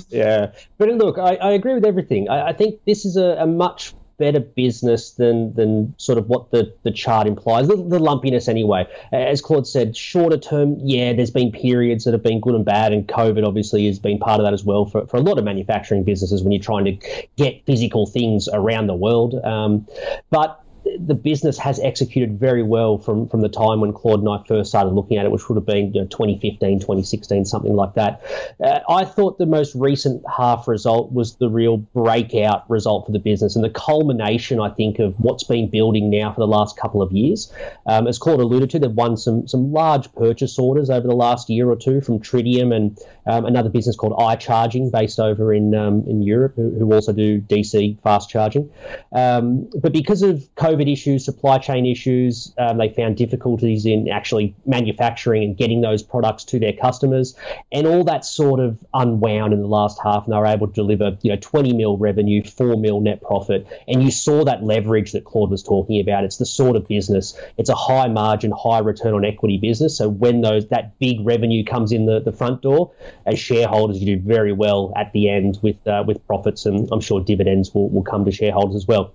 Yeah, 0.09 0.53
but 0.79 0.89
look, 0.89 1.19
I, 1.19 1.37
I 1.37 1.53
agree 1.53 1.75
with 1.75 1.85
everything. 1.85 2.29
I, 2.29 2.49
I 2.49 2.53
think 2.53 2.85
this 2.85 3.05
is 3.05 3.17
a, 3.17 3.37
a 3.39 3.47
much 3.47 3.95
better 4.17 4.41
business 4.41 5.13
than 5.13 5.55
than 5.55 5.95
sort 5.99 6.19
of 6.19 6.29
what 6.29 6.51
the, 6.51 6.75
the 6.83 6.91
chart 6.91 7.27
implies. 7.27 7.69
The, 7.69 7.77
the, 7.77 7.99
lumpiness, 7.99 8.49
anyway. 8.49 8.87
As 9.13 9.41
Claude 9.41 9.67
said, 9.67 9.97
shorter 9.97 10.39
term, 10.39 10.77
yeah, 10.81 11.13
there's 11.13 11.31
been 11.31 11.53
periods 11.53 12.05
that 12.05 12.13
have 12.13 12.23
been 12.23 12.41
good 12.41 12.55
and 12.55 12.65
bad, 12.65 12.93
and 12.93 13.07
COVID 13.07 13.47
obviously 13.47 13.87
has 13.87 13.99
been 13.99 14.19
part 14.19 14.41
of 14.41 14.47
that 14.47 14.53
as 14.53 14.65
well 14.65 14.87
for, 14.87 15.07
for 15.07 15.17
a 15.17 15.21
lot 15.21 15.39
of 15.39 15.45
manufacturing 15.45 16.05
businesses 16.05 16.43
when 16.43 16.53
you're 16.53 16.63
trying 16.63 16.85
to 16.85 17.27
get 17.37 17.65
physical 17.67 18.07
things 18.07 18.49
around 18.53 18.87
the 18.87 18.95
world. 18.95 19.35
Um, 19.45 19.87
but 20.31 20.64
the 20.99 21.15
business 21.15 21.59
has 21.59 21.81
executed 21.81 22.39
very 22.39 22.63
well 22.63 22.99
from, 22.99 23.29
from 23.29 23.41
the 23.41 23.49
time 23.49 23.81
when 23.81 23.93
Claude 23.93 24.21
and 24.21 24.29
I 24.29 24.43
first 24.47 24.71
started 24.71 24.91
looking 24.91 25.17
at 25.17 25.25
it, 25.25 25.33
which 25.33 25.49
would 25.49 25.57
have 25.57 25.67
been 25.67 25.93
you 25.95 26.03
know, 26.03 26.07
2015, 26.07 26.81
2016, 26.81 27.45
something 27.45 27.75
like 27.75 27.95
that. 27.95 28.23
Uh, 28.63 28.81
I 28.89 29.05
thought 29.05 29.39
the 29.39 29.47
most 29.47 29.75
recent 29.75 30.23
half 30.31 30.69
result 30.69 31.13
was 31.13 31.37
the 31.37 31.49
real 31.49 31.79
breakout 31.79 32.69
result 32.71 33.07
for 33.07 33.13
the 33.13 33.19
business 33.19 33.57
and 33.57 33.65
the 33.65 33.71
culmination, 33.71 34.61
I 34.61 34.71
think, 34.71 34.99
of 34.99 35.15
what's 35.19 35.45
been 35.45 35.71
building 35.71 36.11
now 36.11 36.33
for 36.33 36.41
the 36.41 36.47
last 36.47 36.77
couple 36.77 37.03
of 37.03 37.13
years. 37.13 37.53
Um, 37.87 38.07
as 38.07 38.19
Claude 38.19 38.41
alluded 38.41 38.71
to, 38.71 38.79
they've 38.79 38.91
won 38.91 39.17
some 39.17 39.49
some 39.49 39.73
large 39.73 40.13
purchase 40.15 40.59
orders 40.59 40.91
over 40.91 41.07
the 41.07 41.15
last 41.15 41.49
year 41.49 41.69
or 41.69 41.77
two 41.77 42.01
from 42.01 42.21
Tritium 42.21 42.75
and 42.75 42.99
um, 43.27 43.47
another 43.47 43.71
business 43.71 43.97
called 43.97 44.13
iCharging, 44.19 44.93
based 44.93 45.19
over 45.19 45.53
in 45.53 45.75
um, 45.75 46.05
in 46.07 46.23
Europe, 46.23 46.55
who, 46.57 46.71
who, 46.71 46.93
also 46.93 47.13
do 47.13 47.41
DC 47.41 48.01
fast 48.03 48.29
charging. 48.29 48.71
Um, 49.13 49.71
but 49.81 49.93
because 49.93 50.23
of 50.23 50.49
COVID 50.57 50.74
COVID 50.75 50.93
issues, 50.93 51.25
supply 51.25 51.59
chain 51.59 51.87
issues. 51.87 52.53
Um, 52.59 52.79
they 52.79 52.89
found 52.89 53.17
difficulties 53.17 53.87
in 53.87 54.09
actually 54.09 54.55
manufacturing 54.67 55.45
and 55.45 55.57
getting 55.57 55.81
those 55.81 56.03
products 56.03 56.45
to 56.45 56.59
their 56.59 56.73
customers, 56.73 57.37
and 57.73 57.87
all 57.87 58.05
that 58.05 58.25
sort 58.25 58.61
of 58.61 58.85
unwound 58.93 59.53
in 59.53 59.61
the 59.61 59.69
last 59.69 59.99
half, 60.03 60.25
and 60.25 60.33
they 60.33 60.39
were 60.39 60.47
able 60.47 60.67
to 60.67 60.73
deliver, 60.73 61.17
you 61.23 61.31
know, 61.31 61.39
20 61.41 61.73
mil 61.75 61.97
revenue, 61.97 62.43
4 62.43 62.77
mil 62.77 63.01
net 63.01 63.23
profit, 63.23 63.67
and 63.89 64.03
you 64.03 64.11
saw 64.11 64.45
that 64.45 64.63
leverage 64.63 65.13
that 65.13 65.25
Claude 65.25 65.51
was 65.51 65.63
talking 65.63 66.01
about. 66.01 66.25
It's 66.25 66.39
the 66.39 66.47
sort 66.47 66.77
of 66.77 66.87
business. 66.89 67.39
It's 67.57 67.71
a 67.71 67.75
high 67.75 68.09
margin, 68.09 68.53
high 68.53 68.81
return 68.81 69.15
on 69.15 69.25
equity 69.25 69.59
business. 69.59 69.97
So 69.97 70.09
when 70.09 70.41
those 70.41 70.69
that 70.69 70.99
big 70.99 71.25
revenue 71.25 71.65
comes 71.65 71.93
in 71.93 72.07
the, 72.07 72.21
the 72.21 72.33
front 72.33 72.63
door, 72.63 72.93
as 73.27 73.39
shareholders, 73.39 74.01
you 74.01 74.17
do 74.17 74.23
very 74.23 74.53
well 74.53 74.93
at 74.97 75.13
the 75.13 75.29
end 75.29 75.59
with 75.63 75.87
uh, 75.87 76.05
with 76.07 76.25
profits, 76.27 76.67
and 76.67 76.89
I'm 76.93 77.01
sure 77.01 77.21
dividends 77.21 77.75
will, 77.75 77.89
will 77.91 78.03
come 78.03 78.25
to 78.25 78.33
shareholders 78.33 78.77
as 78.77 78.87
well. 78.87 79.13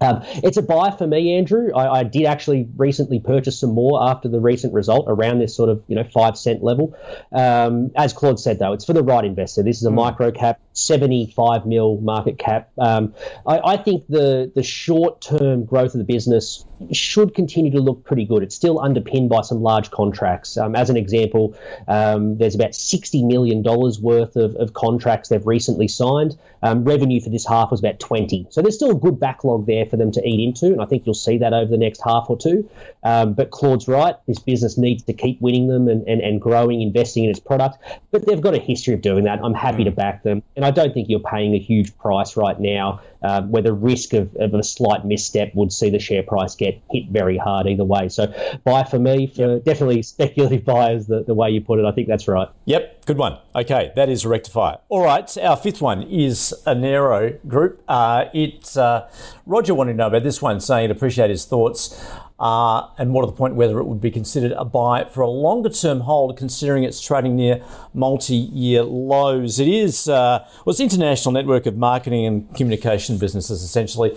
Um, 0.00 0.22
it's 0.42 0.56
a 0.56 0.62
buy 0.62 0.90
for 0.90 1.06
me, 1.06 1.36
Andrew. 1.36 1.72
I, 1.74 2.00
I, 2.00 2.02
did 2.02 2.26
actually 2.26 2.68
recently 2.76 3.20
purchase 3.20 3.58
some 3.58 3.70
more 3.70 4.02
after 4.02 4.28
the 4.28 4.40
recent 4.40 4.74
result 4.74 5.06
around 5.08 5.38
this 5.38 5.54
sort 5.54 5.70
of 5.70 5.82
you 5.88 5.94
know 5.94 6.04
five 6.04 6.36
cent 6.36 6.62
level. 6.62 6.96
Um, 7.32 7.90
as 7.96 8.12
Claude 8.12 8.40
said, 8.40 8.58
though, 8.58 8.72
it's 8.72 8.84
for 8.84 8.92
the 8.92 9.02
right 9.02 9.24
investor. 9.24 9.62
This 9.62 9.78
is 9.78 9.86
a 9.86 9.90
mm. 9.90 9.94
micro 9.94 10.30
cap, 10.30 10.60
seventy 10.72 11.32
five 11.34 11.64
mil 11.66 11.98
market 11.98 12.38
cap. 12.38 12.70
Um, 12.78 13.14
I, 13.46 13.60
I, 13.60 13.76
think 13.76 14.06
the 14.08 14.50
the 14.54 14.62
short 14.62 15.20
term 15.20 15.64
growth 15.64 15.94
of 15.94 15.98
the 15.98 16.04
business 16.04 16.64
should 16.92 17.34
continue 17.34 17.70
to 17.72 17.80
look 17.80 18.04
pretty 18.04 18.24
good. 18.24 18.42
It's 18.42 18.54
still 18.54 18.80
underpinned 18.80 19.28
by 19.28 19.42
some 19.42 19.62
large 19.62 19.90
contracts. 19.90 20.56
Um, 20.56 20.74
as 20.74 20.90
an 20.90 20.96
example, 20.96 21.56
um, 21.88 22.38
there's 22.38 22.54
about 22.54 22.74
sixty 22.74 23.24
million 23.24 23.62
dollars 23.62 24.00
worth 24.00 24.36
of, 24.36 24.56
of 24.56 24.72
contracts 24.72 25.28
they've 25.28 25.46
recently 25.46 25.88
signed. 25.88 26.36
Um, 26.62 26.84
revenue 26.84 27.20
for 27.20 27.28
this 27.28 27.46
half 27.46 27.70
was 27.70 27.80
about 27.80 28.00
twenty, 28.00 28.46
so 28.50 28.62
there's 28.62 28.74
still 28.74 28.92
a 28.92 28.98
good 28.98 29.20
backlog 29.20 29.66
there 29.66 29.86
for 29.86 29.96
them 29.96 30.10
to 30.12 30.26
eat 30.26 30.40
into, 30.40 30.66
and 30.66 30.80
I 30.80 30.86
think 30.86 31.04
you'll 31.04 31.14
see 31.14 31.38
that 31.38 31.52
over 31.52 31.70
the 31.70 31.76
next 31.76 32.00
half 32.02 32.26
or 32.28 32.38
two. 32.38 32.68
Um, 33.02 33.34
but 33.34 33.50
Claude's 33.50 33.86
right. 33.86 34.16
This 34.26 34.38
business 34.38 34.78
needs 34.78 35.02
to 35.04 35.12
keep 35.12 35.40
winning 35.40 35.68
them 35.68 35.88
and, 35.88 36.08
and, 36.08 36.22
and 36.22 36.40
growing, 36.40 36.80
investing 36.80 37.24
in 37.24 37.30
its 37.30 37.40
product. 37.40 37.78
But 38.10 38.26
they've 38.26 38.40
got 38.40 38.54
a 38.54 38.58
history 38.58 38.94
of 38.94 39.02
doing 39.02 39.24
that. 39.24 39.40
I'm 39.42 39.54
happy 39.54 39.84
to 39.84 39.90
back 39.90 40.22
them, 40.22 40.42
and 40.56 40.64
I 40.64 40.70
don't 40.70 40.94
think 40.94 41.08
you're 41.08 41.20
paying 41.20 41.54
a 41.54 41.58
huge 41.58 41.96
price 41.98 42.36
right 42.36 42.58
now 42.58 43.02
um, 43.24 43.50
where 43.50 43.62
the 43.62 43.72
risk 43.72 44.12
of, 44.12 44.36
of, 44.36 44.52
a 44.52 44.62
slight 44.62 45.04
misstep 45.04 45.54
would 45.54 45.72
see 45.72 45.88
the 45.88 45.98
share 45.98 46.22
price 46.22 46.54
get 46.54 46.80
hit 46.90 47.08
very 47.08 47.38
hard 47.38 47.66
either 47.66 47.82
way. 47.82 48.10
So 48.10 48.32
buy 48.64 48.84
for 48.84 48.98
me, 48.98 49.26
for 49.26 49.54
yep. 49.54 49.64
definitely 49.64 50.02
speculative 50.14 50.64
buyers, 50.64 51.06
the, 51.06 51.24
the 51.24 51.32
way 51.32 51.50
you 51.50 51.62
put 51.62 51.78
it. 51.78 51.86
I 51.86 51.92
think 51.92 52.06
that's 52.06 52.28
right. 52.28 52.48
Yep, 52.66 53.06
good 53.06 53.16
one. 53.16 53.38
Okay, 53.56 53.92
that 53.96 54.10
is 54.10 54.26
a 54.26 54.28
rectifier. 54.28 54.76
All 54.90 55.02
right, 55.02 55.36
our 55.38 55.56
fifth 55.56 55.80
one 55.80 56.02
is 56.02 56.54
Enero 56.66 57.38
Group. 57.48 57.82
Uh, 57.88 58.26
it 58.34 58.76
uh, 58.76 59.06
Roger 59.46 59.74
wanted 59.74 59.92
to 59.92 59.96
know 59.96 60.08
about 60.08 60.22
this 60.22 60.42
one, 60.42 60.60
saying 60.60 60.88
he'd 60.88 60.96
appreciate 60.96 61.30
his 61.30 61.46
thoughts 61.46 61.98
uh, 62.40 62.88
and 62.98 63.10
more 63.10 63.22
to 63.22 63.26
the 63.26 63.32
point, 63.32 63.54
whether 63.54 63.78
it 63.78 63.84
would 63.84 64.00
be 64.00 64.10
considered 64.10 64.52
a 64.52 64.64
buy 64.64 65.04
for 65.04 65.20
a 65.20 65.28
longer 65.28 65.68
term 65.68 66.00
hold, 66.00 66.36
considering 66.36 66.82
it's 66.82 67.00
trading 67.00 67.36
near 67.36 67.62
multi 67.92 68.34
year 68.34 68.82
lows. 68.82 69.60
It 69.60 69.68
is, 69.68 70.08
uh, 70.08 70.46
well, 70.64 70.72
it's 70.72 70.80
international 70.80 71.32
network 71.32 71.66
of 71.66 71.76
marketing 71.76 72.26
and 72.26 72.54
communication 72.56 73.18
businesses, 73.18 73.62
essentially. 73.62 74.16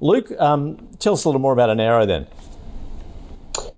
Luke, 0.00 0.30
um, 0.38 0.88
tell 0.98 1.14
us 1.14 1.24
a 1.24 1.28
little 1.28 1.40
more 1.40 1.52
about 1.52 1.74
Enero 1.74 2.06
then. 2.06 2.26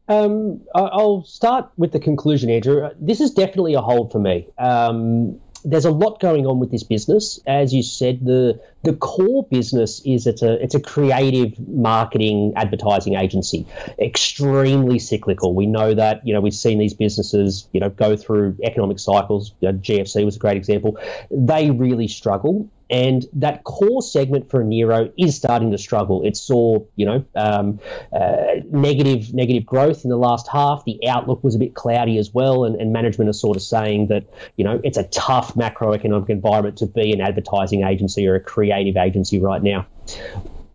Um, 0.08 0.60
I'll 0.74 1.24
start 1.24 1.68
with 1.76 1.92
the 1.92 1.98
conclusion, 1.98 2.48
Andrew. 2.48 2.88
This 3.00 3.20
is 3.20 3.32
definitely 3.32 3.74
a 3.74 3.80
hold 3.80 4.12
for 4.12 4.20
me. 4.20 4.46
Um, 4.58 5.40
there's 5.66 5.84
a 5.84 5.90
lot 5.90 6.20
going 6.20 6.46
on 6.46 6.60
with 6.60 6.70
this 6.70 6.84
business. 6.84 7.40
As 7.44 7.74
you 7.74 7.82
said, 7.82 8.24
the 8.24 8.60
the 8.84 8.94
core 8.94 9.44
business 9.50 10.00
is 10.04 10.26
it's 10.28 10.40
a 10.40 10.62
it's 10.62 10.76
a 10.76 10.80
creative 10.80 11.58
marketing 11.68 12.52
advertising 12.54 13.16
agency, 13.16 13.66
extremely 13.98 15.00
cyclical. 15.00 15.54
We 15.54 15.66
know 15.66 15.92
that 15.92 16.24
you 16.24 16.32
know 16.32 16.40
we've 16.40 16.54
seen 16.54 16.78
these 16.78 16.94
businesses 16.94 17.68
you 17.72 17.80
know 17.80 17.90
go 17.90 18.16
through 18.16 18.56
economic 18.62 19.00
cycles. 19.00 19.52
You 19.60 19.72
know, 19.72 19.78
GFC 19.78 20.24
was 20.24 20.36
a 20.36 20.38
great 20.38 20.56
example. 20.56 20.98
They 21.32 21.72
really 21.72 22.06
struggle, 22.06 22.68
and 22.88 23.24
that 23.32 23.64
core 23.64 24.02
segment 24.02 24.50
for 24.50 24.62
Enero 24.62 25.12
is 25.18 25.36
starting 25.36 25.72
to 25.72 25.78
struggle. 25.78 26.22
It 26.24 26.36
saw, 26.36 26.84
you 26.94 27.06
know, 27.06 27.24
um, 27.34 27.80
uh, 28.12 28.60
negative 28.70 29.34
negative 29.34 29.66
growth 29.66 30.04
in 30.04 30.10
the 30.10 30.16
last 30.16 30.48
half. 30.48 30.84
The 30.84 31.00
outlook 31.08 31.42
was 31.42 31.54
a 31.54 31.58
bit 31.58 31.74
cloudy 31.74 32.18
as 32.18 32.32
well, 32.32 32.64
and, 32.64 32.80
and 32.80 32.92
management 32.92 33.28
are 33.28 33.34
sort 33.34 33.56
of 33.56 33.62
saying 33.62 34.08
that, 34.08 34.24
you 34.56 34.64
know, 34.64 34.80
it's 34.84 34.98
a 34.98 35.04
tough 35.04 35.54
macroeconomic 35.54 36.30
environment 36.30 36.78
to 36.78 36.86
be 36.86 37.12
an 37.12 37.20
advertising 37.20 37.82
agency 37.82 38.26
or 38.26 38.36
a 38.36 38.40
creative 38.40 38.96
agency 38.96 39.40
right 39.40 39.62
now. 39.62 39.86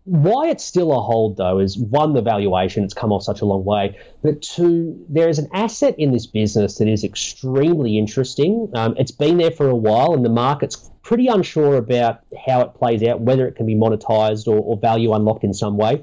Why 0.04 0.48
it's 0.48 0.64
still 0.64 0.92
a 0.92 1.00
hold, 1.00 1.36
though, 1.36 1.60
is 1.60 1.78
one, 1.78 2.12
the 2.12 2.22
valuation, 2.22 2.82
it's 2.82 2.94
come 2.94 3.12
off 3.12 3.22
such 3.22 3.40
a 3.40 3.44
long 3.44 3.64
way, 3.64 3.96
but 4.20 4.42
two, 4.42 5.04
there 5.08 5.28
is 5.28 5.38
an 5.38 5.48
asset 5.52 5.94
in 5.96 6.10
this 6.10 6.26
business 6.26 6.78
that 6.78 6.88
is 6.88 7.04
extremely 7.04 7.98
interesting. 7.98 8.68
Um, 8.74 8.96
it's 8.98 9.12
been 9.12 9.38
there 9.38 9.52
for 9.52 9.68
a 9.68 9.76
while, 9.76 10.12
and 10.12 10.24
the 10.24 10.28
market's 10.28 10.90
pretty 11.02 11.28
unsure 11.28 11.76
about 11.76 12.20
how 12.46 12.62
it 12.62 12.74
plays 12.74 13.04
out, 13.04 13.20
whether 13.20 13.46
it 13.46 13.54
can 13.54 13.66
be 13.66 13.76
monetized 13.76 14.48
or, 14.48 14.58
or 14.58 14.76
value 14.76 15.12
unlocked 15.12 15.44
in 15.44 15.54
some 15.54 15.76
way. 15.76 16.02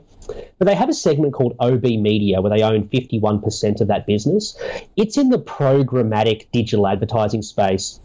But 0.57 0.67
they 0.67 0.75
have 0.75 0.89
a 0.89 0.93
segment 0.93 1.33
called 1.33 1.55
OB 1.59 1.83
Media 1.83 2.39
where 2.39 2.55
they 2.55 2.63
own 2.63 2.87
51% 2.87 3.81
of 3.81 3.87
that 3.87 4.05
business. 4.05 4.57
It's 4.95 5.17
in 5.17 5.29
the 5.29 5.39
programmatic 5.39 6.51
digital 6.51 6.87
advertising 6.87 7.41
space 7.41 7.99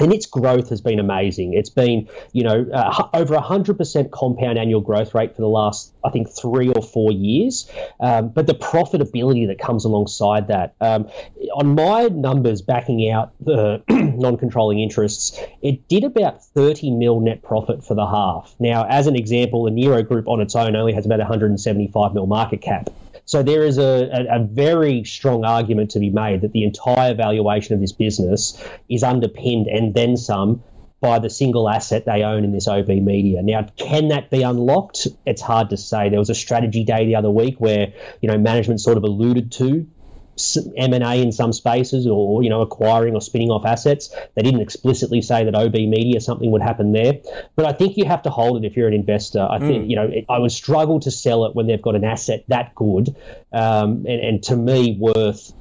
and 0.00 0.12
its 0.12 0.26
growth 0.26 0.70
has 0.70 0.80
been 0.80 0.98
amazing. 0.98 1.52
It's 1.52 1.68
been, 1.70 2.08
you 2.32 2.42
know, 2.42 2.66
uh, 2.72 3.08
over 3.12 3.34
a 3.34 3.40
hundred 3.40 3.76
percent 3.76 4.10
compound 4.10 4.58
annual 4.58 4.80
growth 4.80 5.14
rate 5.14 5.36
for 5.36 5.42
the 5.42 5.48
last, 5.48 5.94
I 6.02 6.10
think, 6.10 6.28
three 6.30 6.70
or 6.70 6.82
four 6.82 7.12
years. 7.12 7.70
Um, 8.00 8.30
but 8.30 8.46
the 8.46 8.54
profitability 8.54 9.46
that 9.48 9.58
comes 9.58 9.84
alongside 9.84 10.48
that, 10.48 10.74
um, 10.80 11.10
on 11.54 11.74
my 11.74 12.06
numbers 12.06 12.62
backing 12.62 13.10
out 13.10 13.32
the 13.40 13.82
non-controlling 13.88 14.80
interests, 14.80 15.38
it 15.62 15.86
did 15.88 16.04
about 16.04 16.42
thirty 16.44 16.90
mil 16.90 17.20
net 17.20 17.42
profit 17.42 17.84
for 17.84 17.94
the 17.94 18.06
half. 18.06 18.54
Now, 18.58 18.86
as 18.88 19.06
an 19.06 19.16
example, 19.16 19.64
the 19.64 19.70
Enero 19.70 20.06
Group 20.06 20.28
on 20.28 20.40
its 20.40 20.56
own 20.56 20.74
only 20.76 20.94
has 20.94 21.04
about 21.04 21.18
175 21.18 22.14
mil 22.14 22.26
market 22.26 22.62
cap. 22.62 22.88
So 23.24 23.42
there 23.42 23.62
is 23.64 23.78
a, 23.78 24.10
a, 24.12 24.40
a, 24.40 24.44
very 24.44 25.04
strong 25.04 25.44
argument 25.44 25.92
to 25.92 25.98
be 25.98 26.10
made 26.10 26.40
that 26.42 26.52
the 26.52 26.64
entire 26.64 27.14
valuation 27.14 27.74
of 27.74 27.80
this 27.80 27.92
business 27.92 28.62
is 28.88 29.02
underpinned 29.02 29.66
and 29.66 29.94
then 29.94 30.16
some 30.16 30.62
by 31.00 31.18
the 31.18 31.30
single 31.30 31.68
asset 31.68 32.04
they 32.04 32.22
own 32.22 32.44
in 32.44 32.52
this 32.52 32.68
OB 32.68 32.88
media. 32.88 33.42
Now, 33.42 33.66
can 33.76 34.08
that 34.08 34.30
be 34.30 34.42
unlocked? 34.42 35.06
It's 35.24 35.40
hard 35.40 35.70
to 35.70 35.76
say. 35.76 36.10
There 36.10 36.18
was 36.18 36.30
a 36.30 36.34
strategy 36.34 36.84
day 36.84 37.06
the 37.06 37.16
other 37.16 37.30
week 37.30 37.58
where, 37.58 37.92
you 38.20 38.28
know, 38.28 38.36
management 38.36 38.80
sort 38.80 38.98
of 38.98 39.04
alluded 39.04 39.52
to 39.52 39.86
M 40.76 40.92
and 40.92 41.04
A 41.04 41.14
in 41.14 41.32
some 41.32 41.52
spaces, 41.52 42.06
or 42.06 42.42
you 42.42 42.50
know, 42.50 42.60
acquiring 42.60 43.14
or 43.14 43.20
spinning 43.20 43.50
off 43.50 43.64
assets. 43.64 44.14
They 44.34 44.42
didn't 44.42 44.60
explicitly 44.60 45.22
say 45.22 45.44
that 45.44 45.54
OB 45.54 45.74
Media 45.74 46.20
something 46.20 46.50
would 46.50 46.62
happen 46.62 46.92
there, 46.92 47.14
but 47.56 47.66
I 47.66 47.72
think 47.72 47.96
you 47.96 48.04
have 48.06 48.22
to 48.22 48.30
hold 48.30 48.62
it 48.62 48.66
if 48.66 48.76
you're 48.76 48.88
an 48.88 48.94
investor. 48.94 49.46
I 49.48 49.58
think 49.58 49.84
mm. 49.84 49.90
you 49.90 49.96
know 49.96 50.04
it, 50.04 50.24
I 50.28 50.38
would 50.38 50.52
struggle 50.52 51.00
to 51.00 51.10
sell 51.10 51.44
it 51.44 51.54
when 51.54 51.66
they've 51.66 51.82
got 51.82 51.94
an 51.94 52.04
asset 52.04 52.44
that 52.48 52.74
good, 52.74 53.14
um, 53.52 54.06
and, 54.06 54.20
and 54.20 54.42
to 54.44 54.56
me 54.56 54.96
worth 54.98 55.52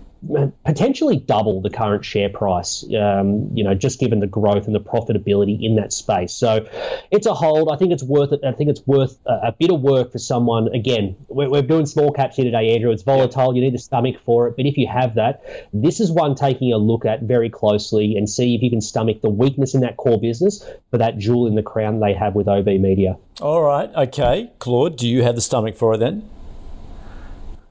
potentially 0.65 1.17
double 1.17 1.61
the 1.61 1.69
current 1.69 2.03
share 2.03 2.29
price, 2.29 2.83
um, 2.99 3.51
you 3.53 3.63
know, 3.63 3.73
just 3.73 3.99
given 3.99 4.19
the 4.19 4.27
growth 4.27 4.65
and 4.65 4.75
the 4.75 4.79
profitability 4.79 5.63
in 5.63 5.75
that 5.75 5.93
space. 5.93 6.33
So 6.33 6.67
it's 7.09 7.25
a 7.25 7.33
hold. 7.33 7.69
I 7.71 7.77
think 7.77 7.93
it's 7.93 8.03
worth 8.03 8.33
it. 8.33 8.41
I 8.43 8.51
think 8.51 8.69
it's 8.69 8.85
worth 8.85 9.17
a, 9.25 9.47
a 9.47 9.51
bit 9.57 9.71
of 9.71 9.81
work 9.81 10.11
for 10.11 10.19
someone. 10.19 10.67
Again, 10.75 11.15
we're, 11.27 11.49
we're, 11.49 11.69
doing 11.69 11.85
small 11.85 12.11
caps 12.11 12.35
here 12.35 12.45
today, 12.45 12.73
Andrew. 12.73 12.91
It's 12.91 13.03
volatile. 13.03 13.55
You 13.55 13.61
need 13.61 13.73
the 13.73 13.79
stomach 13.79 14.15
for 14.25 14.47
it. 14.47 14.55
But 14.57 14.65
if 14.65 14.77
you 14.77 14.87
have 14.87 15.15
that, 15.15 15.69
this 15.71 15.99
is 15.99 16.11
one 16.11 16.35
taking 16.35 16.73
a 16.73 16.77
look 16.77 17.05
at 17.05 17.21
very 17.21 17.49
closely 17.49 18.15
and 18.17 18.29
see 18.29 18.55
if 18.55 18.61
you 18.61 18.69
can 18.69 18.81
stomach 18.81 19.21
the 19.21 19.29
weakness 19.29 19.75
in 19.75 19.81
that 19.81 19.97
core 19.97 20.19
business 20.19 20.65
for 20.91 20.97
that 20.97 21.17
jewel 21.17 21.47
in 21.47 21.55
the 21.55 21.63
crown 21.63 21.99
they 21.99 22.13
have 22.13 22.35
with 22.35 22.47
OB 22.47 22.65
Media. 22.65 23.17
All 23.39 23.61
right. 23.61 23.89
Okay. 23.95 24.51
Claude, 24.59 24.97
do 24.97 25.07
you 25.07 25.23
have 25.23 25.35
the 25.35 25.41
stomach 25.41 25.75
for 25.75 25.93
it 25.93 25.99
then? 25.99 26.29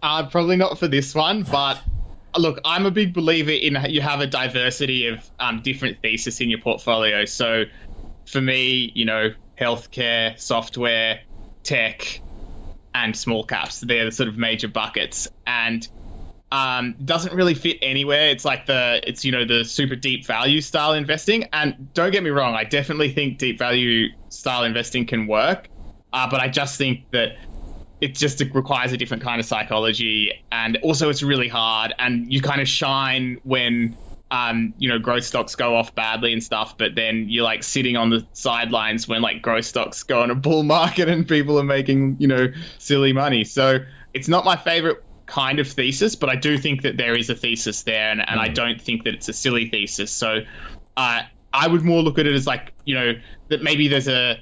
Uh, 0.02 0.26
probably 0.26 0.56
not 0.56 0.78
for 0.78 0.86
this 0.86 1.14
one, 1.14 1.42
but 1.42 1.80
look, 2.36 2.60
I'm 2.64 2.86
a 2.86 2.90
big 2.90 3.14
believer 3.14 3.50
in 3.50 3.76
you 3.88 4.00
have 4.00 4.20
a 4.20 4.26
diversity 4.26 5.06
of 5.08 5.28
um, 5.38 5.62
different 5.62 6.02
thesis 6.02 6.40
in 6.40 6.50
your 6.50 6.60
portfolio. 6.60 7.24
So 7.24 7.64
for 8.26 8.40
me, 8.40 8.92
you 8.94 9.04
know, 9.04 9.30
healthcare, 9.58 10.38
software, 10.38 11.20
tech, 11.62 12.20
and 12.94 13.16
small 13.16 13.44
caps, 13.44 13.80
they're 13.80 14.06
the 14.06 14.12
sort 14.12 14.28
of 14.28 14.36
major 14.36 14.68
buckets. 14.68 15.28
And 15.46 15.86
um, 16.50 16.94
doesn't 17.04 17.34
really 17.34 17.54
fit 17.54 17.78
anywhere. 17.82 18.28
It's 18.28 18.44
like 18.44 18.66
the 18.66 19.00
it's 19.06 19.24
you 19.24 19.32
know 19.32 19.44
the 19.44 19.64
super 19.64 19.96
deep 19.96 20.26
value 20.26 20.60
style 20.60 20.94
investing. 20.94 21.44
And 21.52 21.92
don't 21.92 22.10
get 22.10 22.22
me 22.22 22.30
wrong, 22.30 22.54
I 22.54 22.64
definitely 22.64 23.12
think 23.12 23.38
deep 23.38 23.58
value 23.58 24.08
style 24.28 24.64
investing 24.64 25.06
can 25.06 25.26
work. 25.26 25.68
Uh, 26.12 26.30
but 26.30 26.40
I 26.40 26.48
just 26.48 26.78
think 26.78 27.10
that 27.10 27.36
it 28.00 28.14
just 28.14 28.40
requires 28.40 28.92
a 28.92 28.96
different 28.96 29.22
kind 29.22 29.40
of 29.40 29.46
psychology 29.46 30.32
and 30.52 30.78
also 30.82 31.10
it's 31.10 31.22
really 31.22 31.48
hard 31.48 31.92
and 31.98 32.32
you 32.32 32.40
kind 32.40 32.60
of 32.60 32.68
shine 32.68 33.38
when 33.42 33.96
um, 34.30 34.74
you 34.76 34.88
know, 34.88 34.98
growth 34.98 35.24
stocks 35.24 35.54
go 35.54 35.74
off 35.76 35.94
badly 35.94 36.32
and 36.32 36.42
stuff, 36.42 36.76
but 36.76 36.94
then 36.94 37.26
you're 37.28 37.44
like 37.44 37.62
sitting 37.62 37.96
on 37.96 38.10
the 38.10 38.26
sidelines 38.32 39.08
when 39.08 39.22
like 39.22 39.40
growth 39.40 39.64
stocks 39.64 40.02
go 40.02 40.22
on 40.22 40.30
a 40.30 40.34
bull 40.34 40.62
market 40.62 41.08
and 41.08 41.26
people 41.26 41.58
are 41.58 41.64
making, 41.64 42.16
you 42.18 42.28
know, 42.28 42.48
silly 42.78 43.12
money. 43.12 43.44
So 43.44 43.78
it's 44.12 44.28
not 44.28 44.44
my 44.44 44.56
favorite 44.56 44.98
kind 45.26 45.60
of 45.60 45.68
thesis, 45.68 46.14
but 46.14 46.28
I 46.28 46.36
do 46.36 46.58
think 46.58 46.82
that 46.82 46.96
there 46.96 47.16
is 47.16 47.30
a 47.30 47.34
thesis 47.34 47.84
there 47.84 48.10
and, 48.10 48.20
and 48.20 48.38
mm. 48.38 48.42
I 48.42 48.48
don't 48.48 48.80
think 48.80 49.04
that 49.04 49.14
it's 49.14 49.28
a 49.28 49.32
silly 49.32 49.70
thesis. 49.70 50.10
So 50.10 50.40
uh, 50.96 51.22
I 51.52 51.66
would 51.66 51.82
more 51.82 52.02
look 52.02 52.18
at 52.18 52.26
it 52.26 52.34
as 52.34 52.46
like, 52.46 52.74
you 52.84 52.94
know, 52.94 53.12
that 53.48 53.62
maybe 53.62 53.88
there's 53.88 54.08
a 54.08 54.36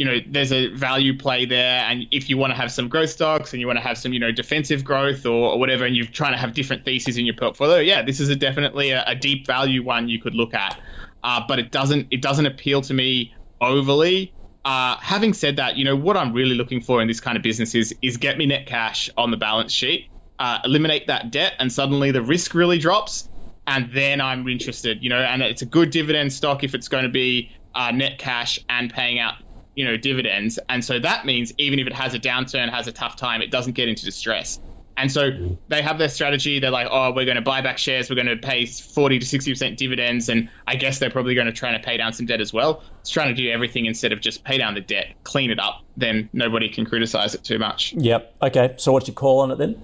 you 0.00 0.06
know, 0.06 0.18
there's 0.26 0.50
a 0.50 0.68
value 0.68 1.14
play 1.14 1.44
there. 1.44 1.82
And 1.82 2.06
if 2.10 2.30
you 2.30 2.38
want 2.38 2.52
to 2.52 2.56
have 2.56 2.72
some 2.72 2.88
growth 2.88 3.10
stocks 3.10 3.52
and 3.52 3.60
you 3.60 3.66
want 3.66 3.78
to 3.78 3.82
have 3.82 3.98
some, 3.98 4.14
you 4.14 4.18
know, 4.18 4.32
defensive 4.32 4.82
growth 4.82 5.26
or, 5.26 5.52
or 5.52 5.58
whatever, 5.58 5.84
and 5.84 5.94
you're 5.94 6.06
trying 6.06 6.32
to 6.32 6.38
have 6.38 6.54
different 6.54 6.86
theses 6.86 7.18
in 7.18 7.26
your 7.26 7.34
portfolio, 7.34 7.80
yeah, 7.80 8.00
this 8.00 8.18
is 8.18 8.30
a 8.30 8.34
definitely 8.34 8.92
a, 8.92 9.04
a, 9.06 9.14
deep 9.14 9.46
value 9.46 9.82
one 9.82 10.08
you 10.08 10.18
could 10.18 10.34
look 10.34 10.54
at. 10.54 10.80
Uh, 11.22 11.42
but 11.46 11.58
it 11.58 11.70
doesn't 11.70 12.06
it 12.10 12.22
doesn't 12.22 12.46
appeal 12.46 12.80
to 12.80 12.94
me 12.94 13.34
overly. 13.60 14.32
Uh, 14.64 14.96
having 15.00 15.34
said 15.34 15.56
that, 15.56 15.76
you 15.76 15.84
know 15.84 15.96
what 15.96 16.16
I'm 16.16 16.32
really 16.32 16.54
looking 16.54 16.80
for 16.80 17.02
in 17.02 17.06
this 17.06 17.20
kind 17.20 17.36
of 17.36 17.42
business 17.42 17.74
is 17.74 17.94
is 18.00 18.16
get 18.16 18.38
me 18.38 18.46
net 18.46 18.64
cash 18.64 19.10
on 19.18 19.30
the 19.30 19.36
balance 19.36 19.70
sheet, 19.70 20.08
uh, 20.38 20.60
eliminate 20.64 21.08
that 21.08 21.30
debt, 21.30 21.52
and 21.58 21.70
suddenly 21.70 22.10
the 22.10 22.22
risk 22.22 22.54
really 22.54 22.78
drops, 22.78 23.28
and 23.66 23.90
then 23.92 24.22
I'm 24.22 24.48
interested. 24.48 25.02
You 25.02 25.10
know, 25.10 25.20
and 25.20 25.42
it's 25.42 25.60
a 25.60 25.66
good 25.66 25.90
dividend 25.90 26.32
stock 26.32 26.64
if 26.64 26.74
it's 26.74 26.88
going 26.88 27.04
to 27.04 27.10
be 27.10 27.50
uh, 27.74 27.90
net 27.90 28.18
cash 28.18 28.60
and 28.66 28.90
paying 28.90 29.18
out 29.18 29.34
you 29.80 29.86
know 29.86 29.96
dividends. 29.96 30.58
And 30.68 30.84
so 30.84 30.98
that 30.98 31.24
means 31.24 31.54
even 31.56 31.78
if 31.78 31.86
it 31.86 31.94
has 31.94 32.12
a 32.12 32.18
downturn 32.18 32.70
has 32.70 32.86
a 32.86 32.92
tough 32.92 33.16
time 33.16 33.40
it 33.40 33.50
doesn't 33.50 33.72
get 33.72 33.88
into 33.88 34.04
distress. 34.04 34.60
And 34.94 35.10
so 35.10 35.56
they 35.68 35.80
have 35.80 35.96
their 35.96 36.10
strategy. 36.10 36.60
They're 36.60 36.70
like 36.70 36.88
oh 36.90 37.12
we're 37.12 37.24
going 37.24 37.36
to 37.36 37.40
buy 37.42 37.62
back 37.62 37.78
shares. 37.78 38.10
We're 38.10 38.16
going 38.16 38.26
to 38.26 38.36
pay 38.36 38.66
40 38.66 39.20
to 39.20 39.38
60% 39.38 39.76
dividends. 39.78 40.28
And 40.28 40.50
i 40.66 40.76
guess 40.76 40.98
they're 40.98 41.10
probably 41.10 41.34
going 41.34 41.46
to 41.46 41.54
try 41.54 41.72
to 41.72 41.82
pay 41.82 41.96
down 41.96 42.12
some 42.12 42.26
debt 42.26 42.42
as 42.42 42.52
well. 42.52 42.82
It's 43.00 43.08
trying 43.08 43.34
to 43.34 43.42
do 43.42 43.50
everything 43.50 43.86
instead 43.86 44.12
of 44.12 44.20
just 44.20 44.44
pay 44.44 44.58
down 44.58 44.74
the 44.74 44.82
debt 44.82 45.14
clean 45.24 45.50
it 45.50 45.58
up 45.58 45.82
then 45.96 46.28
nobody 46.34 46.68
can 46.68 46.84
criticize 46.84 47.34
it 47.34 47.42
too 47.42 47.58
much. 47.58 47.94
Yep. 47.94 48.36
Okay. 48.42 48.74
So 48.76 48.92
what's 48.92 49.08
your 49.08 49.14
call 49.14 49.40
on 49.40 49.50
it 49.50 49.56
then 49.56 49.80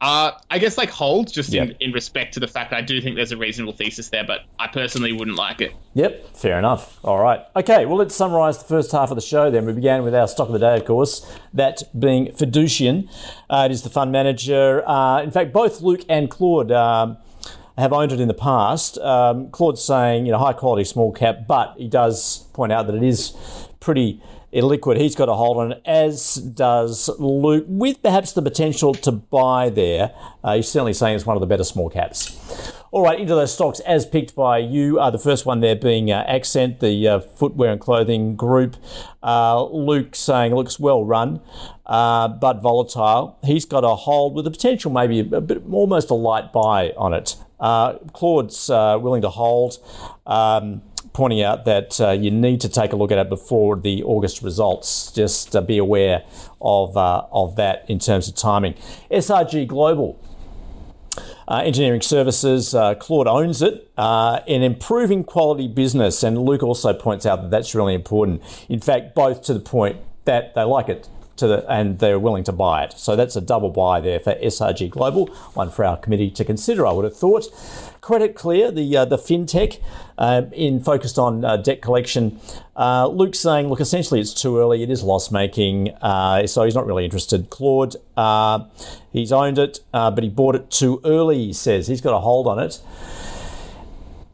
uh, 0.00 0.32
I 0.50 0.58
guess 0.58 0.78
like 0.78 0.90
hold 0.90 1.32
just 1.32 1.50
yep. 1.50 1.70
in, 1.70 1.76
in 1.80 1.92
respect 1.92 2.34
to 2.34 2.40
the 2.40 2.46
fact 2.46 2.70
that 2.70 2.76
I 2.76 2.82
do 2.82 3.00
think 3.00 3.16
there's 3.16 3.32
a 3.32 3.36
reasonable 3.36 3.72
thesis 3.72 4.10
there, 4.10 4.24
but 4.24 4.42
I 4.58 4.68
personally 4.68 5.12
wouldn't 5.12 5.36
like 5.36 5.60
it. 5.60 5.74
Yep, 5.94 6.36
fair 6.36 6.58
enough. 6.58 6.98
All 7.04 7.18
right. 7.18 7.40
Okay, 7.56 7.84
well, 7.84 7.96
let's 7.96 8.14
summarise 8.14 8.58
the 8.58 8.68
first 8.68 8.92
half 8.92 9.10
of 9.10 9.16
the 9.16 9.22
show 9.22 9.50
then. 9.50 9.66
We 9.66 9.72
began 9.72 10.04
with 10.04 10.14
our 10.14 10.28
stock 10.28 10.48
of 10.48 10.52
the 10.52 10.60
day, 10.60 10.76
of 10.76 10.84
course, 10.84 11.28
that 11.52 11.82
being 11.98 12.26
Fiducian. 12.26 13.10
Uh, 13.50 13.66
it 13.68 13.72
is 13.72 13.82
the 13.82 13.90
fund 13.90 14.12
manager. 14.12 14.88
Uh, 14.88 15.20
in 15.22 15.32
fact, 15.32 15.52
both 15.52 15.80
Luke 15.80 16.04
and 16.08 16.30
Claude. 16.30 16.70
Um, 16.72 17.18
have 17.76 17.92
owned 17.92 18.10
it 18.10 18.18
in 18.18 18.26
the 18.26 18.34
past. 18.34 18.98
Um, 18.98 19.50
Claude's 19.50 19.84
saying, 19.84 20.26
you 20.26 20.32
know, 20.32 20.38
high 20.38 20.52
quality 20.52 20.82
small 20.82 21.12
cap, 21.12 21.46
but 21.46 21.74
he 21.78 21.86
does 21.86 22.38
point 22.52 22.72
out 22.72 22.88
that 22.88 22.96
it 22.96 23.04
is 23.04 23.36
pretty 23.78 24.20
illiquid. 24.52 24.98
He's 24.98 25.14
got 25.14 25.28
a 25.28 25.34
hold 25.34 25.58
on 25.58 25.72
it, 25.72 25.82
as 25.84 26.36
does 26.36 27.10
Luke, 27.18 27.64
with 27.68 28.02
perhaps 28.02 28.32
the 28.32 28.42
potential 28.42 28.94
to 28.94 29.12
buy 29.12 29.70
there. 29.70 30.12
Uh, 30.42 30.56
he's 30.56 30.68
certainly 30.68 30.92
saying 30.92 31.16
it's 31.16 31.26
one 31.26 31.36
of 31.36 31.40
the 31.40 31.46
better 31.46 31.64
small 31.64 31.90
caps. 31.90 32.72
All 32.90 33.02
right, 33.02 33.20
into 33.20 33.34
those 33.34 33.52
stocks 33.52 33.80
as 33.80 34.06
picked 34.06 34.34
by 34.34 34.58
you. 34.58 34.98
Uh, 34.98 35.10
the 35.10 35.18
first 35.18 35.44
one 35.44 35.60
there 35.60 35.76
being 35.76 36.10
uh, 36.10 36.24
Accent, 36.26 36.80
the 36.80 37.06
uh, 37.06 37.20
footwear 37.20 37.70
and 37.72 37.80
clothing 37.80 38.34
group. 38.34 38.76
Uh, 39.22 39.64
Luke 39.64 40.14
saying 40.16 40.54
looks 40.54 40.80
well 40.80 41.04
run, 41.04 41.40
uh, 41.84 42.28
but 42.28 42.62
volatile. 42.62 43.38
He's 43.44 43.66
got 43.66 43.84
a 43.84 43.94
hold 43.94 44.34
with 44.34 44.46
the 44.46 44.50
potential, 44.50 44.90
maybe 44.90 45.20
a 45.20 45.40
bit, 45.42 45.62
almost 45.70 46.08
a 46.08 46.14
light 46.14 46.50
buy 46.50 46.92
on 46.96 47.12
it. 47.12 47.36
Uh, 47.60 47.94
Claude's 48.14 48.68
willing 48.70 49.20
to 49.20 49.28
hold. 49.28 49.76
Um, 50.24 50.80
pointing 51.18 51.42
out 51.42 51.64
that 51.64 52.00
uh, 52.00 52.12
you 52.12 52.30
need 52.30 52.60
to 52.60 52.68
take 52.68 52.92
a 52.92 52.96
look 52.96 53.10
at 53.10 53.18
it 53.18 53.28
before 53.28 53.74
the 53.74 54.04
August 54.04 54.40
results. 54.40 55.10
Just 55.10 55.56
uh, 55.56 55.60
be 55.60 55.76
aware 55.76 56.22
of, 56.60 56.96
uh, 56.96 57.24
of 57.32 57.56
that 57.56 57.84
in 57.90 57.98
terms 57.98 58.28
of 58.28 58.36
timing. 58.36 58.74
SRG 59.10 59.66
Global. 59.66 60.22
Uh, 61.48 61.62
engineering 61.64 62.02
services, 62.02 62.72
uh, 62.72 62.94
Claude 62.94 63.26
owns 63.26 63.62
it, 63.62 63.90
an 63.96 64.62
improving 64.62 65.24
quality 65.24 65.66
business, 65.66 66.22
and 66.22 66.38
Luke 66.38 66.62
also 66.62 66.92
points 66.92 67.26
out 67.26 67.42
that 67.42 67.50
that's 67.50 67.74
really 67.74 67.94
important. 67.94 68.40
In 68.68 68.78
fact, 68.78 69.16
both 69.16 69.42
to 69.42 69.54
the 69.54 69.60
point 69.60 69.96
that 70.24 70.54
they 70.54 70.62
like 70.62 70.88
it 70.88 71.08
to 71.38 71.46
the, 71.46 71.70
and 71.70 71.98
they're 71.98 72.18
willing 72.18 72.44
to 72.44 72.52
buy 72.52 72.84
it. 72.84 72.94
So 72.96 73.16
that's 73.16 73.36
a 73.36 73.40
double 73.40 73.70
buy 73.70 74.00
there 74.00 74.20
for 74.20 74.34
SRG 74.34 74.90
Global, 74.90 75.26
one 75.54 75.70
for 75.70 75.84
our 75.84 75.96
committee 75.96 76.30
to 76.32 76.44
consider, 76.44 76.86
I 76.86 76.92
would 76.92 77.04
have 77.04 77.16
thought. 77.16 77.46
Credit 78.00 78.34
Clear, 78.34 78.70
the 78.70 78.96
uh, 78.96 79.04
the 79.04 79.18
fintech, 79.18 79.80
uh, 80.16 80.42
in 80.52 80.80
focused 80.80 81.18
on 81.18 81.44
uh, 81.44 81.56
debt 81.56 81.82
collection. 81.82 82.40
Uh, 82.76 83.06
Luke's 83.08 83.38
saying, 83.38 83.68
look, 83.68 83.80
essentially 83.80 84.20
it's 84.20 84.32
too 84.32 84.58
early. 84.58 84.82
It 84.82 84.90
is 84.90 85.02
loss 85.02 85.30
making, 85.30 85.90
uh, 86.00 86.46
so 86.46 86.64
he's 86.64 86.74
not 86.74 86.86
really 86.86 87.04
interested. 87.04 87.50
Claude, 87.50 87.96
uh, 88.16 88.64
he's 89.12 89.32
owned 89.32 89.58
it, 89.58 89.80
but 89.92 90.22
he 90.22 90.28
bought 90.28 90.54
it 90.54 90.70
too 90.70 91.00
early. 91.04 91.46
He 91.46 91.52
says 91.52 91.86
he's 91.86 92.00
got 92.00 92.16
a 92.16 92.20
hold 92.20 92.46
on 92.46 92.58
it. 92.58 92.80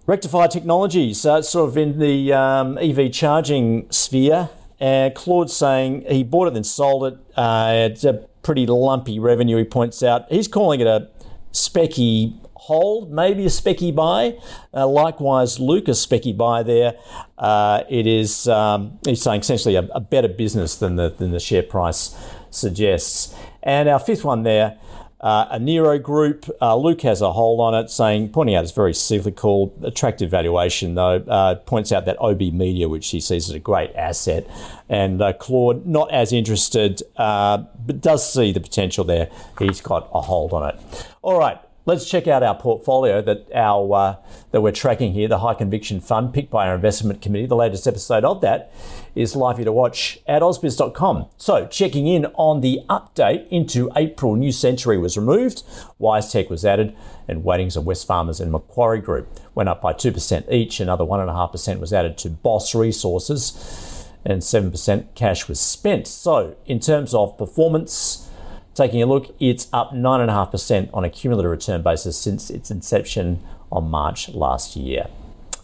Rectifier 0.07 0.49
Technologies, 0.49 1.21
sort 1.21 1.55
of 1.55 1.77
in 1.79 1.99
the 1.99 2.33
um, 2.33 2.77
EV 2.79 3.11
charging 3.11 3.91
sphere. 3.91 4.51
And 4.81 5.15
Claude's 5.15 5.57
saying 5.57 6.05
he 6.09 6.25
bought 6.25 6.49
it 6.49 6.55
then 6.55 6.65
sold 6.65 7.05
it. 7.05 7.19
Uh, 7.37 7.89
it's 7.91 8.05
a 8.05 8.27
pretty 8.43 8.67
lumpy 8.67 9.19
revenue, 9.19 9.57
he 9.57 9.65
points 9.65 10.03
out. 10.03 10.31
He's 10.31 10.49
calling 10.49 10.81
it 10.81 10.87
a 10.87 11.09
specky 11.53 12.39
hold, 12.55 13.13
maybe 13.13 13.45
a 13.45 13.49
specky 13.49 13.95
buy. 13.95 14.39
Uh, 14.73 14.87
likewise, 14.87 15.61
Luke, 15.61 15.87
a 15.89 15.93
specky 15.93 16.37
buy 16.37 16.63
there. 16.63 16.95
Uh, 17.37 17.85
it 17.91 18.07
is, 18.07 18.49
um, 18.49 18.99
he's 19.05 19.21
saying 19.23 19.43
essentially 19.43 19.77
a, 19.77 19.83
a, 19.95 20.01
better 20.01 20.29
business 20.29 20.77
than 20.77 20.97
the, 20.97 21.11
than 21.11 21.31
the 21.31 21.41
share 21.41 21.63
price 21.63 22.17
suggests. 22.51 23.35
And 23.63 23.89
our 23.89 23.99
fifth 23.99 24.25
one 24.25 24.45
there, 24.45 24.79
uh, 25.25 25.59
Enero 25.59 26.01
group, 26.01 26.51
uh, 26.61 26.77
Luke 26.77 27.01
has 27.01 27.23
a 27.23 27.33
hold 27.33 27.59
on 27.59 27.75
it, 27.75 27.89
saying, 27.89 28.29
pointing 28.29 28.57
out 28.57 28.63
it's 28.63 28.75
very 28.75 28.93
cyclical, 28.93 29.75
attractive 29.83 30.31
valuation 30.31 30.95
though. 30.97 31.17
Uh, 31.17 31.55
points 31.55 31.93
out 31.93 32.05
that 32.05 32.21
OB 32.21 32.41
Media, 32.53 32.91
which 32.91 33.09
he 33.09 33.21
sees 33.21 33.49
as 33.49 33.55
a 33.55 33.59
great 33.59 33.91
asset, 33.97 34.47
and 34.91 35.23
uh, 35.23 35.33
Claude 35.33 35.87
not 35.87 36.13
as 36.13 36.31
interested, 36.31 37.03
uh, 37.17 37.57
but 37.87 38.03
does 38.03 38.31
see 38.31 38.53
the 38.53 38.61
potential 38.61 39.03
there. 39.03 39.31
He's 39.59 39.81
got 39.81 40.11
a 40.13 40.21
hold 40.21 40.53
on 40.53 40.69
it. 40.69 41.07
All 41.23 41.39
right, 41.39 41.59
let's 41.87 42.05
check 42.05 42.29
out 42.29 42.43
our 42.43 42.55
portfolio 42.55 43.23
that 43.23 43.49
our 43.55 43.95
uh, 43.95 44.17
that 44.51 44.61
we're 44.61 44.73
tracking 44.73 45.15
here, 45.15 45.27
the 45.27 45.39
High 45.39 45.55
Conviction 45.55 46.01
Fund, 46.01 46.35
picked 46.35 46.51
by 46.51 46.69
our 46.69 46.75
investment 46.75 47.23
committee. 47.23 47.47
The 47.47 47.57
latest 47.57 47.87
episode 47.87 48.27
of 48.27 48.43
that 48.43 48.75
is 49.15 49.37
live 49.37 49.57
here 49.57 49.65
to 49.65 49.73
watch 49.73 50.19
at 50.27 50.43
ausbiz.com. 50.43 51.27
So, 51.37 51.67
checking 51.67 52.07
in 52.07 52.27
on 52.35 52.61
the 52.61 52.81
update 52.89 53.49
into 53.49 53.91
April, 53.97 54.37
New 54.37 54.53
Century 54.53 54.99
was 54.99 55.17
removed, 55.17 55.63
WiseTech 56.01 56.51
was 56.51 56.65
added, 56.65 56.97
and 57.29 57.45
weightings 57.45 57.77
of 57.77 57.85
Wesfarmers 57.85 58.41
and 58.41 58.51
Macquarie 58.51 59.01
Group 59.01 59.29
went 59.55 59.69
up 59.69 59.81
by 59.81 59.93
2% 59.93 60.51
each. 60.51 60.81
Another 60.81 61.05
1.5% 61.05 61.79
was 61.79 61.93
added 61.93 62.19
to 62.19 62.31
Boss 62.31 62.75
Resources, 62.75 64.09
and 64.25 64.43
7% 64.43 65.15
cash 65.15 65.49
was 65.49 65.61
spent. 65.61 66.07
So, 66.07 66.57
in 66.67 66.81
terms 66.81 67.15
of 67.15 67.39
performance, 67.39 68.29
taking 68.75 69.03
a 69.03 69.07
look, 69.07 69.35
it's 69.39 69.69
up 69.73 69.93
9.5% 69.93 70.91
on 70.93 71.05
a 71.05 71.11
cumulative 71.11 71.51
return 71.51 71.83
basis 71.83 72.19
since 72.19 72.51
its 72.51 72.71
inception 72.71 73.43
on 73.71 73.91
March 73.91 74.29
last 74.31 74.77
year. 74.77 75.07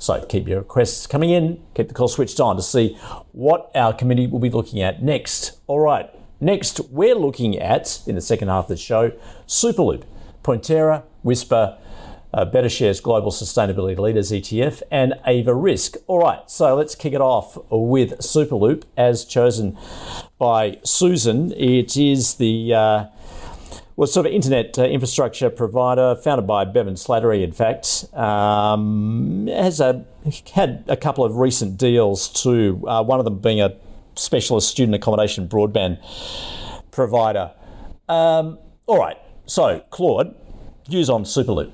So 0.01 0.24
keep 0.24 0.48
your 0.48 0.61
requests 0.61 1.07
coming 1.07 1.28
in, 1.28 1.62
keep 1.74 1.88
the 1.88 1.94
call 1.94 2.09
switched 2.09 2.40
on 2.40 2.57
to 2.57 2.62
see 2.62 2.94
what 3.32 3.70
our 3.74 3.92
committee 3.92 4.26
will 4.26 4.38
be 4.38 4.48
looking 4.48 4.80
at 4.80 5.03
next. 5.03 5.61
All 5.66 5.78
right, 5.78 6.09
next 6.40 6.80
we're 6.90 7.14
looking 7.14 7.59
at, 7.59 8.01
in 8.07 8.14
the 8.14 8.22
second 8.22 8.48
half 8.48 8.64
of 8.64 8.68
the 8.68 8.76
show, 8.78 9.12
Superloop, 9.46 10.05
Pointerra, 10.42 11.03
Whispir, 11.22 11.76
uh, 12.32 12.46
BetaShares 12.46 13.03
Global 13.03 13.30
Sustainability 13.30 13.98
Leaders 13.98 14.32
ETF, 14.32 14.82
and 14.90 15.14
Ava 15.26 15.55
Risk. 15.55 15.96
All 16.07 16.20
right, 16.20 16.51
so 16.51 16.74
let's 16.76 16.94
kick 16.94 17.12
it 17.12 17.20
off 17.20 17.59
with 17.70 18.20
Superloop 18.20 18.84
as 18.96 19.26
chosen 19.26 19.76
by 20.38 20.78
Susan. 20.82 21.53
It 21.53 21.98
is 21.98 22.36
the 22.36 22.72
uh, 22.72 23.05
well, 24.01 24.07
sort 24.07 24.24
of 24.24 24.32
internet 24.32 24.78
uh, 24.78 24.84
infrastructure 24.84 25.51
provider 25.51 26.16
founded 26.16 26.46
by 26.46 26.64
Bevan 26.64 26.94
Slattery, 26.94 27.44
in 27.44 27.53
fact, 27.53 28.07
um, 28.14 29.46
has 29.46 29.78
a, 29.78 30.07
had 30.55 30.84
a 30.88 30.96
couple 30.96 31.22
of 31.22 31.36
recent 31.36 31.76
deals 31.76 32.26
too. 32.30 32.82
Uh, 32.88 33.05
one 33.05 33.18
of 33.18 33.26
them 33.26 33.40
being 33.40 33.61
a 33.61 33.76
specialist 34.14 34.70
student 34.70 34.94
accommodation 34.94 35.46
broadband 35.46 35.98
provider. 36.90 37.53
Um, 38.09 38.59
all 38.86 38.98
right, 38.98 39.18
so 39.44 39.84
Claude, 39.90 40.34
views 40.88 41.11
on 41.11 41.24
Superloop. 41.24 41.70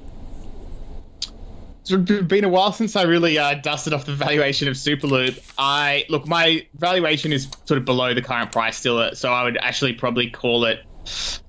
It's 1.88 2.22
been 2.22 2.42
a 2.42 2.48
while 2.48 2.72
since 2.72 2.96
I 2.96 3.02
really 3.02 3.38
uh, 3.38 3.54
dusted 3.54 3.92
off 3.92 4.04
the 4.04 4.16
valuation 4.16 4.66
of 4.66 4.74
Superloop. 4.74 5.40
I 5.58 6.04
look, 6.08 6.26
my 6.26 6.66
valuation 6.74 7.32
is 7.32 7.46
sort 7.66 7.78
of 7.78 7.84
below 7.84 8.14
the 8.14 8.22
current 8.22 8.50
price 8.50 8.78
still, 8.78 9.14
so 9.14 9.32
I 9.32 9.44
would 9.44 9.58
actually 9.58 9.92
probably 9.92 10.28
call 10.28 10.64
it, 10.64 10.80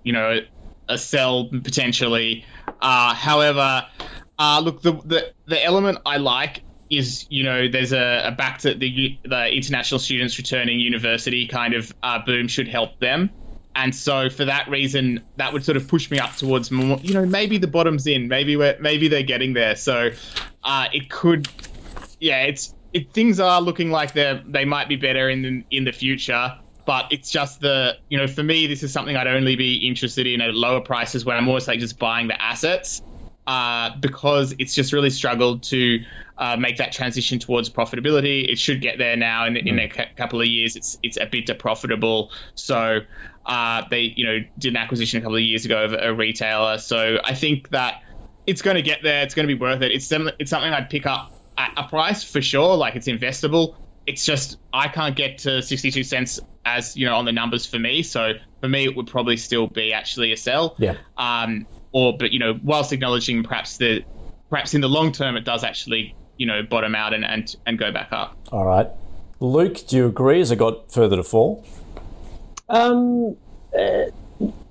you 0.03 0.13
know, 0.13 0.41
a 0.89 0.97
sell 0.97 1.49
potentially. 1.49 2.45
Uh, 2.81 3.13
however, 3.13 3.85
uh, 4.39 4.61
look, 4.63 4.81
the, 4.81 4.93
the 5.05 5.33
the 5.45 5.63
element 5.63 5.99
I 6.05 6.17
like 6.17 6.61
is 6.89 7.25
you 7.29 7.43
know 7.43 7.67
there's 7.67 7.91
a, 7.91 8.23
a 8.25 8.31
back 8.31 8.59
to 8.59 8.73
the 8.73 9.17
the 9.25 9.49
international 9.53 9.99
students 9.99 10.37
returning 10.37 10.79
university 10.79 11.47
kind 11.47 11.73
of 11.73 11.93
uh, 12.03 12.19
boom 12.25 12.47
should 12.47 12.67
help 12.67 12.99
them. 12.99 13.29
And 13.75 13.93
so 13.93 14.27
for 14.31 14.45
that 14.45 14.67
reason, 14.69 15.23
that 15.35 15.53
would 15.53 15.63
sort 15.63 15.77
of 15.77 15.87
push 15.87 16.09
me 16.09 16.17
up 16.17 16.35
towards 16.35 16.71
more, 16.71 16.97
you 17.03 17.13
know, 17.13 17.27
maybe 17.27 17.59
the 17.59 17.67
bottom's 17.67 18.07
in, 18.07 18.27
maybe 18.27 18.55
we're, 18.55 18.75
maybe 18.79 19.07
they're 19.07 19.21
getting 19.21 19.53
there. 19.53 19.75
So 19.75 20.09
uh, 20.63 20.87
it 20.91 21.11
could, 21.11 21.47
yeah, 22.19 22.41
it's 22.45 22.73
it, 22.91 23.13
things 23.13 23.39
are 23.39 23.61
looking 23.61 23.91
like 23.91 24.13
they 24.13 24.41
they 24.47 24.65
might 24.65 24.89
be 24.89 24.95
better 24.95 25.29
in 25.29 25.41
the, 25.43 25.63
in 25.69 25.83
the 25.83 25.91
future 25.91 26.57
but 26.87 27.07
it's 27.11 27.29
just 27.29 27.59
the 27.59 27.97
you 28.07 28.17
know 28.17 28.27
for 28.27 28.41
me 28.41 28.65
this 28.65 28.81
is 28.81 28.93
something 28.93 29.15
I'd 29.15 29.27
only 29.27 29.57
be 29.57 29.85
interested 29.87 30.25
in 30.25 30.39
at 30.39 30.55
lower 30.55 30.79
prices 30.79 31.25
when 31.25 31.35
I'm 31.35 31.47
always 31.49 31.67
like 31.67 31.79
just 31.79 31.99
buying 31.99 32.29
the 32.29 32.41
assets 32.41 33.03
uh, 33.45 33.91
because 33.99 34.55
it's 34.57 34.73
just 34.73 34.93
really 34.93 35.09
struggled 35.09 35.63
to 35.63 35.99
uh, 36.37 36.55
make 36.55 36.77
that 36.77 36.93
transition 36.93 37.39
towards 37.39 37.69
profitability. 37.69 38.49
It 38.49 38.57
should 38.57 38.81
get 38.81 38.97
there 38.97 39.17
now 39.17 39.45
in, 39.45 39.57
in 39.57 39.79
a 39.79 39.89
c- 39.89 40.05
couple 40.15 40.39
of 40.39 40.47
years. 40.47 40.77
It's 40.77 40.97
it's 41.03 41.17
a 41.17 41.25
bit 41.25 41.49
profitable. 41.59 42.31
So 42.55 42.99
uh, 43.45 43.83
they 43.89 44.13
you 44.15 44.25
know 44.25 44.39
did 44.57 44.73
an 44.73 44.77
acquisition 44.77 45.19
a 45.19 45.21
couple 45.21 45.35
of 45.35 45.43
years 45.43 45.65
ago 45.65 45.83
of 45.83 45.93
a 45.93 46.13
retailer. 46.13 46.77
So 46.77 47.19
I 47.21 47.33
think 47.33 47.69
that 47.71 48.01
it's 48.45 48.61
going 48.61 48.75
to 48.75 48.81
get 48.81 49.03
there. 49.03 49.23
It's 49.23 49.35
going 49.35 49.47
to 49.47 49.53
be 49.53 49.59
worth 49.59 49.81
it. 49.81 49.91
It's 49.91 50.09
it's 50.09 50.49
something 50.49 50.71
I'd 50.71 50.89
pick 50.89 51.05
up 51.05 51.33
at 51.57 51.73
a 51.75 51.83
price 51.89 52.23
for 52.23 52.41
sure. 52.41 52.77
Like 52.77 52.95
it's 52.95 53.09
investable 53.09 53.75
it's 54.07 54.23
just 54.25 54.57
I 54.73 54.87
can't 54.87 55.15
get 55.15 55.39
to 55.39 55.61
62 55.61 56.03
cents 56.03 56.39
as 56.67 56.97
you 56.97 57.05
know 57.05 57.15
on 57.15 57.25
the 57.25 57.31
numbers 57.31 57.65
for 57.65 57.79
me. 57.79 58.03
So 58.03 58.33
for 58.59 58.67
me, 58.67 58.83
it 58.83 58.95
would 58.95 59.07
probably 59.07 59.37
still 59.37 59.67
be 59.67 59.93
actually 59.93 60.31
a 60.33 60.37
sell. 60.37 60.75
Yeah. 60.77 60.97
Um. 61.17 61.65
Or, 61.93 62.15
but 62.15 62.31
you 62.31 62.39
know, 62.39 62.59
whilst 62.63 62.91
acknowledging 62.91 63.43
perhaps 63.43 63.77
the 63.77 64.03
perhaps 64.49 64.73
in 64.73 64.81
the 64.81 64.89
long 64.89 65.11
term, 65.13 65.37
it 65.37 65.45
does 65.45 65.63
actually 65.63 66.15
you 66.37 66.45
know 66.45 66.61
bottom 66.61 66.93
out 66.93 67.13
and 67.13 67.25
and, 67.25 67.55
and 67.65 67.79
go 67.79 67.91
back 67.91 68.09
up. 68.11 68.37
All 68.51 68.65
right, 68.65 68.87
Luke, 69.39 69.87
do 69.87 69.95
you 69.95 70.05
agree? 70.07 70.39
Has 70.39 70.51
it 70.51 70.57
got 70.57 70.91
further 70.91 71.15
to 71.15 71.23
fall? 71.23 71.65
Um. 72.69 73.37
Uh, 73.77 74.11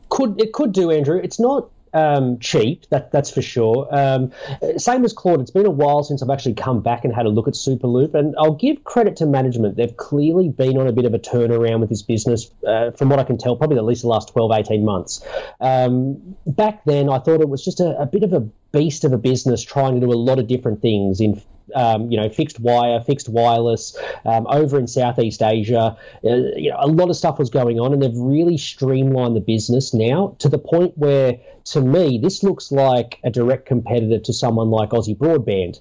could 0.08 0.40
it 0.40 0.52
could 0.52 0.72
do, 0.72 0.90
Andrew? 0.90 1.18
It's 1.22 1.40
not 1.40 1.68
um, 1.92 2.38
cheap, 2.38 2.88
that, 2.90 3.12
that's 3.12 3.30
for 3.30 3.42
sure. 3.42 3.88
Um, 3.90 4.32
same 4.76 5.04
as 5.04 5.12
Claude, 5.12 5.40
it's 5.40 5.50
been 5.50 5.66
a 5.66 5.70
while 5.70 6.02
since 6.02 6.22
I've 6.22 6.30
actually 6.30 6.54
come 6.54 6.82
back 6.82 7.04
and 7.04 7.14
had 7.14 7.26
a 7.26 7.28
look 7.28 7.48
at 7.48 7.54
Superloop, 7.54 8.14
and 8.14 8.34
I'll 8.38 8.54
give 8.54 8.84
credit 8.84 9.16
to 9.16 9.26
management. 9.26 9.76
They've 9.76 9.96
clearly 9.96 10.48
been 10.48 10.76
on 10.78 10.86
a 10.86 10.92
bit 10.92 11.04
of 11.04 11.14
a 11.14 11.18
turnaround 11.18 11.80
with 11.80 11.88
this 11.88 12.02
business, 12.02 12.50
uh, 12.66 12.90
from 12.92 13.08
what 13.08 13.18
I 13.18 13.24
can 13.24 13.38
tell, 13.38 13.56
probably 13.56 13.78
at 13.78 13.84
least 13.84 14.02
the 14.02 14.08
last 14.08 14.28
12, 14.28 14.52
18 14.52 14.84
months. 14.84 15.24
Um, 15.60 16.36
back 16.46 16.84
then, 16.84 17.08
I 17.08 17.18
thought 17.18 17.40
it 17.40 17.48
was 17.48 17.64
just 17.64 17.80
a, 17.80 17.98
a 17.98 18.06
bit 18.06 18.22
of 18.22 18.32
a 18.32 18.40
beast 18.72 19.04
of 19.04 19.12
a 19.12 19.18
business 19.18 19.62
trying 19.62 19.94
to 19.94 20.00
do 20.00 20.12
a 20.12 20.14
lot 20.14 20.38
of 20.38 20.46
different 20.46 20.82
things 20.82 21.20
in 21.20 21.40
um, 21.74 22.10
you 22.10 22.20
know, 22.20 22.28
fixed 22.28 22.60
wire, 22.60 23.00
fixed 23.00 23.28
wireless, 23.28 23.96
um, 24.24 24.46
over 24.48 24.78
in 24.78 24.86
Southeast 24.86 25.42
Asia. 25.42 25.96
Uh, 26.24 26.36
you 26.56 26.70
know, 26.70 26.76
a 26.78 26.86
lot 26.86 27.10
of 27.10 27.16
stuff 27.16 27.38
was 27.38 27.50
going 27.50 27.80
on, 27.80 27.92
and 27.92 28.02
they've 28.02 28.16
really 28.16 28.56
streamlined 28.56 29.36
the 29.36 29.40
business 29.40 29.92
now 29.92 30.36
to 30.38 30.48
the 30.48 30.58
point 30.58 30.96
where, 30.96 31.38
to 31.64 31.80
me, 31.80 32.18
this 32.22 32.42
looks 32.42 32.70
like 32.70 33.18
a 33.24 33.30
direct 33.30 33.66
competitor 33.66 34.18
to 34.20 34.32
someone 34.32 34.70
like 34.70 34.90
Aussie 34.90 35.16
Broadband. 35.16 35.80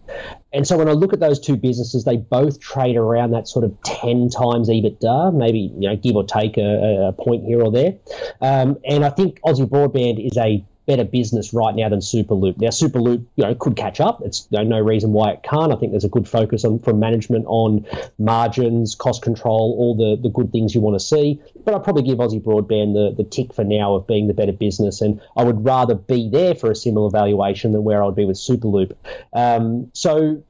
And 0.51 0.65
so 0.65 0.77
when 0.77 0.87
I 0.87 0.93
look 0.93 1.13
at 1.13 1.19
those 1.19 1.39
two 1.39 1.57
businesses, 1.57 2.05
they 2.05 2.17
both 2.17 2.59
trade 2.59 2.95
around 2.95 3.31
that 3.31 3.47
sort 3.47 3.65
of 3.65 3.75
10 3.83 4.29
times 4.29 4.69
EBITDA, 4.69 5.33
maybe, 5.33 5.71
you 5.77 5.89
know, 5.89 5.95
give 5.95 6.15
or 6.15 6.23
take 6.23 6.57
a, 6.57 7.09
a 7.09 7.13
point 7.13 7.45
here 7.45 7.61
or 7.61 7.71
there. 7.71 7.95
Um, 8.41 8.77
and 8.85 9.05
I 9.05 9.09
think 9.09 9.41
Aussie 9.41 9.67
Broadband 9.67 10.25
is 10.25 10.37
a 10.37 10.65
better 10.85 11.03
business 11.03 11.53
right 11.53 11.75
now 11.75 11.89
than 11.89 11.99
Superloop. 11.99 12.57
Now, 12.59 12.69
Superloop, 12.69 13.25
you 13.35 13.43
know, 13.43 13.55
could 13.55 13.75
catch 13.75 13.99
up. 13.99 14.21
It's 14.23 14.47
you 14.49 14.59
know, 14.59 14.63
no 14.63 14.79
reason 14.79 15.11
why 15.11 15.31
it 15.31 15.43
can't. 15.43 15.71
I 15.71 15.75
think 15.75 15.91
there's 15.91 16.03
a 16.03 16.09
good 16.09 16.27
focus 16.27 16.63
on 16.63 16.79
from 16.79 16.99
management 16.99 17.45
on 17.47 17.85
margins, 18.17 18.95
cost 18.95 19.21
control, 19.21 19.75
all 19.77 19.95
the, 19.95 20.21
the 20.21 20.29
good 20.29 20.51
things 20.51 20.75
you 20.75 20.81
want 20.81 20.99
to 20.99 21.05
see. 21.05 21.41
But 21.63 21.73
I'd 21.73 21.83
probably 21.83 22.03
give 22.03 22.19
Aussie 22.19 22.41
Broadband 22.41 22.93
the, 22.93 23.23
the 23.23 23.27
tick 23.27 23.53
for 23.53 23.63
now 23.63 23.95
of 23.95 24.07
being 24.07 24.27
the 24.27 24.33
better 24.33 24.53
business, 24.53 25.01
and 25.01 25.21
I 25.35 25.43
would 25.43 25.65
rather 25.65 25.95
be 25.95 26.29
there 26.29 26.55
for 26.55 26.71
a 26.71 26.75
similar 26.75 27.09
valuation 27.09 27.71
than 27.71 27.83
where 27.83 28.01
I 28.01 28.05
would 28.05 28.15
be 28.15 28.25
with 28.25 28.37
Superloop. 28.37 28.95
Um, 29.33 29.91
so 29.93 30.43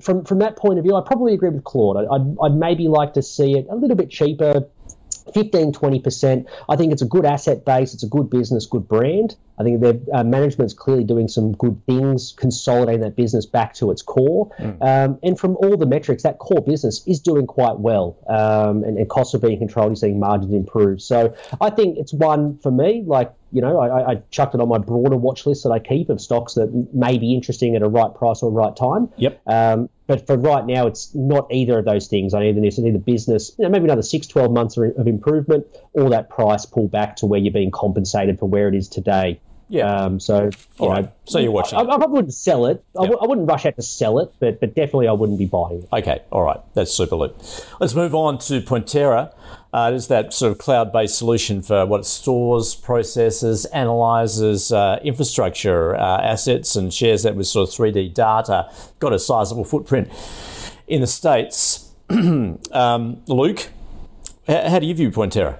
from 0.00 0.24
from 0.24 0.38
that 0.38 0.56
point 0.56 0.78
of 0.78 0.84
view, 0.84 0.96
I 0.96 1.02
probably 1.04 1.34
agree 1.34 1.50
with 1.50 1.64
Claude. 1.64 1.96
I'd, 1.96 2.36
I'd 2.42 2.54
maybe 2.54 2.88
like 2.88 3.14
to 3.14 3.22
see 3.22 3.58
it 3.58 3.66
a 3.68 3.74
little 3.74 3.96
bit 3.96 4.10
cheaper, 4.10 4.66
15, 5.34 5.72
20%. 5.72 6.46
I 6.68 6.76
think 6.76 6.92
it's 6.92 7.02
a 7.02 7.06
good 7.06 7.24
asset 7.24 7.64
base. 7.64 7.94
It's 7.94 8.02
a 8.02 8.08
good 8.08 8.30
business, 8.30 8.66
good 8.66 8.88
brand. 8.88 9.36
I 9.60 9.62
think 9.62 9.82
their 9.82 9.98
uh, 10.14 10.24
management's 10.24 10.72
clearly 10.72 11.04
doing 11.04 11.28
some 11.28 11.52
good 11.52 11.84
things, 11.84 12.32
consolidating 12.34 13.02
that 13.02 13.14
business 13.14 13.44
back 13.44 13.74
to 13.74 13.90
its 13.90 14.00
core. 14.00 14.50
Mm. 14.58 14.80
Um, 14.80 15.18
and 15.22 15.38
from 15.38 15.56
all 15.56 15.76
the 15.76 15.84
metrics, 15.84 16.22
that 16.22 16.38
core 16.38 16.62
business 16.62 17.06
is 17.06 17.20
doing 17.20 17.46
quite 17.46 17.78
well. 17.78 18.16
Um, 18.26 18.84
and, 18.84 18.96
and, 18.96 19.10
costs 19.10 19.34
are 19.34 19.38
being 19.38 19.58
controlled. 19.58 19.90
You're 19.90 19.96
seeing 19.96 20.18
margins 20.18 20.54
improve. 20.54 21.02
So 21.02 21.34
I 21.60 21.68
think 21.68 21.98
it's 21.98 22.14
one 22.14 22.56
for 22.58 22.70
me. 22.70 23.04
Like, 23.06 23.34
you 23.52 23.60
know, 23.60 23.78
I, 23.78 24.12
I 24.12 24.14
chucked 24.30 24.54
it 24.54 24.62
on 24.62 24.68
my 24.68 24.78
broader 24.78 25.16
watch 25.16 25.44
list 25.44 25.64
that 25.64 25.70
I 25.70 25.78
keep 25.78 26.08
of 26.08 26.22
stocks 26.22 26.54
that 26.54 26.88
may 26.94 27.18
be 27.18 27.34
interesting 27.34 27.76
at 27.76 27.82
a 27.82 27.88
right 27.88 28.14
price 28.14 28.42
or 28.42 28.50
right 28.50 28.74
time. 28.74 29.10
Yep. 29.16 29.42
Um, 29.46 29.90
but 30.06 30.26
for 30.26 30.38
right 30.38 30.64
now, 30.64 30.86
it's 30.86 31.14
not 31.14 31.52
either 31.52 31.78
of 31.78 31.84
those 31.84 32.08
things. 32.08 32.32
I 32.32 32.44
either 32.44 32.60
need 32.60 32.72
to 32.72 32.80
need 32.80 32.94
the 32.94 32.98
business, 32.98 33.52
you 33.58 33.64
know, 33.64 33.70
maybe 33.70 33.84
another 33.84 34.02
six, 34.02 34.26
12 34.26 34.52
months 34.52 34.76
of 34.76 35.06
improvement, 35.06 35.66
or 35.92 36.10
that 36.10 36.30
price 36.30 36.64
pull 36.64 36.88
back 36.88 37.16
to 37.16 37.26
where 37.26 37.38
you're 37.38 37.52
being 37.52 37.70
compensated 37.70 38.38
for 38.38 38.48
where 38.48 38.68
it 38.68 38.74
is 38.74 38.88
today. 38.88 39.40
Yeah. 39.70 39.88
Um, 39.88 40.18
so, 40.18 40.50
you 40.80 40.88
know, 40.88 41.12
so 41.26 41.38
you're 41.38 41.52
watching. 41.52 41.78
I, 41.78 41.82
I, 41.82 41.96
probably 41.96 42.08
wouldn't 42.08 42.34
sell 42.34 42.66
it. 42.66 42.84
I 42.98 43.02
w- 43.02 43.18
I 43.22 43.26
wouldn't 43.26 43.48
rush 43.48 43.64
out 43.64 43.76
to 43.76 43.82
sell 43.82 44.18
it, 44.18 44.34
but 44.40 44.58
but 44.58 44.74
definitely 44.74 45.06
I 45.06 45.12
wouldn't 45.12 45.38
be 45.38 45.46
buying 45.46 45.84
it. 45.84 45.88
Okay. 45.92 46.20
All 46.32 46.42
right. 46.42 46.60
That's 46.74 46.90
Superloop. 46.90 47.78
Let's 47.78 47.94
move 47.94 48.12
on 48.12 48.38
to 48.38 48.60
Pointerra. 48.62 49.32
Uh, 49.72 49.90
it 49.92 49.96
is 49.96 50.08
that 50.08 50.34
sort 50.34 50.50
of 50.50 50.58
cloud-based 50.58 51.16
solution 51.16 51.62
for 51.62 51.86
what 51.86 52.00
it 52.00 52.04
stores, 52.04 52.74
processes, 52.74 53.64
analyzes 53.66 54.72
uh, 54.72 54.98
infrastructure 55.04 55.94
uh, 55.94 56.20
assets, 56.20 56.74
and 56.74 56.92
shares 56.92 57.22
that 57.22 57.36
with 57.36 57.46
sort 57.46 57.68
of 57.68 57.74
3D 57.74 58.12
data. 58.12 58.68
Got 58.98 59.12
a 59.12 59.20
sizable 59.20 59.64
footprint 59.64 60.10
in 60.88 61.00
the 61.00 61.06
states. 61.06 61.92
um, 62.10 63.22
Luke, 63.28 63.68
how 64.48 64.80
do 64.80 64.86
you 64.86 64.94
view 64.94 65.12
Pointerra? 65.12 65.58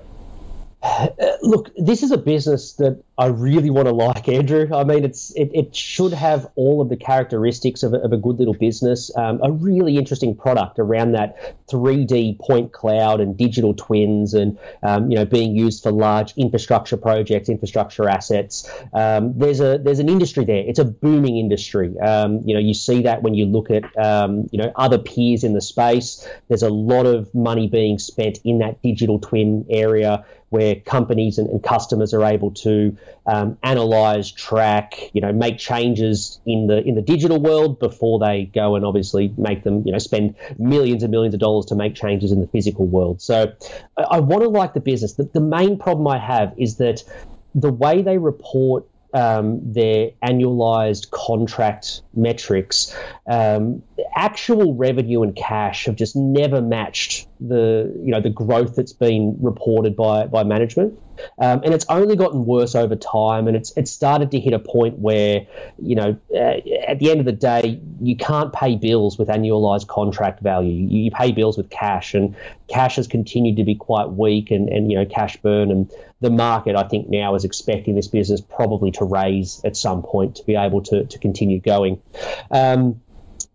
look, 1.42 1.70
this 1.76 2.02
is 2.02 2.10
a 2.10 2.18
business 2.18 2.72
that 2.74 3.02
I 3.20 3.26
really 3.26 3.68
want 3.68 3.86
to 3.86 3.92
like 3.92 4.30
Andrew. 4.30 4.66
I 4.74 4.82
mean, 4.82 5.04
it's 5.04 5.30
it, 5.32 5.50
it 5.52 5.76
should 5.76 6.14
have 6.14 6.50
all 6.54 6.80
of 6.80 6.88
the 6.88 6.96
characteristics 6.96 7.82
of 7.82 7.92
a, 7.92 7.98
of 7.98 8.14
a 8.14 8.16
good 8.16 8.38
little 8.38 8.54
business. 8.54 9.14
Um, 9.14 9.40
a 9.42 9.52
really 9.52 9.98
interesting 9.98 10.34
product 10.34 10.78
around 10.78 11.12
that 11.12 11.66
3D 11.66 12.38
point 12.38 12.72
cloud 12.72 13.20
and 13.20 13.36
digital 13.36 13.74
twins, 13.74 14.32
and 14.32 14.58
um, 14.82 15.10
you 15.10 15.16
know 15.16 15.26
being 15.26 15.54
used 15.54 15.82
for 15.82 15.92
large 15.92 16.32
infrastructure 16.38 16.96
projects, 16.96 17.50
infrastructure 17.50 18.08
assets. 18.08 18.66
Um, 18.94 19.38
there's 19.38 19.60
a 19.60 19.76
there's 19.76 19.98
an 19.98 20.08
industry 20.08 20.46
there. 20.46 20.64
It's 20.66 20.78
a 20.78 20.86
booming 20.86 21.36
industry. 21.36 21.98
Um, 22.00 22.40
you 22.46 22.54
know, 22.54 22.60
you 22.60 22.72
see 22.72 23.02
that 23.02 23.22
when 23.22 23.34
you 23.34 23.44
look 23.44 23.70
at 23.70 23.84
um, 23.98 24.48
you 24.50 24.56
know 24.56 24.72
other 24.76 24.96
peers 24.96 25.44
in 25.44 25.52
the 25.52 25.60
space. 25.60 26.26
There's 26.48 26.62
a 26.62 26.70
lot 26.70 27.04
of 27.04 27.34
money 27.34 27.68
being 27.68 27.98
spent 27.98 28.38
in 28.44 28.60
that 28.60 28.80
digital 28.80 29.18
twin 29.18 29.66
area 29.68 30.24
where 30.50 30.74
companies 30.74 31.38
and, 31.38 31.48
and 31.48 31.62
customers 31.62 32.12
are 32.12 32.24
able 32.24 32.50
to 32.50 32.96
um, 33.26 33.56
analyze, 33.62 34.30
track, 34.30 35.10
you 35.12 35.20
know, 35.20 35.32
make 35.32 35.58
changes 35.58 36.40
in 36.44 36.66
the 36.66 36.82
in 36.82 36.94
the 36.96 37.02
digital 37.02 37.40
world 37.40 37.78
before 37.78 38.18
they 38.18 38.44
go 38.44 38.74
and 38.76 38.84
obviously 38.84 39.32
make 39.38 39.62
them, 39.62 39.84
you 39.86 39.92
know, 39.92 39.98
spend 39.98 40.34
millions 40.58 41.02
and 41.02 41.10
millions 41.10 41.34
of 41.34 41.40
dollars 41.40 41.66
to 41.66 41.74
make 41.74 41.94
changes 41.94 42.32
in 42.32 42.40
the 42.40 42.48
physical 42.48 42.86
world. 42.86 43.22
So 43.22 43.52
I, 43.96 44.02
I 44.02 44.20
want 44.20 44.42
to 44.42 44.48
like 44.48 44.74
the 44.74 44.80
business. 44.80 45.14
The, 45.14 45.24
the 45.24 45.40
main 45.40 45.78
problem 45.78 46.06
I 46.08 46.18
have 46.18 46.54
is 46.58 46.76
that 46.76 47.02
the 47.54 47.72
way 47.72 48.02
they 48.02 48.18
report 48.18 48.86
um, 49.12 49.72
their 49.72 50.10
annualized 50.22 51.10
contract 51.10 52.02
metrics, 52.14 52.96
um, 53.26 53.82
actual 54.14 54.74
revenue 54.74 55.22
and 55.22 55.34
cash 55.34 55.86
have 55.86 55.96
just 55.96 56.16
never 56.16 56.60
matched 56.60 57.26
the 57.40 57.92
you 58.02 58.10
know 58.10 58.20
the 58.20 58.30
growth 58.30 58.76
that's 58.76 58.92
been 58.92 59.36
reported 59.40 59.96
by 59.96 60.26
by 60.26 60.44
management. 60.44 60.98
Um, 61.38 61.60
and 61.64 61.74
it's 61.74 61.84
only 61.88 62.16
gotten 62.16 62.46
worse 62.46 62.74
over 62.74 62.96
time, 62.96 63.46
and 63.46 63.56
it's 63.56 63.76
it's 63.76 63.90
started 63.90 64.30
to 64.30 64.40
hit 64.40 64.52
a 64.52 64.58
point 64.58 64.98
where, 64.98 65.46
you 65.78 65.94
know, 65.94 66.18
uh, 66.34 66.38
at 66.38 66.98
the 66.98 67.10
end 67.10 67.20
of 67.20 67.26
the 67.26 67.32
day, 67.32 67.80
you 68.00 68.16
can't 68.16 68.52
pay 68.52 68.76
bills 68.76 69.18
with 69.18 69.28
annualized 69.28 69.86
contract 69.86 70.40
value. 70.40 70.72
You, 70.72 71.04
you, 71.04 71.10
pay 71.10 71.32
bills 71.32 71.56
with 71.56 71.68
cash, 71.68 72.14
and 72.14 72.36
cash 72.68 72.96
has 72.96 73.06
continued 73.06 73.56
to 73.56 73.64
be 73.64 73.74
quite 73.74 74.10
weak, 74.10 74.50
and, 74.50 74.68
and 74.68 74.90
you 74.90 74.98
know, 74.98 75.04
cash 75.04 75.36
burn, 75.38 75.70
and 75.70 75.90
the 76.20 76.30
market, 76.30 76.76
I 76.76 76.84
think, 76.84 77.08
now 77.08 77.34
is 77.34 77.44
expecting 77.44 77.94
this 77.94 78.08
business 78.08 78.40
probably 78.40 78.90
to 78.92 79.04
raise 79.04 79.60
at 79.64 79.76
some 79.76 80.02
point 80.02 80.36
to 80.36 80.44
be 80.44 80.56
able 80.56 80.82
to 80.84 81.04
to 81.04 81.18
continue 81.18 81.60
going. 81.60 82.00
Um, 82.50 83.02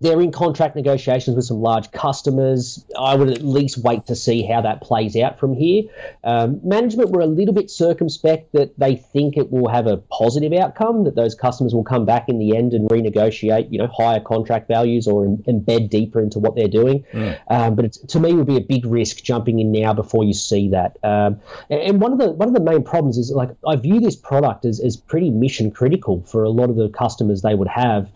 they're 0.01 0.19
in 0.21 0.31
contract 0.31 0.75
negotiations 0.75 1.35
with 1.35 1.45
some 1.45 1.61
large 1.61 1.89
customers. 1.91 2.85
I 2.99 3.15
would 3.15 3.29
at 3.29 3.41
least 3.41 3.77
wait 3.77 4.07
to 4.07 4.15
see 4.15 4.43
how 4.43 4.61
that 4.61 4.81
plays 4.81 5.15
out 5.15 5.39
from 5.39 5.53
here. 5.53 5.83
Um, 6.23 6.59
management 6.63 7.11
were 7.11 7.21
a 7.21 7.25
little 7.25 7.53
bit 7.53 7.71
circumspect 7.71 8.51
that 8.53 8.77
they 8.77 8.97
think 8.97 9.37
it 9.37 9.51
will 9.51 9.69
have 9.69 9.87
a 9.87 9.97
positive 9.97 10.51
outcome, 10.51 11.05
that 11.05 11.15
those 11.15 11.33
customers 11.33 11.73
will 11.73 11.85
come 11.85 12.05
back 12.05 12.27
in 12.27 12.39
the 12.39 12.57
end 12.57 12.73
and 12.73 12.89
renegotiate, 12.89 13.71
you 13.71 13.79
know, 13.79 13.87
higher 13.87 14.19
contract 14.19 14.67
values 14.67 15.07
or 15.07 15.25
em- 15.25 15.37
embed 15.47 15.89
deeper 15.89 16.19
into 16.19 16.39
what 16.39 16.55
they're 16.55 16.67
doing. 16.67 17.05
Mm. 17.13 17.39
Um, 17.49 17.75
but 17.75 17.93
to 17.93 18.19
me, 18.19 18.31
it 18.31 18.35
would 18.35 18.47
be 18.47 18.57
a 18.57 18.61
big 18.61 18.85
risk 18.85 19.23
jumping 19.23 19.59
in 19.59 19.71
now 19.71 19.93
before 19.93 20.25
you 20.25 20.33
see 20.33 20.69
that. 20.69 20.97
Um, 21.03 21.39
and 21.69 22.01
one 22.01 22.11
of 22.11 22.19
the 22.19 22.31
one 22.31 22.49
of 22.49 22.53
the 22.53 22.59
main 22.59 22.83
problems 22.83 23.17
is 23.17 23.31
like 23.31 23.51
I 23.65 23.77
view 23.77 24.01
this 24.01 24.17
product 24.17 24.65
as, 24.65 24.81
as 24.81 24.97
pretty 24.97 25.29
mission 25.29 25.71
critical 25.71 26.21
for 26.23 26.43
a 26.43 26.49
lot 26.49 26.69
of 26.69 26.75
the 26.75 26.89
customers 26.89 27.41
they 27.41 27.55
would 27.55 27.69
have 27.69 28.09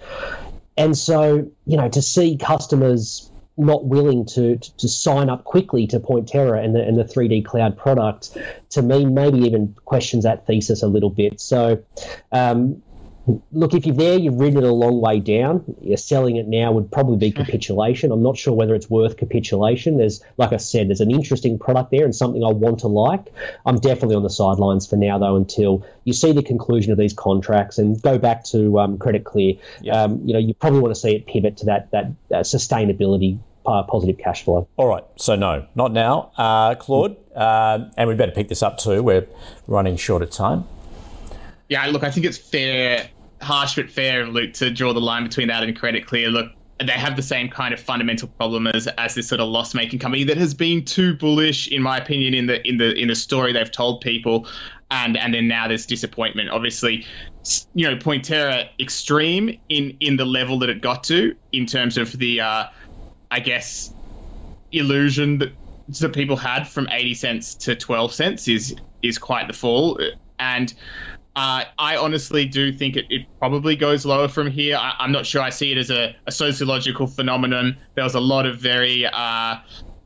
and 0.79 0.97
so, 0.97 1.45
you 1.65 1.75
know, 1.75 1.89
to 1.89 2.01
see 2.01 2.37
customers 2.37 3.29
not 3.57 3.83
willing 3.83 4.25
to, 4.25 4.55
to, 4.55 4.77
to 4.77 4.87
sign 4.87 5.29
up 5.29 5.43
quickly 5.43 5.85
to 5.87 5.99
Pointerra 5.99 6.63
and 6.63 6.73
the, 6.73 6.81
and 6.81 6.97
the 6.97 7.03
3D 7.03 7.43
cloud 7.43 7.77
product, 7.77 8.37
to 8.69 8.81
me, 8.81 9.03
maybe 9.03 9.39
even 9.39 9.75
questions 9.83 10.23
that 10.23 10.47
thesis 10.47 10.81
a 10.81 10.87
little 10.87 11.09
bit. 11.09 11.41
So, 11.41 11.83
um, 12.31 12.81
look, 13.51 13.73
if 13.73 13.85
you're 13.85 13.95
there, 13.95 14.17
you've 14.17 14.39
ridden 14.39 14.63
it 14.63 14.63
a 14.63 14.73
long 14.73 15.01
way 15.01 15.19
down. 15.19 15.63
You're 15.81 15.97
selling 15.97 16.37
it 16.37 16.47
now 16.47 16.71
would 16.71 16.91
probably 16.91 17.17
be 17.17 17.31
capitulation. 17.31 18.11
I'm 18.11 18.23
not 18.23 18.37
sure 18.37 18.53
whether 18.53 18.75
it's 18.75 18.89
worth 18.89 19.17
capitulation. 19.17 19.97
There's, 19.97 20.23
like 20.37 20.53
I 20.53 20.57
said, 20.57 20.89
there's 20.89 21.01
an 21.01 21.11
interesting 21.11 21.59
product 21.59 21.91
there 21.91 22.05
and 22.05 22.15
something 22.15 22.43
I 22.43 22.51
want 22.51 22.79
to 22.79 22.87
like. 22.87 23.27
I'm 23.65 23.79
definitely 23.79 24.15
on 24.15 24.23
the 24.23 24.29
sidelines 24.29 24.87
for 24.87 24.95
now, 24.95 25.17
though, 25.17 25.35
until 25.35 25.85
you 26.03 26.13
see 26.13 26.31
the 26.31 26.43
conclusion 26.43 26.91
of 26.91 26.97
these 26.97 27.13
contracts 27.13 27.77
and 27.77 28.01
go 28.01 28.17
back 28.17 28.43
to 28.45 28.79
um, 28.79 28.97
Credit 28.97 29.23
Clear. 29.23 29.55
Um, 29.91 30.21
you 30.25 30.33
know, 30.33 30.39
you 30.39 30.53
probably 30.53 30.79
want 30.79 30.93
to 30.93 30.99
see 30.99 31.15
it 31.15 31.27
pivot 31.27 31.57
to 31.57 31.65
that 31.65 31.91
that 31.91 32.05
uh, 32.31 32.37
sustainability 32.39 33.39
uh, 33.65 33.83
positive 33.83 34.17
cash 34.17 34.43
flow. 34.43 34.67
All 34.77 34.87
right, 34.87 35.03
so 35.15 35.35
no, 35.35 35.67
not 35.75 35.91
now, 35.91 36.31
uh, 36.37 36.75
Claude, 36.75 37.17
uh, 37.35 37.89
and 37.97 38.09
we 38.09 38.15
better 38.15 38.31
pick 38.31 38.47
this 38.47 38.63
up 38.63 38.77
too. 38.77 39.03
We're 39.03 39.27
running 39.67 39.97
short 39.97 40.21
of 40.23 40.31
time. 40.31 40.65
Yeah, 41.67 41.85
look, 41.87 42.03
I 42.03 42.09
think 42.09 42.25
it's 42.25 42.37
fair 42.37 43.09
harsh 43.41 43.75
but 43.75 43.89
fair 43.89 44.25
Luke 44.25 44.53
to 44.53 44.69
draw 44.71 44.93
the 44.93 45.01
line 45.01 45.23
between 45.23 45.47
that 45.47 45.63
and 45.63 45.77
Credit 45.77 46.05
Clear. 46.05 46.29
Look, 46.29 46.51
they 46.85 46.93
have 46.93 47.15
the 47.15 47.21
same 47.21 47.49
kind 47.49 47.73
of 47.73 47.79
fundamental 47.79 48.29
problem 48.37 48.67
as, 48.67 48.87
as 48.87 49.15
this 49.15 49.27
sort 49.27 49.41
of 49.41 49.49
loss 49.49 49.73
making 49.73 49.99
company 49.99 50.25
that 50.25 50.37
has 50.37 50.53
been 50.53 50.85
too 50.85 51.15
bullish, 51.15 51.67
in 51.67 51.81
my 51.81 51.97
opinion, 51.97 52.33
in 52.33 52.45
the 52.45 52.65
in 52.67 52.77
the 52.77 52.93
in 52.93 53.09
the 53.09 53.15
story 53.15 53.53
they've 53.53 53.71
told 53.71 54.01
people, 54.01 54.47
and 54.89 55.17
and 55.17 55.33
then 55.33 55.47
now 55.47 55.67
there's 55.67 55.85
disappointment. 55.85 56.49
Obviously, 56.49 57.05
you 57.73 57.89
know, 57.89 57.97
Pointerra 57.97 58.69
extreme 58.79 59.59
in 59.67 59.97
in 59.99 60.15
the 60.15 60.25
level 60.25 60.59
that 60.59 60.69
it 60.69 60.81
got 60.81 61.03
to 61.05 61.35
in 61.51 61.65
terms 61.65 61.97
of 61.97 62.11
the, 62.13 62.41
uh, 62.41 62.65
I 63.29 63.39
guess, 63.41 63.93
illusion 64.71 65.39
that 65.39 65.53
that 65.99 66.13
people 66.13 66.35
had 66.37 66.67
from 66.67 66.87
80 66.89 67.13
cents 67.15 67.55
to 67.55 67.75
12 67.75 68.13
cents 68.13 68.47
is 68.47 68.75
is 69.01 69.17
quite 69.17 69.47
the 69.47 69.53
fall, 69.53 69.99
and 70.37 70.73
uh, 71.35 71.63
I 71.77 71.97
honestly 71.97 72.45
do 72.45 72.71
think 72.73 72.97
it, 72.97 73.05
it, 73.09 73.25
probably 73.37 73.75
goes 73.75 74.05
lower 74.05 74.27
from 74.27 74.49
here. 74.49 74.75
I, 74.75 74.95
am 74.99 75.11
not 75.11 75.25
sure 75.25 75.41
I 75.41 75.51
see 75.51 75.71
it 75.71 75.77
as 75.77 75.89
a, 75.89 76.15
a, 76.25 76.31
sociological 76.31 77.07
phenomenon. 77.07 77.77
There 77.95 78.03
was 78.03 78.15
a 78.15 78.19
lot 78.19 78.45
of 78.45 78.59
very, 78.59 79.05
uh, 79.05 79.57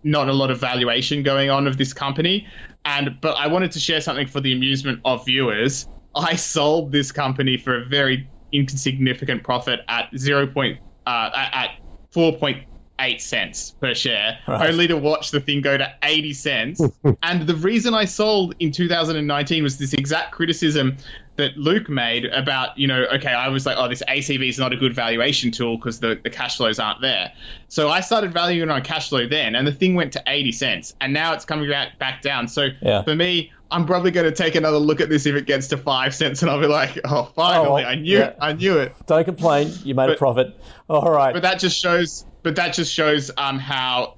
not 0.03 0.29
a 0.29 0.33
lot 0.33 0.51
of 0.51 0.59
valuation 0.59 1.23
going 1.23 1.49
on 1.49 1.65
of 1.65 1.77
this 1.77 1.93
company. 1.93 2.47
And 2.85 3.21
but 3.21 3.37
I 3.37 3.47
wanted 3.47 3.71
to 3.71 3.79
share 3.79 4.01
something 4.01 4.27
for 4.27 4.41
the 4.41 4.51
amusement 4.53 4.99
of 5.05 5.25
viewers. 5.25 5.87
I 6.13 6.35
sold 6.35 6.91
this 6.91 7.11
company 7.11 7.57
for 7.57 7.81
a 7.81 7.85
very 7.85 8.29
insignificant 8.51 9.43
profit 9.43 9.79
at 9.87 10.09
zero 10.15 10.45
point 10.45 10.79
uh, 11.07 11.29
at 11.33 11.79
four 12.11 12.37
point 12.37 12.67
eight 12.99 13.21
cents 13.21 13.71
per 13.81 13.93
share, 13.93 14.39
right. 14.47 14.69
only 14.69 14.87
to 14.87 14.97
watch 14.97 15.31
the 15.31 15.39
thing 15.39 15.61
go 15.61 15.77
to 15.77 15.93
80 16.01 16.33
cents. 16.33 16.81
and 17.23 17.47
the 17.47 17.55
reason 17.55 17.93
I 17.93 18.05
sold 18.05 18.55
in 18.59 18.71
2019 18.71 19.63
was 19.63 19.77
this 19.77 19.93
exact 19.93 20.31
criticism 20.31 20.97
that 21.35 21.57
Luke 21.57 21.89
made 21.89 22.25
about, 22.25 22.77
you 22.77 22.87
know, 22.87 23.05
okay, 23.15 23.31
I 23.31 23.49
was 23.49 23.65
like, 23.65 23.77
oh, 23.77 23.89
this 23.89 24.03
ACV 24.07 24.47
is 24.47 24.59
not 24.59 24.71
a 24.71 24.77
good 24.77 24.93
valuation 24.93 25.51
tool 25.51 25.77
because 25.77 25.99
the, 25.99 26.19
the 26.23 26.29
cash 26.29 26.57
flows 26.57 26.79
aren't 26.79 27.01
there. 27.01 27.33
So 27.67 27.89
I 27.89 28.01
started 28.01 28.31
valuing 28.33 28.69
on 28.69 28.83
cash 28.83 29.09
flow 29.09 29.27
then, 29.27 29.55
and 29.55 29.65
the 29.65 29.71
thing 29.71 29.95
went 29.95 30.13
to 30.13 30.23
80 30.25 30.51
cents, 30.51 30.95
and 31.01 31.13
now 31.13 31.33
it's 31.33 31.45
coming 31.45 31.69
back, 31.69 31.97
back 31.97 32.21
down. 32.21 32.47
So 32.47 32.67
yeah. 32.81 33.01
for 33.01 33.15
me, 33.15 33.51
I'm 33.71 33.87
probably 33.87 34.11
going 34.11 34.27
to 34.27 34.35
take 34.35 34.53
another 34.53 34.77
look 34.77 35.01
at 35.01 35.09
this 35.09 35.25
if 35.25 35.35
it 35.35 35.47
gets 35.47 35.69
to 35.69 35.77
five 35.77 36.13
cents, 36.13 36.43
and 36.43 36.51
I'll 36.51 36.61
be 36.61 36.67
like, 36.67 36.99
oh, 37.03 37.31
finally, 37.35 37.67
oh, 37.67 37.73
well, 37.73 37.85
I 37.85 37.95
knew, 37.95 38.19
yeah. 38.19 38.33
I 38.39 38.53
knew 38.53 38.77
it. 38.77 38.93
Don't 39.07 39.25
complain, 39.25 39.71
you 39.83 39.95
made 39.95 40.07
but, 40.07 40.15
a 40.15 40.17
profit. 40.17 40.55
All 40.87 41.11
right. 41.11 41.33
But 41.33 41.41
that 41.41 41.59
just 41.59 41.81
shows 41.81 42.25
but 42.43 42.55
that 42.57 42.73
just 42.73 42.93
shows 42.93 43.31
um, 43.37 43.57
how 43.57 44.15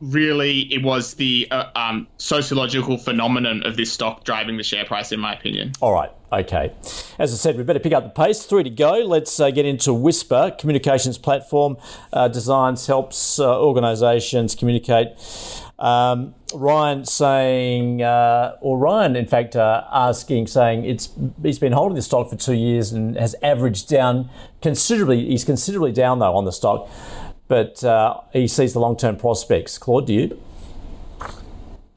really 0.00 0.60
it 0.72 0.82
was 0.82 1.14
the 1.14 1.48
uh, 1.50 1.70
um, 1.74 2.06
sociological 2.18 2.98
phenomenon 2.98 3.62
of 3.64 3.76
this 3.76 3.92
stock 3.92 4.24
driving 4.24 4.56
the 4.56 4.62
share 4.62 4.84
price, 4.84 5.12
in 5.12 5.20
my 5.20 5.34
opinion. 5.34 5.72
All 5.80 5.92
right. 5.92 6.10
Okay. 6.32 6.72
As 7.18 7.32
I 7.32 7.36
said, 7.36 7.56
we 7.56 7.62
better 7.62 7.78
pick 7.78 7.92
up 7.92 8.02
the 8.02 8.10
pace. 8.10 8.44
Three 8.44 8.64
to 8.64 8.70
go. 8.70 8.94
Let's 8.94 9.38
uh, 9.38 9.50
get 9.50 9.64
into 9.64 9.94
Whispir, 9.94 10.58
communications 10.58 11.18
platform, 11.18 11.76
uh, 12.12 12.28
designs, 12.28 12.86
helps 12.86 13.38
uh, 13.38 13.60
organisations 13.60 14.54
communicate. 14.54 15.08
Um, 15.78 16.34
Ryan 16.54 17.04
saying, 17.04 18.02
uh, 18.02 18.56
or 18.60 18.78
Ryan, 18.78 19.14
in 19.14 19.26
fact, 19.26 19.54
uh, 19.56 19.84
asking, 19.92 20.46
saying 20.46 20.84
it's 20.84 21.10
he's 21.42 21.58
been 21.58 21.72
holding 21.72 21.96
the 21.96 22.02
stock 22.02 22.30
for 22.30 22.36
two 22.36 22.54
years 22.54 22.92
and 22.92 23.14
has 23.16 23.36
averaged 23.42 23.88
down 23.88 24.30
considerably. 24.62 25.26
He's 25.26 25.44
considerably 25.44 25.92
down 25.92 26.18
though 26.18 26.34
on 26.34 26.44
the 26.44 26.52
stock 26.52 26.88
but 27.48 27.82
uh, 27.84 28.20
he 28.32 28.48
sees 28.48 28.72
the 28.72 28.80
long 28.80 28.96
term 28.96 29.16
prospects. 29.16 29.78
Claude, 29.78 30.06
do 30.06 30.12
you? 30.12 30.42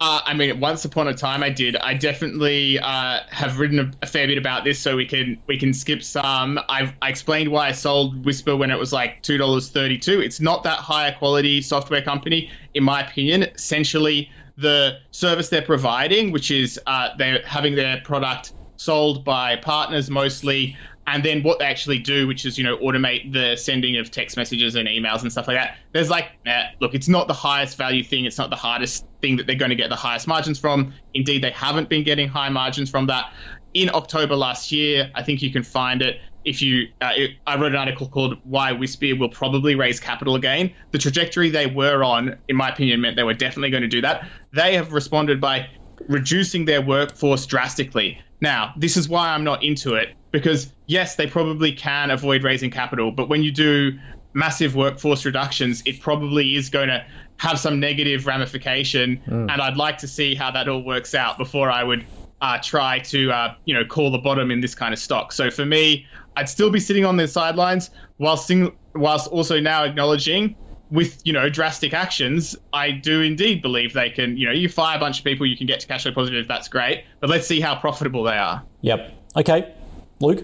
Uh, 0.02 0.22
I 0.26 0.34
mean, 0.34 0.62
once 0.62 0.86
upon 0.86 1.10
a 1.10 1.14
time, 1.14 1.44
I 1.44 1.50
did. 1.50 1.76
I 1.76 1.94
definitely 1.94 2.80
uh, 2.80 3.20
have 3.30 3.60
written 3.60 3.80
a, 3.80 3.92
a, 4.02 4.08
fair 4.08 4.28
bit 4.28 4.38
about 4.38 4.64
this, 4.64 4.80
so 4.80 4.96
we 4.96 5.06
can 5.06 5.38
we 5.46 5.58
can 5.58 5.74
skip 5.74 6.04
some. 6.04 6.58
I've 6.70 6.94
I 7.02 7.10
explained 7.10 7.52
why 7.52 7.68
I 7.68 7.74
sold 7.74 8.24
Whispir 8.26 8.56
when 8.56 8.72
it 8.72 8.80
was 8.80 8.94
like 8.94 9.22
two 9.24 9.38
dollars 9.38 9.70
thirty 9.70 9.98
two. 9.98 10.22
It's 10.22 10.40
not 10.40 10.64
that 10.64 10.78
higher 10.78 11.14
quality 11.14 11.62
software 11.62 12.02
company, 12.02 12.50
in 12.74 12.86
my 12.86 13.02
opinion. 13.02 13.44
Essentially, 13.44 14.32
the 14.58 15.00
service 15.12 15.50
they're 15.50 15.62
providing, 15.62 16.32
which 16.32 16.50
is 16.50 16.80
uh, 16.88 17.10
they're 17.18 17.46
having 17.46 17.76
their 17.76 18.00
product 18.02 18.54
sold 18.78 19.26
by 19.26 19.58
partners 19.58 20.10
mostly 20.10 20.78
and 21.12 21.24
then 21.24 21.42
what 21.42 21.58
they 21.60 21.66
actually 21.66 22.00
do, 22.00 22.28
which 22.28 22.46
is 22.46 22.58
you 22.58 22.64
know 22.64 22.78
automate 22.78 23.34
the 23.34 23.56
sending 23.56 23.98
of 23.98 24.12
text 24.12 24.38
messages 24.38 24.76
and 24.76 24.88
emails 24.88 25.22
and 25.24 25.32
stuff 25.32 25.48
like 25.48 25.58
that. 25.58 25.78
There's 25.92 26.10
like, 26.10 26.28
look, 26.80 26.94
it's 26.94 27.08
not 27.08 27.28
the 27.28 27.34
highest 27.34 27.78
value 27.78 28.04
thing. 28.04 28.26
It's 28.26 28.38
not 28.38 28.50
the 28.50 28.56
hardest 28.56 29.06
thing 29.22 29.38
that 29.38 29.48
they're 29.48 29.56
going 29.56 29.70
to 29.72 29.76
get 29.76 29.90
the 29.90 29.96
highest 29.96 30.28
margins 30.28 30.60
from. 30.60 30.94
Indeed, 31.14 31.44
they 31.44 31.52
haven't 31.52 31.90
been 31.90 32.04
getting 32.04 32.30
high 32.30 32.50
margins 32.50 32.90
from 32.90 33.08
that. 33.08 33.34
in 33.74 33.90
October 33.90 34.36
last 34.36 34.72
year. 34.72 35.12
I 35.16 35.24
think 35.24 35.42
you 35.42 35.52
can 35.52 35.64
find 35.64 36.02
it 36.02 36.20
if 36.46 36.62
you, 36.62 36.88
uh, 37.02 37.12
I 37.46 37.58
wrote 37.58 37.74
an 37.74 37.76
article 37.76 38.08
called 38.08 38.38
"Why 38.44 38.72
Whispir 38.72 39.18
Will 39.20 39.30
Probably 39.30 39.76
Raise 39.76 40.00
Capital 40.00 40.36
Again." 40.36 40.72
The 40.92 40.98
trajectory 40.98 41.50
they 41.50 41.68
were 41.68 42.04
on, 42.04 42.38
in 42.48 42.56
my 42.56 42.70
opinion, 42.70 43.02
meant 43.02 43.16
they 43.16 43.24
were 43.24 43.34
definitely 43.34 43.72
going 43.72 43.84
to 43.84 43.90
do 43.90 44.02
that. 44.02 44.28
They 44.54 44.76
have 44.76 44.94
responded 44.94 45.42
by 45.42 45.70
reducing 46.08 46.66
their 46.66 46.82
workforce 46.82 47.46
drastically. 47.46 48.22
Now, 48.42 48.74
this 48.78 48.96
is 48.96 49.10
why 49.10 49.30
I'm 49.30 49.44
not 49.44 49.64
into 49.64 49.96
it 49.96 50.16
because 50.32 50.72
yes, 50.88 51.16
they 51.16 51.28
probably 51.28 51.72
can 51.72 52.12
avoid 52.12 52.44
raising 52.44 52.72
capital, 52.72 53.12
but 53.12 53.30
when 53.30 53.44
you 53.44 53.52
do 53.52 53.98
massive 54.34 54.76
workforce 54.76 55.26
reductions, 55.26 55.82
it 55.86 56.02
probably 56.02 56.56
is 56.56 56.70
going 56.70 56.90
to 56.90 57.06
have 57.38 57.60
some 57.60 57.80
negative 57.80 58.28
ramification, 58.28 59.22
mm. 59.26 59.52
and 59.52 59.62
I'd 59.62 59.78
like 59.78 60.00
to 60.00 60.08
see 60.08 60.36
how 60.36 60.52
that 60.52 60.68
all 60.68 60.84
works 60.84 61.16
out 61.16 61.38
before 61.38 61.72
I 61.72 61.84
would 61.84 62.06
uh, 62.42 62.60
try 62.62 63.00
to 63.00 63.32
uh, 63.32 63.56
you 63.66 63.74
know 63.74 63.86
call 63.86 64.12
the 64.12 64.18
bottom 64.18 64.52
in 64.52 64.62
this 64.62 64.76
kind 64.76 64.94
of 64.94 65.00
stock. 65.00 65.32
So 65.32 65.50
for 65.50 65.66
me, 65.66 66.06
I'd 66.36 66.50
still 66.50 66.70
be 66.70 66.80
sitting 66.80 67.06
on 67.06 67.18
the 67.18 67.28
sidelines 67.28 67.90
whilst 68.18 68.48
sing- 68.48 68.76
whilst 68.94 69.28
also 69.28 69.60
now 69.60 69.84
acknowledging 69.84 70.56
with 70.92 71.22
you 71.26 71.34
know 71.34 71.50
drastic 71.50 71.94
actions, 71.94 72.56
I 72.74 72.92
do 72.92 73.22
indeed 73.22 73.62
believe 73.62 73.94
they 73.94 74.10
can. 74.10 74.38
You 74.38 74.48
know, 74.48 74.54
you 74.54 74.70
fire 74.70 74.98
a 74.98 75.00
bunch 75.00 75.20
of 75.20 75.26
people, 75.26 75.46
you 75.46 75.58
can 75.58 75.68
get 75.68 75.80
to 75.82 75.88
cash 75.88 76.04
flow 76.04 76.12
positive. 76.12 76.48
That's 76.48 76.68
great, 76.68 77.06
but 77.20 77.30
let's 77.30 77.48
see 77.48 77.60
how 77.60 77.76
profitable 77.76 78.24
they 78.24 78.38
are. 78.38 78.64
Yep. 78.82 79.14
Okay, 79.38 79.74
Luke 80.22 80.44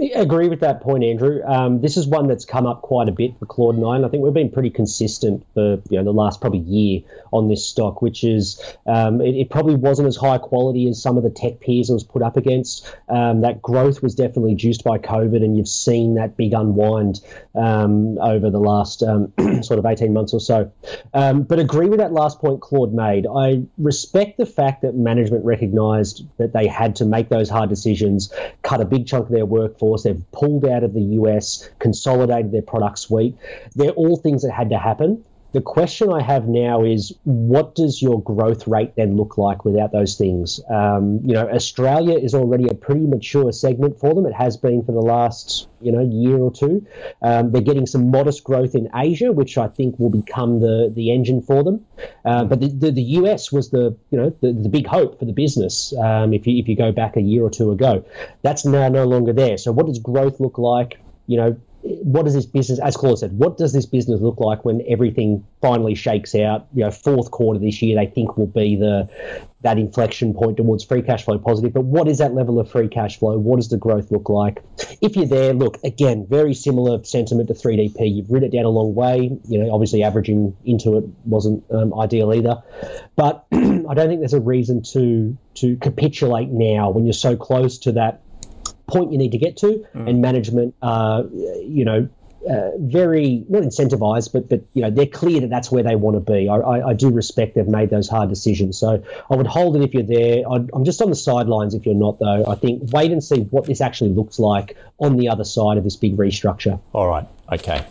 agree 0.00 0.48
with 0.48 0.60
that 0.60 0.80
point, 0.80 1.04
Andrew. 1.04 1.42
Um, 1.44 1.80
this 1.80 1.96
is 1.96 2.06
one 2.06 2.26
that's 2.26 2.44
come 2.44 2.66
up 2.66 2.82
quite 2.82 3.08
a 3.08 3.12
bit 3.12 3.38
for 3.38 3.46
Claude 3.46 3.78
Nine. 3.78 4.04
I 4.04 4.08
think 4.08 4.22
we've 4.22 4.32
been 4.32 4.50
pretty 4.50 4.70
consistent 4.70 5.46
for 5.54 5.80
you 5.90 5.98
know 5.98 6.04
the 6.04 6.12
last 6.12 6.40
probably 6.40 6.60
year 6.60 7.02
on 7.32 7.48
this 7.48 7.64
stock, 7.66 8.02
which 8.02 8.24
is 8.24 8.60
um, 8.86 9.20
it, 9.20 9.34
it, 9.34 9.50
probably 9.50 9.74
wasn't 9.74 10.08
as 10.08 10.16
high 10.16 10.38
quality 10.38 10.88
as 10.88 11.00
some 11.00 11.16
of 11.16 11.22
the 11.22 11.30
tech 11.30 11.60
peers 11.60 11.90
it 11.90 11.92
was 11.92 12.04
put 12.04 12.22
up 12.22 12.36
against. 12.36 12.94
Um, 13.08 13.42
that 13.42 13.62
growth 13.62 14.02
was 14.02 14.14
definitely 14.14 14.54
juiced 14.54 14.84
by 14.84 14.98
COVID, 14.98 15.44
and 15.44 15.56
you've 15.56 15.68
seen 15.68 16.14
that 16.14 16.36
big 16.36 16.54
unwind 16.54 17.20
um, 17.54 18.18
over 18.18 18.50
the 18.50 18.60
last 18.60 19.02
um, 19.02 19.32
sort 19.62 19.78
of 19.78 19.86
eighteen 19.86 20.12
months 20.12 20.32
or 20.32 20.40
so. 20.40 20.72
Um, 21.14 21.42
but 21.42 21.58
agree 21.58 21.88
with 21.88 21.98
that 21.98 22.12
last 22.12 22.40
point 22.40 22.60
Claude 22.60 22.94
made. 22.94 23.26
I 23.26 23.62
respect 23.78 24.38
the 24.38 24.46
fact 24.46 24.82
that 24.82 24.94
management 24.94 25.44
recognised 25.44 26.24
that 26.38 26.52
they 26.52 26.66
had 26.66 26.96
to 26.96 27.04
make 27.04 27.28
those 27.28 27.50
hard 27.50 27.68
decisions, 27.68 28.32
cut 28.62 28.80
a 28.80 28.84
big 28.84 29.06
chunk 29.06 29.26
of 29.26 29.32
their 29.32 29.46
workforce 29.46 29.89
They've 29.98 30.22
pulled 30.32 30.64
out 30.64 30.84
of 30.84 30.94
the 30.94 31.02
US, 31.02 31.68
consolidated 31.78 32.52
their 32.52 32.62
product 32.62 32.98
suite. 32.98 33.36
They're 33.74 33.90
all 33.90 34.16
things 34.16 34.42
that 34.42 34.52
had 34.52 34.70
to 34.70 34.78
happen. 34.78 35.24
The 35.52 35.60
question 35.60 36.12
I 36.12 36.22
have 36.22 36.46
now 36.46 36.84
is 36.84 37.12
what 37.24 37.74
does 37.74 38.00
your 38.00 38.22
growth 38.22 38.68
rate 38.68 38.94
then 38.94 39.16
look 39.16 39.36
like 39.36 39.64
without 39.64 39.90
those 39.90 40.16
things? 40.16 40.60
Um, 40.70 41.20
you 41.24 41.34
know, 41.34 41.48
Australia 41.48 42.16
is 42.16 42.34
already 42.34 42.68
a 42.68 42.74
pretty 42.74 43.04
mature 43.06 43.50
segment 43.50 43.98
for 43.98 44.14
them. 44.14 44.26
It 44.26 44.32
has 44.32 44.56
been 44.56 44.84
for 44.84 44.92
the 44.92 45.00
last, 45.00 45.66
you 45.80 45.90
know, 45.90 46.02
year 46.02 46.38
or 46.38 46.52
two. 46.52 46.86
Um, 47.20 47.50
they're 47.50 47.62
getting 47.62 47.86
some 47.86 48.12
modest 48.12 48.44
growth 48.44 48.76
in 48.76 48.90
Asia, 48.94 49.32
which 49.32 49.58
I 49.58 49.66
think 49.66 49.98
will 49.98 50.10
become 50.10 50.60
the, 50.60 50.92
the 50.94 51.12
engine 51.12 51.42
for 51.42 51.64
them. 51.64 51.84
Uh, 52.24 52.44
but 52.44 52.60
the, 52.60 52.68
the, 52.68 52.92
the, 52.92 53.02
US 53.02 53.50
was 53.50 53.70
the, 53.70 53.96
you 54.10 54.18
know, 54.18 54.30
the, 54.40 54.52
the 54.52 54.68
big 54.68 54.86
hope 54.86 55.18
for 55.18 55.24
the 55.24 55.32
business 55.32 55.92
um, 55.94 56.32
if, 56.32 56.46
you, 56.46 56.58
if 56.58 56.68
you 56.68 56.76
go 56.76 56.92
back 56.92 57.16
a 57.16 57.20
year 57.20 57.42
or 57.42 57.50
two 57.50 57.72
ago. 57.72 58.04
That's 58.42 58.64
now 58.64 58.88
no 58.88 59.04
longer 59.04 59.32
there. 59.32 59.58
So 59.58 59.72
what 59.72 59.86
does 59.86 59.98
growth 59.98 60.38
look 60.38 60.58
like? 60.58 61.00
You 61.26 61.38
know, 61.38 61.60
what 61.82 62.24
does 62.24 62.34
this 62.34 62.46
business, 62.46 62.78
as 62.78 62.96
Claude 62.96 63.18
said, 63.18 63.32
what 63.32 63.56
does 63.56 63.72
this 63.72 63.86
business 63.86 64.20
look 64.20 64.38
like 64.38 64.64
when 64.64 64.82
everything 64.86 65.46
finally 65.62 65.94
shakes 65.94 66.34
out? 66.34 66.66
You 66.74 66.84
know, 66.84 66.90
fourth 66.90 67.30
quarter 67.30 67.58
this 67.58 67.80
year, 67.80 67.96
they 67.96 68.06
think 68.06 68.36
will 68.36 68.46
be 68.46 68.76
the 68.76 69.08
that 69.62 69.78
inflection 69.78 70.32
point 70.32 70.56
towards 70.56 70.84
free 70.84 71.02
cash 71.02 71.24
flow 71.24 71.38
positive. 71.38 71.72
But 71.72 71.84
what 71.84 72.08
is 72.08 72.18
that 72.18 72.34
level 72.34 72.58
of 72.58 72.70
free 72.70 72.88
cash 72.88 73.18
flow? 73.18 73.38
What 73.38 73.56
does 73.56 73.68
the 73.68 73.76
growth 73.76 74.10
look 74.10 74.28
like? 74.28 74.62
If 75.00 75.16
you're 75.16 75.26
there, 75.26 75.52
look 75.52 75.78
again, 75.84 76.26
very 76.28 76.54
similar 76.54 77.02
sentiment 77.04 77.48
to 77.48 77.54
3DP. 77.54 78.16
You've 78.16 78.30
written 78.30 78.48
it 78.48 78.56
down 78.56 78.64
a 78.64 78.70
long 78.70 78.94
way. 78.94 79.38
You 79.48 79.64
know, 79.64 79.72
obviously 79.72 80.02
averaging 80.02 80.56
into 80.64 80.98
it 80.98 81.04
wasn't 81.24 81.64
um, 81.70 81.98
ideal 81.98 82.34
either, 82.34 82.62
but 83.16 83.46
I 83.52 83.56
don't 83.94 84.08
think 84.08 84.20
there's 84.20 84.34
a 84.34 84.40
reason 84.40 84.82
to 84.92 85.36
to 85.54 85.76
capitulate 85.76 86.48
now 86.48 86.90
when 86.90 87.04
you're 87.04 87.12
so 87.12 87.36
close 87.36 87.78
to 87.80 87.92
that 87.92 88.22
point 88.90 89.12
you 89.12 89.18
need 89.18 89.32
to 89.32 89.38
get 89.38 89.56
to, 89.58 89.86
mm. 89.94 90.08
and 90.08 90.20
management, 90.20 90.74
uh, 90.82 91.22
you 91.32 91.84
know, 91.84 92.08
uh, 92.48 92.70
very 92.78 93.44
not 93.48 93.62
incentivized, 93.62 94.32
but 94.32 94.48
but 94.48 94.62
you 94.72 94.82
know 94.82 94.90
they're 94.90 95.06
clear 95.06 95.40
that 95.40 95.50
that's 95.50 95.70
where 95.70 95.82
they 95.82 95.94
want 95.94 96.16
to 96.16 96.32
be. 96.32 96.48
I, 96.48 96.56
I, 96.56 96.88
I, 96.88 96.94
do 96.94 97.10
respect 97.10 97.54
they've 97.54 97.68
made 97.68 97.90
those 97.90 98.08
hard 98.08 98.30
decisions, 98.30 98.78
so 98.78 99.02
I 99.30 99.34
would 99.34 99.46
hold 99.46 99.76
it 99.76 99.82
if 99.82 99.92
you're 99.92 100.02
there. 100.02 100.42
i 100.50 100.56
am 100.56 100.84
just 100.84 101.02
on 101.02 101.10
the 101.10 101.16
sidelines 101.16 101.74
if 101.74 101.84
you're 101.84 101.94
not, 101.94 102.18
though. 102.18 102.44
I 102.46 102.54
think 102.54 102.92
wait 102.92 103.12
and 103.12 103.22
see 103.22 103.40
what 103.40 103.66
this 103.66 103.80
actually 103.80 104.10
looks 104.10 104.38
like 104.38 104.76
on 104.98 105.16
the 105.16 105.28
other 105.28 105.44
side 105.44 105.76
of 105.76 105.84
this 105.84 105.96
big 105.96 106.16
restructure. 106.16 106.80
All 106.94 107.08
right, 107.08 107.26
okay. 107.52 107.84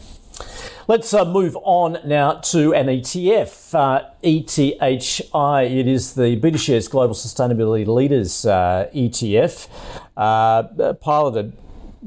Let's 0.90 1.14
uh, 1.14 1.24
move 1.24 1.56
on 1.62 2.00
now 2.04 2.40
to 2.50 2.74
an 2.74 2.88
ETF, 2.88 3.76
uh, 3.76 4.10
ETHI. 4.24 5.80
It 5.80 5.88
is 5.88 6.16
the 6.16 6.36
BetaShares 6.42 6.90
Global 6.90 7.14
Sustainability 7.14 7.86
Leaders 7.86 8.44
uh, 8.44 8.90
ETF, 8.92 9.68
uh, 10.18 10.94
piloted 10.94 11.56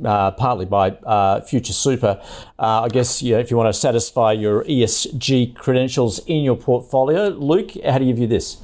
uh, 0.04 0.32
partly 0.32 0.64
by 0.64 0.90
uh, 0.90 1.42
Future 1.42 1.72
Super. 1.72 2.20
I 2.58 2.88
guess 2.88 3.22
you 3.22 3.34
know, 3.34 3.38
if 3.38 3.52
you 3.52 3.56
want 3.56 3.72
to 3.72 3.80
satisfy 3.80 4.32
your 4.32 4.64
ESG 4.64 5.54
credentials 5.54 6.18
in 6.26 6.42
your 6.42 6.56
portfolio. 6.56 7.28
Luke, 7.28 7.74
how 7.84 7.98
do 7.98 8.04
you 8.04 8.14
view 8.14 8.26
this? 8.26 8.56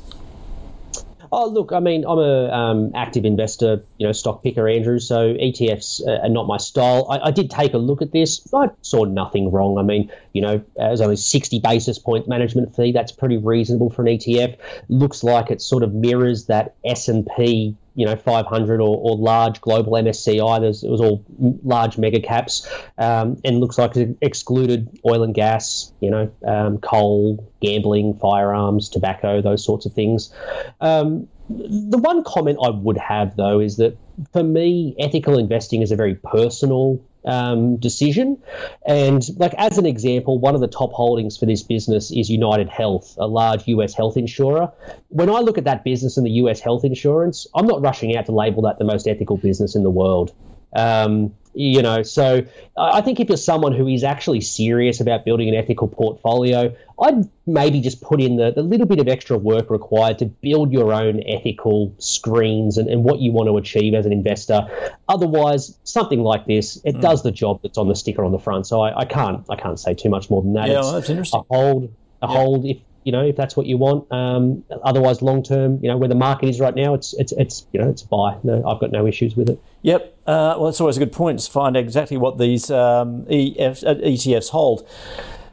Oh, 1.31 1.49
look, 1.49 1.73
I 1.73 1.81
mean, 1.81 2.05
I'm 2.07 2.19
a 2.19 2.51
um, 2.51 2.93
active 2.95 3.25
investor, 3.25 3.83
you 3.99 4.07
know, 4.07 4.13
stock 4.13 4.43
picker, 4.43 4.69
Andrew. 4.69 4.99
So 4.99 5.35
ETFs 5.35 6.07
are 6.07 6.29
not 6.29 6.47
my 6.47 6.57
style. 6.57 7.07
I, 7.11 7.29
I, 7.29 7.31
did 7.31 7.51
take 7.51 7.75
a 7.75 7.79
look 7.79 8.03
at 8.03 8.13
this. 8.13 8.43
I 8.55 8.71
saw 8.83 9.05
nothing 9.05 9.51
wrong. 9.51 9.79
I 9.79 9.83
mean, 9.83 10.11
you 10.33 10.43
know, 10.43 10.63
there's 10.77 11.01
only 11.01 11.17
60 11.17 11.61
basis 11.61 11.99
point 11.99 12.29
management 12.29 12.75
fee. 12.75 12.93
That's 12.93 13.13
pretty 13.13 13.37
reasonable 13.37 13.91
for 13.91 14.03
an 14.03 14.09
ETF. 14.09 14.57
Looks 14.89 15.23
like 15.23 15.51
it 15.51 15.61
sort 15.61 15.83
of 15.83 15.93
mirrors 15.93 16.47
that 16.47 16.75
S 16.85 17.09
and 17.09 17.29
P 17.37 17.77
you 17.99 18.07
know 18.07 18.15
500 18.15 18.81
or, 18.81 18.97
or 18.97 19.17
large 19.17 19.61
global 19.61 19.95
MSCI. 19.95 20.61
There's, 20.61 20.85
it 20.85 20.89
was 20.89 21.01
all 21.01 21.25
large 21.65 21.99
mega 21.99 22.21
caps, 22.21 22.65
um, 22.97 23.39
and 23.45 23.59
looks 23.59 23.77
like 23.77 23.97
it 23.97 24.17
excluded 24.23 25.01
oil 25.05 25.25
and 25.25 25.35
gas, 25.35 25.93
you 25.99 26.09
know, 26.09 26.31
um, 26.47 26.79
coal, 26.79 27.53
gambling, 27.61 28.17
firearms, 28.21 28.89
tobacco, 28.89 29.43
those 29.43 29.65
sorts 29.65 29.85
of 29.85 29.95
things. 29.95 30.33
Um, 30.81 31.27
the 31.49 31.99
one 31.99 32.23
comment 32.23 32.59
I 32.63 32.71
would 32.71 32.99
have 32.99 33.35
though 33.37 33.59
is 33.59 33.79
that 33.79 33.99
for 34.33 34.45
me, 34.45 34.95
ethical 35.01 35.37
investing 35.37 35.83
is 35.83 35.91
a 35.91 35.97
very 35.97 36.15
personal 36.15 37.01
um, 37.29 37.77
decision. 37.77 38.43
And 38.87 39.23
like 39.39 39.55
as 39.59 39.79
an 39.79 39.87
example, 39.87 40.39
one 40.39 40.55
of 40.55 40.61
the 40.61 40.67
top 40.67 40.93
holdings 40.93 41.37
for 41.37 41.47
this 41.47 41.63
business 41.63 42.11
is 42.11 42.29
United 42.31 42.69
Health, 42.69 43.15
a 43.19 43.29
large 43.29 43.69
US 43.69 43.95
health 43.95 44.17
insurer. 44.17 44.73
When 45.09 45.29
I 45.29 45.41
look 45.41 45.59
at 45.59 45.65
that 45.65 45.85
business 45.85 46.17
and 46.17 46.27
the 46.27 46.31
US 46.43 46.59
health 46.61 46.85
insurance, 46.85 47.47
I'm 47.55 47.67
not 47.67 47.83
rushing 47.83 48.17
out 48.17 48.27
to 48.27 48.33
label 48.33 48.63
that 48.63 48.79
the 48.79 48.85
most 48.85 49.07
ethical 49.07 49.37
business 49.37 49.77
in 49.77 49.83
the 49.85 49.91
world. 49.91 50.33
Um, 50.75 51.35
you 51.59 51.83
know, 51.83 52.05
so 52.05 52.45
I 52.77 53.01
think 53.01 53.19
if 53.19 53.29
you're 53.29 53.37
someone 53.37 53.73
who 53.73 53.89
is 53.89 54.05
actually 54.05 54.41
serious 54.43 55.01
about 55.01 55.25
building 55.25 55.49
an 55.49 55.57
ethical 55.57 55.89
portfolio, 55.89 56.73
I'd 57.01 57.29
maybe 57.49 57.81
just 57.81 58.01
put 58.01 58.21
in 58.21 58.37
the, 58.37 58.53
the 58.53 58.63
little 58.63 58.87
bit 58.87 59.01
of 59.01 59.09
extra 59.09 59.37
work 59.37 59.69
required 59.69 60.21
to 60.21 60.27
build 60.27 60.73
your 60.73 60.93
own 60.93 61.21
ethical 61.27 61.93
screens 61.99 62.79
and, 62.79 62.89
and 62.89 63.03
what 63.03 63.19
you 63.19 63.33
want 63.33 63.49
to 63.49 63.57
achieve 63.57 63.95
as 63.95 64.07
an 64.07 64.13
investor. 64.13 64.69
Otherwise, 65.09 65.77
something 65.83 66.21
like 66.21 66.47
this, 66.47 66.81
it 66.85 66.95
mm. 66.95 67.01
does 67.01 67.25
the 67.25 67.33
job 67.33 67.59
that's 67.63 67.77
on 67.77 67.89
the 67.89 67.97
sticker 67.97 68.25
on 68.25 68.31
the 68.31 68.39
front. 68.39 68.69
So 68.69 68.81
I, 68.81 69.01
I 69.01 69.05
can't 69.05 69.45
I 69.51 69.57
can't 69.57 69.81
say 69.81 69.95
too 69.95 70.11
much 70.11 70.31
more 70.31 70.43
than 70.43 70.53
that. 70.53 70.69
Yeah, 70.69 70.81
well, 70.81 70.93
that's 70.93 71.11
interesting. 71.11 71.41
A 71.51 71.55
hold 71.57 71.85
a 72.23 72.29
yeah. 72.29 72.37
hold 72.37 72.67
if 72.67 72.79
you 73.09 73.13
know, 73.13 73.25
if 73.25 73.37
that's 73.37 73.57
what 73.57 73.65
you 73.65 73.79
want. 73.79 74.13
Um, 74.13 74.65
otherwise, 74.85 75.23
long 75.23 75.43
term, 75.43 75.79
you 75.83 75.89
know, 75.89 75.97
where 75.97 76.11
the 76.11 76.15
market 76.15 76.51
is 76.51 76.61
right 76.61 76.75
now, 76.75 76.93
it's 76.93 77.15
it's 77.15 77.33
it's 77.33 77.67
you 77.73 77.81
know, 77.81 77.89
it's 77.89 78.03
a 78.03 78.07
buy. 78.07 78.37
No, 78.43 78.63
I've 78.69 78.79
got 78.81 78.91
no 78.91 79.07
issues 79.07 79.35
with 79.35 79.49
it. 79.49 79.59
Yep. 79.81 80.15
Uh, 80.27 80.57
well, 80.59 80.69
it's 80.69 80.79
always 80.79 80.99
a 80.99 81.01
good 81.01 81.13
point 81.13 81.39
to 81.39 81.51
find 81.51 81.75
exactly 81.75 82.19
what 82.19 82.37
these 82.37 82.71
um, 82.71 83.25
EF, 83.31 83.83
uh, 83.83 83.95
ETFs 83.95 84.51
hold. 84.51 84.87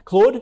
Claude. 0.03 0.41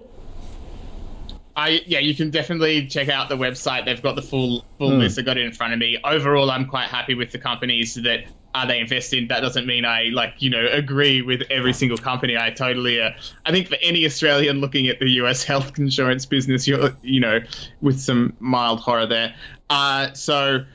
I 1.56 1.84
yeah, 1.86 2.00
you 2.00 2.16
can 2.16 2.32
definitely 2.32 2.88
check 2.88 3.10
out 3.10 3.30
the 3.30 3.38
website. 3.38 3.86
They've 3.86 4.02
got 4.02 4.16
the 4.16 4.24
full 4.24 4.66
full 4.80 4.90
mm. 4.90 4.98
list. 5.02 5.20
I 5.20 5.22
got 5.22 5.38
it 5.38 5.46
in 5.46 5.52
front 5.52 5.74
of 5.74 5.78
me. 5.78 6.00
Overall, 6.04 6.50
I'm 6.50 6.66
quite 6.66 6.88
happy 6.88 7.14
with 7.14 7.32
the 7.32 7.38
companies 7.38 7.94
that 7.94 8.24
are 8.56 8.68
they 8.68 8.80
invest 8.80 9.14
in. 9.14 9.28
That 9.28 9.42
doesn't 9.42 9.66
mean 9.66 9.86
I 9.86 10.10
like 10.14 10.36
you 10.40 10.50
know 10.50 10.66
agree 10.72 11.22
with 11.22 11.44
every 11.50 11.74
single 11.74 11.98
company. 11.98 12.38
I 12.38 12.52
totally. 12.52 13.02
Uh, 13.02 13.12
I 13.46 13.52
think 13.52 13.68
for 13.68 13.78
any 13.82 14.06
Australian 14.06 14.60
looking 14.60 14.88
at 14.88 15.00
the 15.00 15.10
U.S. 15.12 15.44
health 15.54 15.78
insurance 15.78 16.26
business, 16.26 16.68
you're 16.68 16.96
you 17.02 17.20
know 17.20 17.40
with 17.82 18.00
some 18.00 18.36
mild 18.40 18.80
horror 18.80 19.06
there. 19.06 19.36
Uh, 19.70 20.14
so 20.14 20.66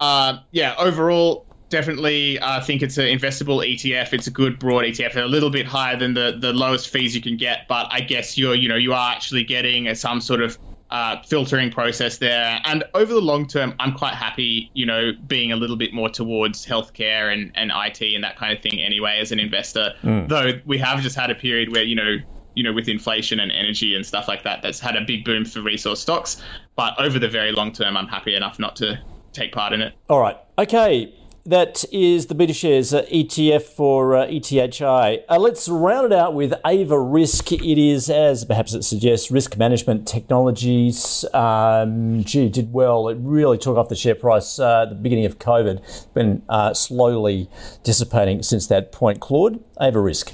uh, 0.00 0.38
yeah, 0.50 0.74
overall. 0.78 1.46
Definitely, 1.70 2.38
I 2.38 2.58
uh, 2.58 2.60
think 2.62 2.82
it's 2.82 2.98
an 2.98 3.06
investable 3.06 3.66
ETF. 3.66 4.12
It's 4.12 4.28
a 4.28 4.30
good 4.30 4.60
broad 4.60 4.84
ETF. 4.84 5.16
A 5.16 5.22
little 5.22 5.50
bit 5.50 5.66
higher 5.66 5.96
than 5.96 6.14
the, 6.14 6.36
the 6.38 6.52
lowest 6.52 6.88
fees 6.88 7.16
you 7.16 7.22
can 7.22 7.36
get, 7.36 7.66
but 7.66 7.88
I 7.90 8.00
guess 8.00 8.38
you're 8.38 8.54
you 8.54 8.68
know 8.68 8.76
you 8.76 8.92
are 8.92 9.10
actually 9.10 9.42
getting 9.42 9.92
some 9.96 10.20
sort 10.20 10.40
of 10.40 10.56
uh, 10.90 11.22
filtering 11.22 11.70
process 11.70 12.18
there. 12.18 12.60
And 12.64 12.84
over 12.94 13.12
the 13.12 13.20
long 13.20 13.46
term, 13.46 13.74
I'm 13.78 13.94
quite 13.94 14.14
happy, 14.14 14.70
you 14.74 14.86
know, 14.86 15.12
being 15.26 15.52
a 15.52 15.56
little 15.56 15.76
bit 15.76 15.92
more 15.92 16.08
towards 16.08 16.64
healthcare 16.64 17.32
and, 17.32 17.52
and 17.54 17.72
IT 17.74 18.14
and 18.14 18.24
that 18.24 18.36
kind 18.36 18.56
of 18.56 18.62
thing 18.62 18.80
anyway 18.80 19.18
as 19.20 19.32
an 19.32 19.40
investor. 19.40 19.94
Mm. 20.02 20.28
Though 20.28 20.60
we 20.64 20.78
have 20.78 21.00
just 21.00 21.16
had 21.16 21.30
a 21.30 21.34
period 21.34 21.72
where, 21.72 21.82
you 21.82 21.96
know, 21.96 22.16
you 22.54 22.62
know, 22.62 22.72
with 22.72 22.88
inflation 22.88 23.40
and 23.40 23.50
energy 23.50 23.96
and 23.96 24.06
stuff 24.06 24.28
like 24.28 24.44
that, 24.44 24.62
that's 24.62 24.78
had 24.78 24.94
a 24.94 25.04
big 25.04 25.24
boom 25.24 25.44
for 25.44 25.60
resource 25.60 26.00
stocks. 26.00 26.40
But 26.76 27.00
over 27.00 27.18
the 27.18 27.28
very 27.28 27.52
long 27.52 27.72
term, 27.72 27.96
I'm 27.96 28.06
happy 28.06 28.36
enough 28.36 28.58
not 28.58 28.76
to 28.76 29.00
take 29.32 29.52
part 29.52 29.72
in 29.72 29.82
it. 29.82 29.94
All 30.08 30.20
right. 30.20 30.36
Okay. 30.58 31.12
That 31.46 31.84
is 31.92 32.28
the 32.28 32.34
BetaShares 32.34 32.98
uh, 32.98 33.04
ETF 33.04 33.64
for 33.64 34.16
uh, 34.16 34.26
ETHI. 34.28 35.24
Uh, 35.28 35.38
let's 35.38 35.68
round 35.68 36.06
it 36.06 36.12
out 36.18 36.32
with 36.32 36.54
Ava 36.64 36.98
Risk. 36.98 37.52
It 37.52 37.78
is, 37.78 38.08
as 38.08 38.46
perhaps 38.46 38.72
it 38.72 38.82
suggests, 38.82 39.30
risk 39.30 39.58
management 39.58 40.08
technologies. 40.08 41.22
Um, 41.34 42.24
gee, 42.24 42.48
did 42.48 42.72
well. 42.72 43.08
It 43.08 43.18
really 43.20 43.58
took 43.58 43.76
off 43.76 43.90
the 43.90 43.94
share 43.94 44.14
price 44.14 44.58
uh, 44.58 44.84
at 44.84 44.88
the 44.88 44.94
beginning 44.94 45.26
of 45.26 45.38
COVID. 45.38 45.80
It's 45.80 46.06
been 46.06 46.40
uh, 46.48 46.72
slowly 46.72 47.50
dissipating 47.82 48.42
since 48.42 48.68
that 48.68 48.90
point. 48.90 49.20
Claude, 49.20 49.62
Ava 49.78 50.00
Risk. 50.00 50.32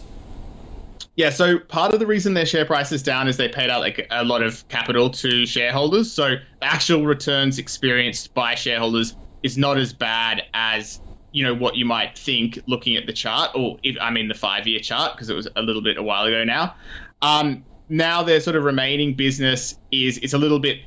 Yeah, 1.17 1.31
so 1.31 1.59
part 1.59 1.93
of 1.93 1.99
the 1.99 2.07
reason 2.07 2.35
their 2.35 2.47
share 2.47 2.65
price 2.65 2.93
is 2.93 3.03
down 3.03 3.27
is 3.27 3.37
they 3.37 3.49
paid 3.49 3.69
out 3.69 3.81
like 3.81 4.07
a 4.13 4.25
lot 4.25 4.45
of 4.45 4.67
capital 4.69 5.11
to 5.11 5.45
shareholders. 5.45 6.11
So 6.13 6.37
actual 6.63 7.05
returns 7.05 7.59
experienced 7.59 8.33
by 8.33 8.55
shareholders 8.55 9.17
is 9.43 9.57
not 9.59 9.79
as 9.79 9.93
bad 9.93 10.43
as 10.55 11.01
you 11.33 11.45
know 11.45 11.55
what 11.55 11.77
you 11.77 11.85
might 11.85 12.19
think 12.19 12.59
looking 12.67 12.97
at 12.97 13.07
the 13.07 13.13
chart, 13.13 13.51
or 13.55 13.79
if, 13.83 13.97
I 14.01 14.11
mean 14.11 14.29
the 14.29 14.35
five-year 14.35 14.81
chart 14.81 15.15
because 15.15 15.31
it 15.31 15.35
was 15.35 15.49
a 15.55 15.63
little 15.63 15.83
bit 15.83 15.97
a 15.97 16.03
while 16.03 16.25
ago 16.25 16.45
now. 16.45 16.75
Um, 17.23 17.65
now 17.89 18.23
their 18.23 18.41
sort 18.41 18.57
of 18.57 18.65
remaining 18.65 19.15
business 19.15 19.79
is 19.91 20.19
it's 20.19 20.33
a 20.33 20.39
little 20.39 20.59
bit 20.59 20.81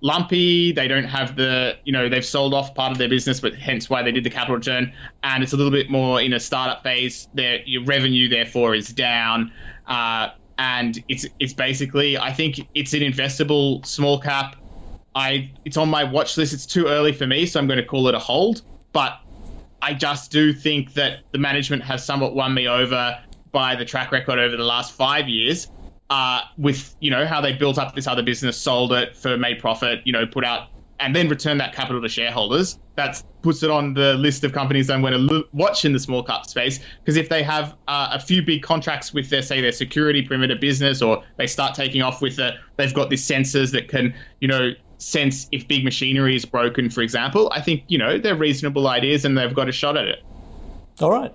lumpy. 0.00 0.72
They 0.72 0.88
don't 0.88 1.04
have 1.04 1.36
the, 1.36 1.76
you 1.84 1.92
know, 1.92 2.08
they've 2.08 2.24
sold 2.24 2.54
off 2.54 2.74
part 2.74 2.92
of 2.92 2.98
their 2.98 3.08
business, 3.08 3.40
but 3.40 3.54
hence 3.54 3.88
why 3.90 4.02
they 4.02 4.12
did 4.12 4.24
the 4.24 4.30
capital 4.30 4.56
return. 4.56 4.92
And 5.22 5.42
it's 5.42 5.52
a 5.52 5.56
little 5.56 5.72
bit 5.72 5.90
more 5.90 6.20
in 6.20 6.32
a 6.32 6.40
startup 6.40 6.82
phase. 6.82 7.28
Their 7.34 7.60
your 7.64 7.84
revenue, 7.84 8.28
therefore, 8.28 8.74
is 8.74 8.88
down. 8.88 9.52
Uh, 9.86 10.28
and 10.58 11.02
it's 11.08 11.26
it's 11.38 11.54
basically, 11.54 12.18
I 12.18 12.32
think 12.32 12.68
it's 12.74 12.92
an 12.92 13.00
investable 13.00 13.84
small 13.86 14.20
cap. 14.20 14.56
I 15.14 15.52
it's 15.64 15.76
on 15.76 15.88
my 15.88 16.04
watch 16.04 16.36
list. 16.36 16.52
It's 16.52 16.66
too 16.66 16.86
early 16.86 17.12
for 17.12 17.26
me, 17.26 17.46
so 17.46 17.58
I'm 17.58 17.66
going 17.66 17.78
to 17.78 17.86
call 17.86 18.08
it 18.08 18.14
a 18.14 18.18
hold. 18.18 18.62
But 18.92 19.18
I 19.82 19.94
just 19.94 20.30
do 20.30 20.52
think 20.52 20.94
that 20.94 21.20
the 21.32 21.38
management 21.38 21.82
has 21.84 22.04
somewhat 22.04 22.34
won 22.34 22.54
me 22.54 22.68
over 22.68 23.18
by 23.52 23.76
the 23.76 23.84
track 23.84 24.12
record 24.12 24.38
over 24.38 24.56
the 24.56 24.64
last 24.64 24.92
five 24.92 25.28
years. 25.28 25.70
Uh, 26.08 26.40
with 26.58 26.94
you 27.00 27.10
know 27.10 27.24
how 27.24 27.40
they 27.40 27.52
built 27.52 27.78
up 27.78 27.94
this 27.94 28.06
other 28.06 28.22
business, 28.22 28.56
sold 28.56 28.92
it 28.92 29.16
for 29.16 29.36
made 29.36 29.60
profit, 29.60 30.00
you 30.04 30.12
know, 30.12 30.26
put 30.26 30.44
out 30.44 30.68
and 31.00 31.16
then 31.16 31.28
return 31.28 31.58
that 31.58 31.74
capital 31.74 32.02
to 32.02 32.08
shareholders. 32.08 32.78
That 32.96 33.22
puts 33.42 33.62
it 33.62 33.70
on 33.70 33.94
the 33.94 34.14
list 34.14 34.44
of 34.44 34.52
companies 34.52 34.90
I'm 34.90 35.00
going 35.00 35.14
to 35.14 35.18
lo- 35.18 35.44
watch 35.52 35.84
in 35.84 35.92
the 35.92 35.98
small 35.98 36.22
cap 36.22 36.46
space 36.46 36.80
because 37.00 37.16
if 37.16 37.28
they 37.28 37.42
have 37.42 37.74
uh, 37.88 38.10
a 38.12 38.20
few 38.20 38.42
big 38.42 38.62
contracts 38.62 39.14
with 39.14 39.30
their 39.30 39.42
say 39.42 39.60
their 39.60 39.72
security 39.72 40.22
perimeter 40.22 40.56
business, 40.56 41.00
or 41.00 41.24
they 41.36 41.46
start 41.46 41.74
taking 41.74 42.02
off 42.02 42.20
with 42.20 42.36
the 42.36 42.52
they've 42.76 42.94
got 42.94 43.08
these 43.08 43.26
sensors 43.26 43.72
that 43.72 43.88
can 43.88 44.14
you 44.40 44.48
know 44.48 44.72
sense 45.00 45.48
if 45.52 45.66
big 45.66 45.84
machinery 45.84 46.36
is 46.36 46.44
broken, 46.44 46.90
for 46.90 47.02
example. 47.02 47.50
I 47.54 47.60
think 47.60 47.84
you 47.88 47.98
know 47.98 48.18
they're 48.18 48.36
reasonable 48.36 48.86
ideas 48.88 49.24
and 49.24 49.36
they've 49.36 49.54
got 49.54 49.68
a 49.68 49.72
shot 49.72 49.96
at 49.96 50.06
it. 50.06 50.22
All 51.00 51.10
right. 51.10 51.32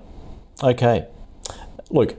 Okay. 0.63 1.07
Luke. 1.89 2.15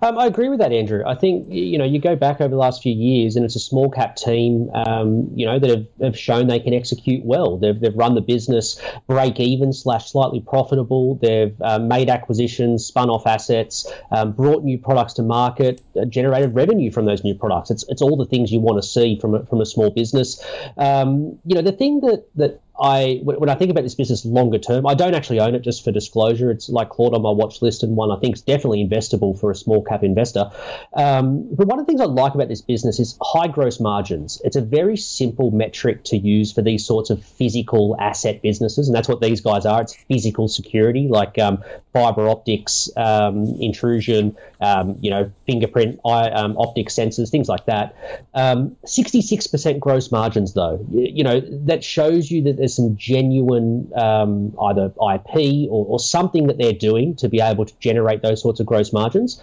Um, 0.00 0.18
I 0.18 0.26
agree 0.26 0.48
with 0.48 0.58
that, 0.58 0.72
Andrew. 0.72 1.02
I 1.06 1.14
think 1.14 1.46
you 1.48 1.78
know 1.78 1.84
you 1.84 2.00
go 2.00 2.16
back 2.16 2.40
over 2.40 2.50
the 2.50 2.56
last 2.56 2.82
few 2.82 2.94
years, 2.94 3.36
and 3.36 3.44
it's 3.44 3.56
a 3.56 3.60
small 3.60 3.90
cap 3.90 4.16
team, 4.16 4.70
um, 4.74 5.30
you 5.34 5.46
know, 5.46 5.58
that 5.58 5.70
have, 5.70 5.86
have, 6.00 6.18
shown 6.18 6.48
they 6.48 6.60
can 6.60 6.74
execute 6.74 7.24
well. 7.24 7.58
They've, 7.58 7.78
they've 7.78 7.94
run 7.94 8.14
the 8.14 8.20
business 8.20 8.80
break 9.06 9.40
even 9.40 9.72
slash 9.72 10.10
slightly 10.10 10.40
profitable. 10.40 11.16
They've 11.16 11.54
um, 11.60 11.88
made 11.88 12.10
acquisitions, 12.10 12.86
spun 12.86 13.10
off 13.10 13.26
assets, 13.26 13.90
um, 14.10 14.32
brought 14.32 14.64
new 14.64 14.78
products 14.78 15.14
to 15.14 15.22
market, 15.22 15.80
uh, 16.00 16.04
generated 16.06 16.54
revenue 16.54 16.90
from 16.90 17.06
those 17.06 17.22
new 17.22 17.34
products. 17.34 17.70
It's, 17.70 17.84
it's 17.88 18.02
all 18.02 18.16
the 18.16 18.26
things 18.26 18.52
you 18.52 18.60
want 18.60 18.82
to 18.82 18.88
see 18.88 19.18
from 19.20 19.34
a, 19.34 19.46
from 19.46 19.60
a 19.60 19.66
small 19.66 19.90
business. 19.90 20.44
Um, 20.76 21.38
you 21.44 21.54
know, 21.54 21.62
the 21.62 21.72
thing 21.72 22.00
that 22.00 22.26
that 22.36 22.60
I 22.80 23.20
when 23.22 23.50
I 23.50 23.54
think 23.54 23.70
about 23.70 23.82
this 23.82 23.94
business 23.94 24.24
longer 24.24 24.58
term, 24.58 24.86
I 24.86 24.94
don't 24.94 25.14
actually 25.14 25.40
own 25.40 25.54
it 25.54 25.60
just 25.60 25.84
for 25.84 25.92
disclosure. 25.92 26.50
It's 26.50 26.68
like 26.68 26.88
Claude 26.88 27.14
on 27.14 27.22
my 27.22 27.30
watch 27.30 27.60
list 27.60 27.82
and 27.82 27.96
one 27.96 28.10
I 28.10 28.16
think 28.16 28.36
is 28.36 28.42
definitely 28.42 28.86
investable 28.86 29.38
for 29.38 29.50
a 29.50 29.54
small 29.54 29.82
cap 29.82 30.02
investor. 30.02 30.50
Um, 30.94 31.54
but 31.54 31.66
one 31.66 31.78
of 31.78 31.86
the 31.86 31.90
things 31.90 32.00
I 32.00 32.06
like 32.06 32.34
about 32.34 32.48
this 32.48 32.62
business 32.62 32.98
is 32.98 33.18
high 33.20 33.48
gross 33.48 33.78
margins. 33.78 34.40
It's 34.44 34.56
a 34.56 34.62
very 34.62 34.96
simple 34.96 35.50
metric 35.50 36.04
to 36.04 36.16
use 36.16 36.52
for 36.52 36.62
these 36.62 36.86
sorts 36.86 37.10
of 37.10 37.22
physical 37.22 37.96
asset 38.00 38.42
businesses, 38.42 38.88
and 38.88 38.96
that's 38.96 39.08
what 39.08 39.20
these 39.20 39.42
guys 39.42 39.66
are. 39.66 39.82
It's 39.82 39.94
physical 39.94 40.48
security, 40.48 41.08
like 41.08 41.38
um, 41.38 41.62
fiber 41.92 42.26
optics, 42.26 42.88
um, 42.96 43.44
intrusion, 43.60 44.36
um, 44.60 44.96
you 45.00 45.10
know, 45.10 45.30
fingerprint, 45.46 46.00
eye, 46.06 46.30
um, 46.30 46.56
optic 46.56 46.88
sensors, 46.88 47.30
things 47.30 47.48
like 47.48 47.66
that. 47.66 47.94
66% 48.34 49.74
um, 49.74 49.78
gross 49.78 50.10
margins, 50.10 50.54
though, 50.54 50.84
you, 50.90 51.08
you 51.16 51.24
know, 51.24 51.40
that 51.66 51.84
shows 51.84 52.30
you 52.30 52.42
that 52.44 52.56
there's 52.56 52.74
some 52.74 52.96
genuine 52.96 53.90
um, 53.94 54.54
either 54.62 54.86
IP 54.86 55.68
or, 55.70 55.86
or, 55.86 55.98
something 56.02 56.46
that 56.48 56.58
they're 56.58 56.72
doing 56.72 57.14
to 57.14 57.28
be 57.28 57.40
able 57.40 57.64
to 57.64 57.74
generate 57.78 58.22
those 58.22 58.42
sorts 58.42 58.58
of 58.58 58.66
gross 58.66 58.92
margins. 58.92 59.40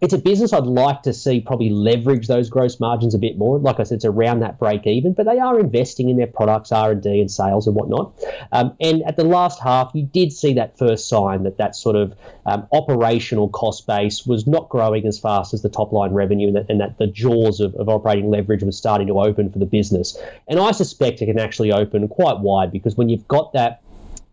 It's 0.00 0.12
a 0.12 0.18
business 0.18 0.52
I'd 0.52 0.66
like 0.66 1.02
to 1.02 1.12
see 1.12 1.40
probably 1.40 1.70
leverage 1.70 2.26
those 2.28 2.50
gross 2.50 2.78
margins 2.78 3.14
a 3.14 3.18
bit 3.18 3.38
more. 3.38 3.58
Like 3.58 3.80
I 3.80 3.84
said, 3.84 3.96
it's 3.96 4.04
around 4.04 4.40
that 4.40 4.58
break 4.58 4.86
even, 4.86 5.14
but 5.14 5.26
they 5.26 5.38
are 5.38 5.58
investing 5.58 6.10
in 6.10 6.16
their 6.16 6.26
products, 6.26 6.70
R 6.70 6.92
and 6.92 7.02
D, 7.02 7.20
and 7.20 7.30
sales 7.30 7.66
and 7.66 7.74
whatnot. 7.74 8.12
Um, 8.52 8.76
and 8.80 9.02
at 9.04 9.16
the 9.16 9.24
last 9.24 9.60
half, 9.60 9.92
you 9.94 10.04
did 10.04 10.32
see 10.32 10.54
that 10.54 10.78
first 10.78 11.08
sign 11.08 11.44
that 11.44 11.58
that 11.58 11.74
sort 11.86 11.96
of 11.96 12.14
um, 12.46 12.66
operational 12.72 13.48
cost 13.48 13.86
base 13.86 14.26
was 14.26 14.46
not 14.46 14.68
growing 14.68 15.06
as 15.06 15.20
fast 15.20 15.54
as 15.54 15.62
the 15.62 15.68
top 15.68 15.92
line 15.92 16.12
revenue, 16.12 16.48
and 16.48 16.56
that, 16.56 16.66
and 16.68 16.80
that 16.80 16.98
the 16.98 17.06
jaws 17.06 17.60
of, 17.60 17.74
of 17.76 17.88
operating 17.88 18.28
leverage 18.28 18.62
was 18.64 18.76
starting 18.76 19.06
to 19.06 19.20
open 19.20 19.52
for 19.52 19.60
the 19.60 19.70
business. 19.78 20.18
And 20.48 20.58
I 20.58 20.72
suspect 20.72 21.22
it 21.22 21.26
can 21.26 21.38
actually 21.38 21.70
open 21.70 22.08
quite 22.08 22.40
wide 22.40 22.56
wide 22.56 22.72
because 22.72 22.96
when 22.96 23.08
you've 23.08 23.28
got 23.28 23.52
that 23.52 23.82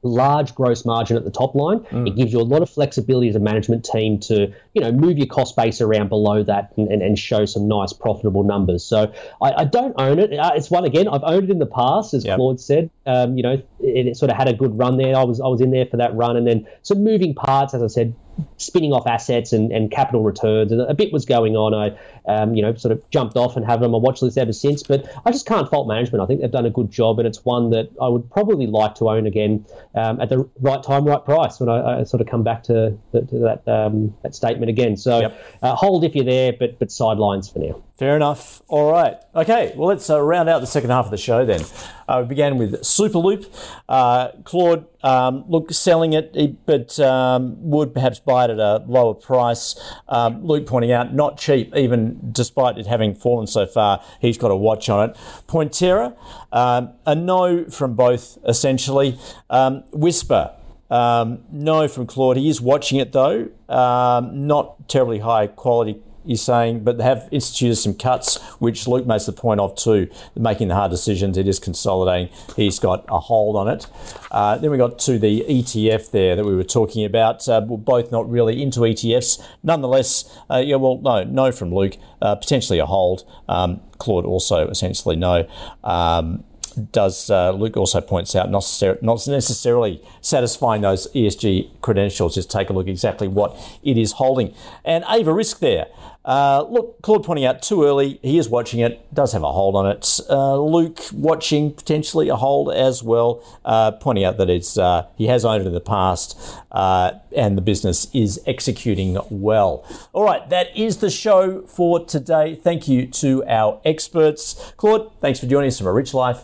large 0.04 0.54
gross 0.56 0.86
margin 0.86 1.18
at 1.18 1.24
the 1.24 1.32
top 1.32 1.56
line. 1.56 1.80
Mm. 1.80 2.08
It 2.08 2.16
gives 2.16 2.34
you 2.34 2.40
a 2.40 2.44
lot 2.44 2.62
of 2.62 2.70
flexibility 2.70 3.30
as 3.30 3.36
a 3.36 3.40
management 3.40 3.86
team 3.86 4.20
to, 4.22 4.54
you 4.74 4.82
know, 4.82 4.92
move 4.92 5.18
your 5.18 5.28
cost 5.28 5.56
base 5.56 5.82
around 5.82 6.10
below 6.10 6.44
that 6.44 6.74
and, 6.78 6.92
and, 6.92 7.02
and 7.02 7.18
show 7.18 7.46
some 7.46 7.68
nice 7.68 7.94
profitable 7.94 8.44
numbers. 8.44 8.84
So 8.84 9.14
I, 9.42 9.52
I, 9.52 9.64
don't 9.66 9.96
own 9.98 10.20
it. 10.20 10.34
Uh, 10.34 10.52
it's 10.56 10.70
one 10.70 10.86
again. 10.86 11.08
I've 11.08 11.24
owned 11.24 11.46
it 11.46 11.52
in 11.52 11.60
the 11.60 11.66
past, 11.66 12.14
as 12.14 12.26
yep. 12.26 12.38
Claude 12.38 12.60
said. 12.60 12.90
Um, 13.06 13.36
you 13.38 13.44
know, 13.44 13.54
it, 13.80 14.08
it, 14.08 14.18
sort 14.18 14.32
of 14.32 14.38
had 14.38 14.48
a 14.48 14.54
good 14.54 14.78
run 14.78 14.98
there. 14.98 15.16
I 15.16 15.24
was 15.24 15.42
I 15.42 15.48
was 15.48 15.62
in 15.62 15.72
there 15.72 15.86
for 15.86 15.98
that 15.98 16.16
run, 16.16 16.38
and 16.38 16.48
then 16.48 16.68
some 16.84 17.04
moving 17.04 17.36
parts, 17.36 17.74
as 17.74 17.84
I 17.84 17.88
said, 17.88 18.16
spinning 18.58 18.94
off 18.94 19.08
assets 19.08 19.54
and, 19.54 19.72
and 19.72 19.92
capital 19.92 20.24
returns, 20.24 20.72
and 20.72 20.82
a 20.82 20.94
bit 20.94 21.12
was 21.12 21.26
going 21.26 21.56
on. 21.56 21.74
I, 21.74 21.98
um, 22.28 22.56
you 22.56 22.62
know, 22.62 22.74
sort 22.76 22.92
of 22.92 23.10
jumped 23.10 23.36
off 23.36 23.56
and 23.56 23.66
have 23.66 23.82
it 23.82 23.86
on 23.86 23.92
my 23.92 23.98
watch 23.98 24.22
list 24.22 24.38
ever 24.38 24.54
since. 24.54 24.84
But 24.84 25.06
I 25.26 25.32
just 25.32 25.46
can't 25.46 25.70
fault 25.70 25.88
management. 25.88 26.22
I 26.24 26.26
think 26.26 26.42
they've 26.42 26.52
done 26.52 26.66
a 26.66 26.70
good 26.72 26.92
job, 26.92 27.20
and 27.20 27.28
it's 27.28 27.44
one 27.46 27.70
that 27.72 27.90
I 28.02 28.08
would 28.08 28.30
probably 28.32 28.68
like 28.68 28.96
to 28.96 29.10
own 29.10 29.28
again 29.28 29.66
um, 29.96 30.20
at 30.22 30.30
the 30.30 30.50
right 30.60 30.82
time, 30.84 31.06
right 31.06 31.24
price. 31.24 31.60
When 31.60 31.70
I, 31.70 32.00
I 32.00 32.04
sort 32.04 32.22
of 32.22 32.28
come 32.28 32.44
back 32.44 32.64
to, 32.64 32.98
to 33.12 33.40
that 33.40 33.68
um, 33.68 34.16
that 34.24 34.36
statement 34.36 34.70
again. 34.70 34.98
So 34.98 35.22
yep. 35.22 35.46
uh, 35.62 35.76
hold 35.76 36.04
if 36.04 36.16
you're 36.16 36.26
there, 36.26 36.54
but 36.54 36.80
but 36.80 36.92
sidelines 36.92 37.50
for 37.50 37.60
now. 37.60 37.82
Fair 37.98 38.16
enough. 38.16 38.62
All 38.68 38.92
right. 38.92 39.18
Okay. 39.36 39.72
Well, 39.76 39.88
let's 39.88 40.10
uh, 40.10 40.20
round 40.20 40.50
out 40.50 40.60
the 40.60 40.68
second 40.68 40.90
half 40.90 41.06
of 41.06 41.12
the 41.12 41.18
show 41.18 41.46
then. 41.46 41.62
Uh, 42.08 42.20
we 42.24 42.28
began 42.28 42.58
with 42.58 42.82
Superloop. 42.82 43.46
Uh, 43.88 44.30
Claude, 44.44 44.88
um, 45.04 45.46
look, 45.48 45.72
selling 45.72 46.14
it, 46.14 46.66
but 46.66 47.00
um, 47.00 47.56
would 47.70 47.94
perhaps 47.94 48.20
buy 48.20 48.46
it 48.46 48.52
at 48.52 48.60
a 48.60 48.84
lower 48.88 49.14
price. 49.14 49.80
Um, 50.08 50.44
Luke 50.44 50.66
pointing 50.66 50.92
out, 50.92 51.14
not 51.14 51.38
cheap, 51.38 51.74
even 51.76 52.13
despite 52.32 52.78
it 52.78 52.88
having 52.88 53.16
fallen 53.16 53.48
so 53.48 53.66
far. 53.66 54.04
He's 54.20 54.38
got 54.38 54.52
a 54.52 54.56
watch 54.56 54.90
on 54.90 55.10
it. 55.10 55.18
Pointerra, 55.48 56.16
um, 56.52 56.92
a 57.06 57.16
no 57.16 57.66
from 57.66 57.96
both, 57.96 58.38
essentially. 58.48 59.18
Um, 59.50 59.84
Whispir, 59.92 60.52
um, 60.90 61.44
no 61.52 61.88
from 61.88 62.06
Claude. 62.08 62.38
He 62.38 62.50
is 62.50 62.62
watching 62.62 63.00
it 63.00 63.12
though. 63.12 63.50
Um, 63.70 64.48
not 64.48 64.88
terribly 64.88 65.20
high 65.20 65.48
quality 65.48 66.02
you're 66.26 66.38
saying, 66.38 66.84
but 66.84 66.98
they 66.98 67.04
have 67.04 67.28
instituted 67.32 67.76
some 67.76 67.94
cuts, 67.94 68.42
which 68.60 68.88
Luke 68.88 69.06
makes 69.06 69.26
the 69.26 69.34
point 69.34 69.60
of 69.60 69.76
too, 69.76 70.10
making 70.36 70.70
the 70.70 70.76
hard 70.76 70.92
decisions. 70.92 71.38
It 71.38 71.48
is 71.48 71.60
consolidating. 71.60 72.34
He's 72.56 72.80
got 72.80 73.06
a 73.10 73.20
hold 73.20 73.56
on 73.56 73.68
it. 73.68 73.88
Uh, 74.32 74.58
then 74.58 74.72
we 74.72 74.78
got 74.78 75.00
to 75.00 75.20
the 75.20 75.42
ETF 75.42 76.12
there 76.12 76.36
that 76.36 76.46
we 76.46 76.56
were 76.56 76.64
talking 76.64 77.06
about. 77.06 77.48
Uh, 77.48 77.62
we're 77.66 77.78
both 77.78 78.12
not 78.12 78.30
really 78.30 78.62
into 78.62 78.82
ETFs. 78.82 79.44
Nonetheless, 79.64 80.38
uh, 80.50 80.58
yeah, 80.58 80.76
well, 80.76 81.00
no, 81.02 81.24
no 81.24 81.52
from 81.52 81.74
Luke. 81.74 81.98
Uh, 82.22 82.36
potentially 82.36 82.80
a 82.80 82.86
hold. 82.86 83.26
Um, 83.50 83.82
Claude 83.98 84.26
also 84.26 84.68
essentially 84.70 85.16
no. 85.16 85.48
Um, 85.84 86.44
does 86.92 87.30
uh, 87.30 87.52
Luke 87.52 87.78
also 87.78 88.02
points 88.02 88.36
out 88.36 88.50
not, 88.50 88.66
not 89.02 89.28
necessarily 89.28 90.02
satisfying 90.22 90.82
those 90.82 91.12
ESG 91.14 91.82
credentials. 91.82 92.36
Just 92.36 92.50
take 92.50 92.70
a 92.70 92.74
look 92.74 92.88
exactly 92.88 93.28
what 93.28 93.56
it 93.84 93.98
is 93.98 94.14
holding. 94.14 94.54
And 94.84 95.04
Ava 95.10 95.34
Risk 95.34 95.60
there. 95.60 95.88
Uh, 96.26 96.66
look, 96.70 97.02
Claude 97.02 97.24
pointing 97.24 97.46
out 97.46 97.62
too 97.62 97.84
early. 97.84 98.20
He 98.22 98.38
is 98.38 98.48
watching 98.48 98.80
it, 98.80 99.14
does 99.14 99.34
have 99.34 99.44
a 99.44 99.52
hold 99.52 99.76
on 99.76 99.88
it. 99.88 100.20
Uh, 100.30 100.58
Luke 100.58 101.00
watching 101.12 101.74
potentially 101.74 102.30
a 102.30 102.36
hold 102.36 102.72
as 102.72 103.04
well, 103.04 103.44
uh, 103.66 103.92
pointing 103.92 104.24
out 104.24 104.38
that 104.38 104.50
it's 104.50 104.78
uh, 104.78 105.08
he 105.18 105.28
has 105.28 105.44
owned 105.44 105.64
it 105.64 105.68
in 105.68 105.74
the 105.74 105.82
past 105.82 106.40
uh, 106.72 107.14
and 107.36 107.58
the 107.58 107.62
business 107.62 108.08
is 108.14 108.42
executing 108.48 109.18
well. 109.30 109.86
All 110.14 110.24
right, 110.24 110.50
that 110.50 110.76
is 110.78 110.98
the 110.98 111.10
show 111.10 111.64
for 111.64 112.06
today. 112.06 112.56
Thank 112.56 112.88
you 112.88 113.06
to 113.08 113.44
our 113.46 113.82
experts. 113.84 114.74
Claude, 114.78 115.12
thanks 115.20 115.40
for 115.40 115.48
joining 115.48 115.68
us 115.68 115.78
from 115.78 115.88
A 115.88 115.94
Rich 115.94 116.14
Life. 116.14 116.44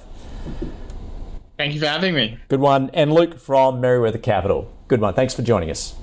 Thank 1.58 1.74
you 1.74 1.80
for 1.80 1.88
having 1.88 2.14
me. 2.14 2.38
Good 2.48 2.62
one. 2.62 2.90
And 2.94 3.12
Luke 3.12 3.38
from 3.38 3.82
Merewether 3.82 4.22
Capital. 4.22 4.72
Good 4.88 5.02
one. 5.02 5.14
Thanks 5.14 5.34
for 5.34 5.42
joining 5.42 5.70
us. 5.70 5.99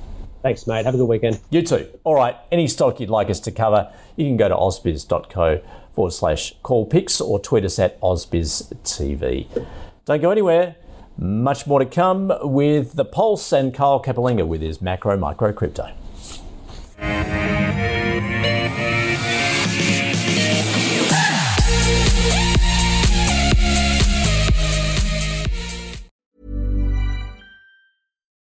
Thanks, 0.47 0.69
mate. 0.69 0.85
Have 0.85 0.95
a 0.95 0.99
good 0.99 1.09
weekend. 1.09 1.41
You 1.51 1.61
too. 1.61 1.89
All 2.05 2.15
right. 2.15 2.37
Any 2.53 2.69
stock 2.69 3.01
you'd 3.01 3.11
like 3.11 3.31
us 3.31 3.41
to 3.41 3.51
cover, 3.51 3.93
you 4.15 4.27
can 4.27 4.37
go 4.37 4.49
to 4.49 4.55
ausbiz.co 4.55 5.61
forward 5.93 6.13
slash 6.13 6.55
call 6.63 6.87
picks 6.87 7.21
or 7.21 7.41
tweet 7.41 7.65
us 7.65 7.81
at 7.81 8.01
ausbiztv. 8.01 9.67
Don't 10.05 10.23
go 10.23 10.31
anywhere. 10.31 10.77
Much 11.19 11.67
more 11.67 11.81
to 11.81 11.85
come 11.85 12.33
with 12.43 12.93
the 12.93 13.05
Pulse 13.05 13.53
and 13.53 13.75
Kyle 13.75 14.01
Capolinga 14.01 14.47
with 14.47 14.61
his 14.61 14.81
macro 14.81 15.17
micro 15.17 15.53
crypto. 15.53 15.91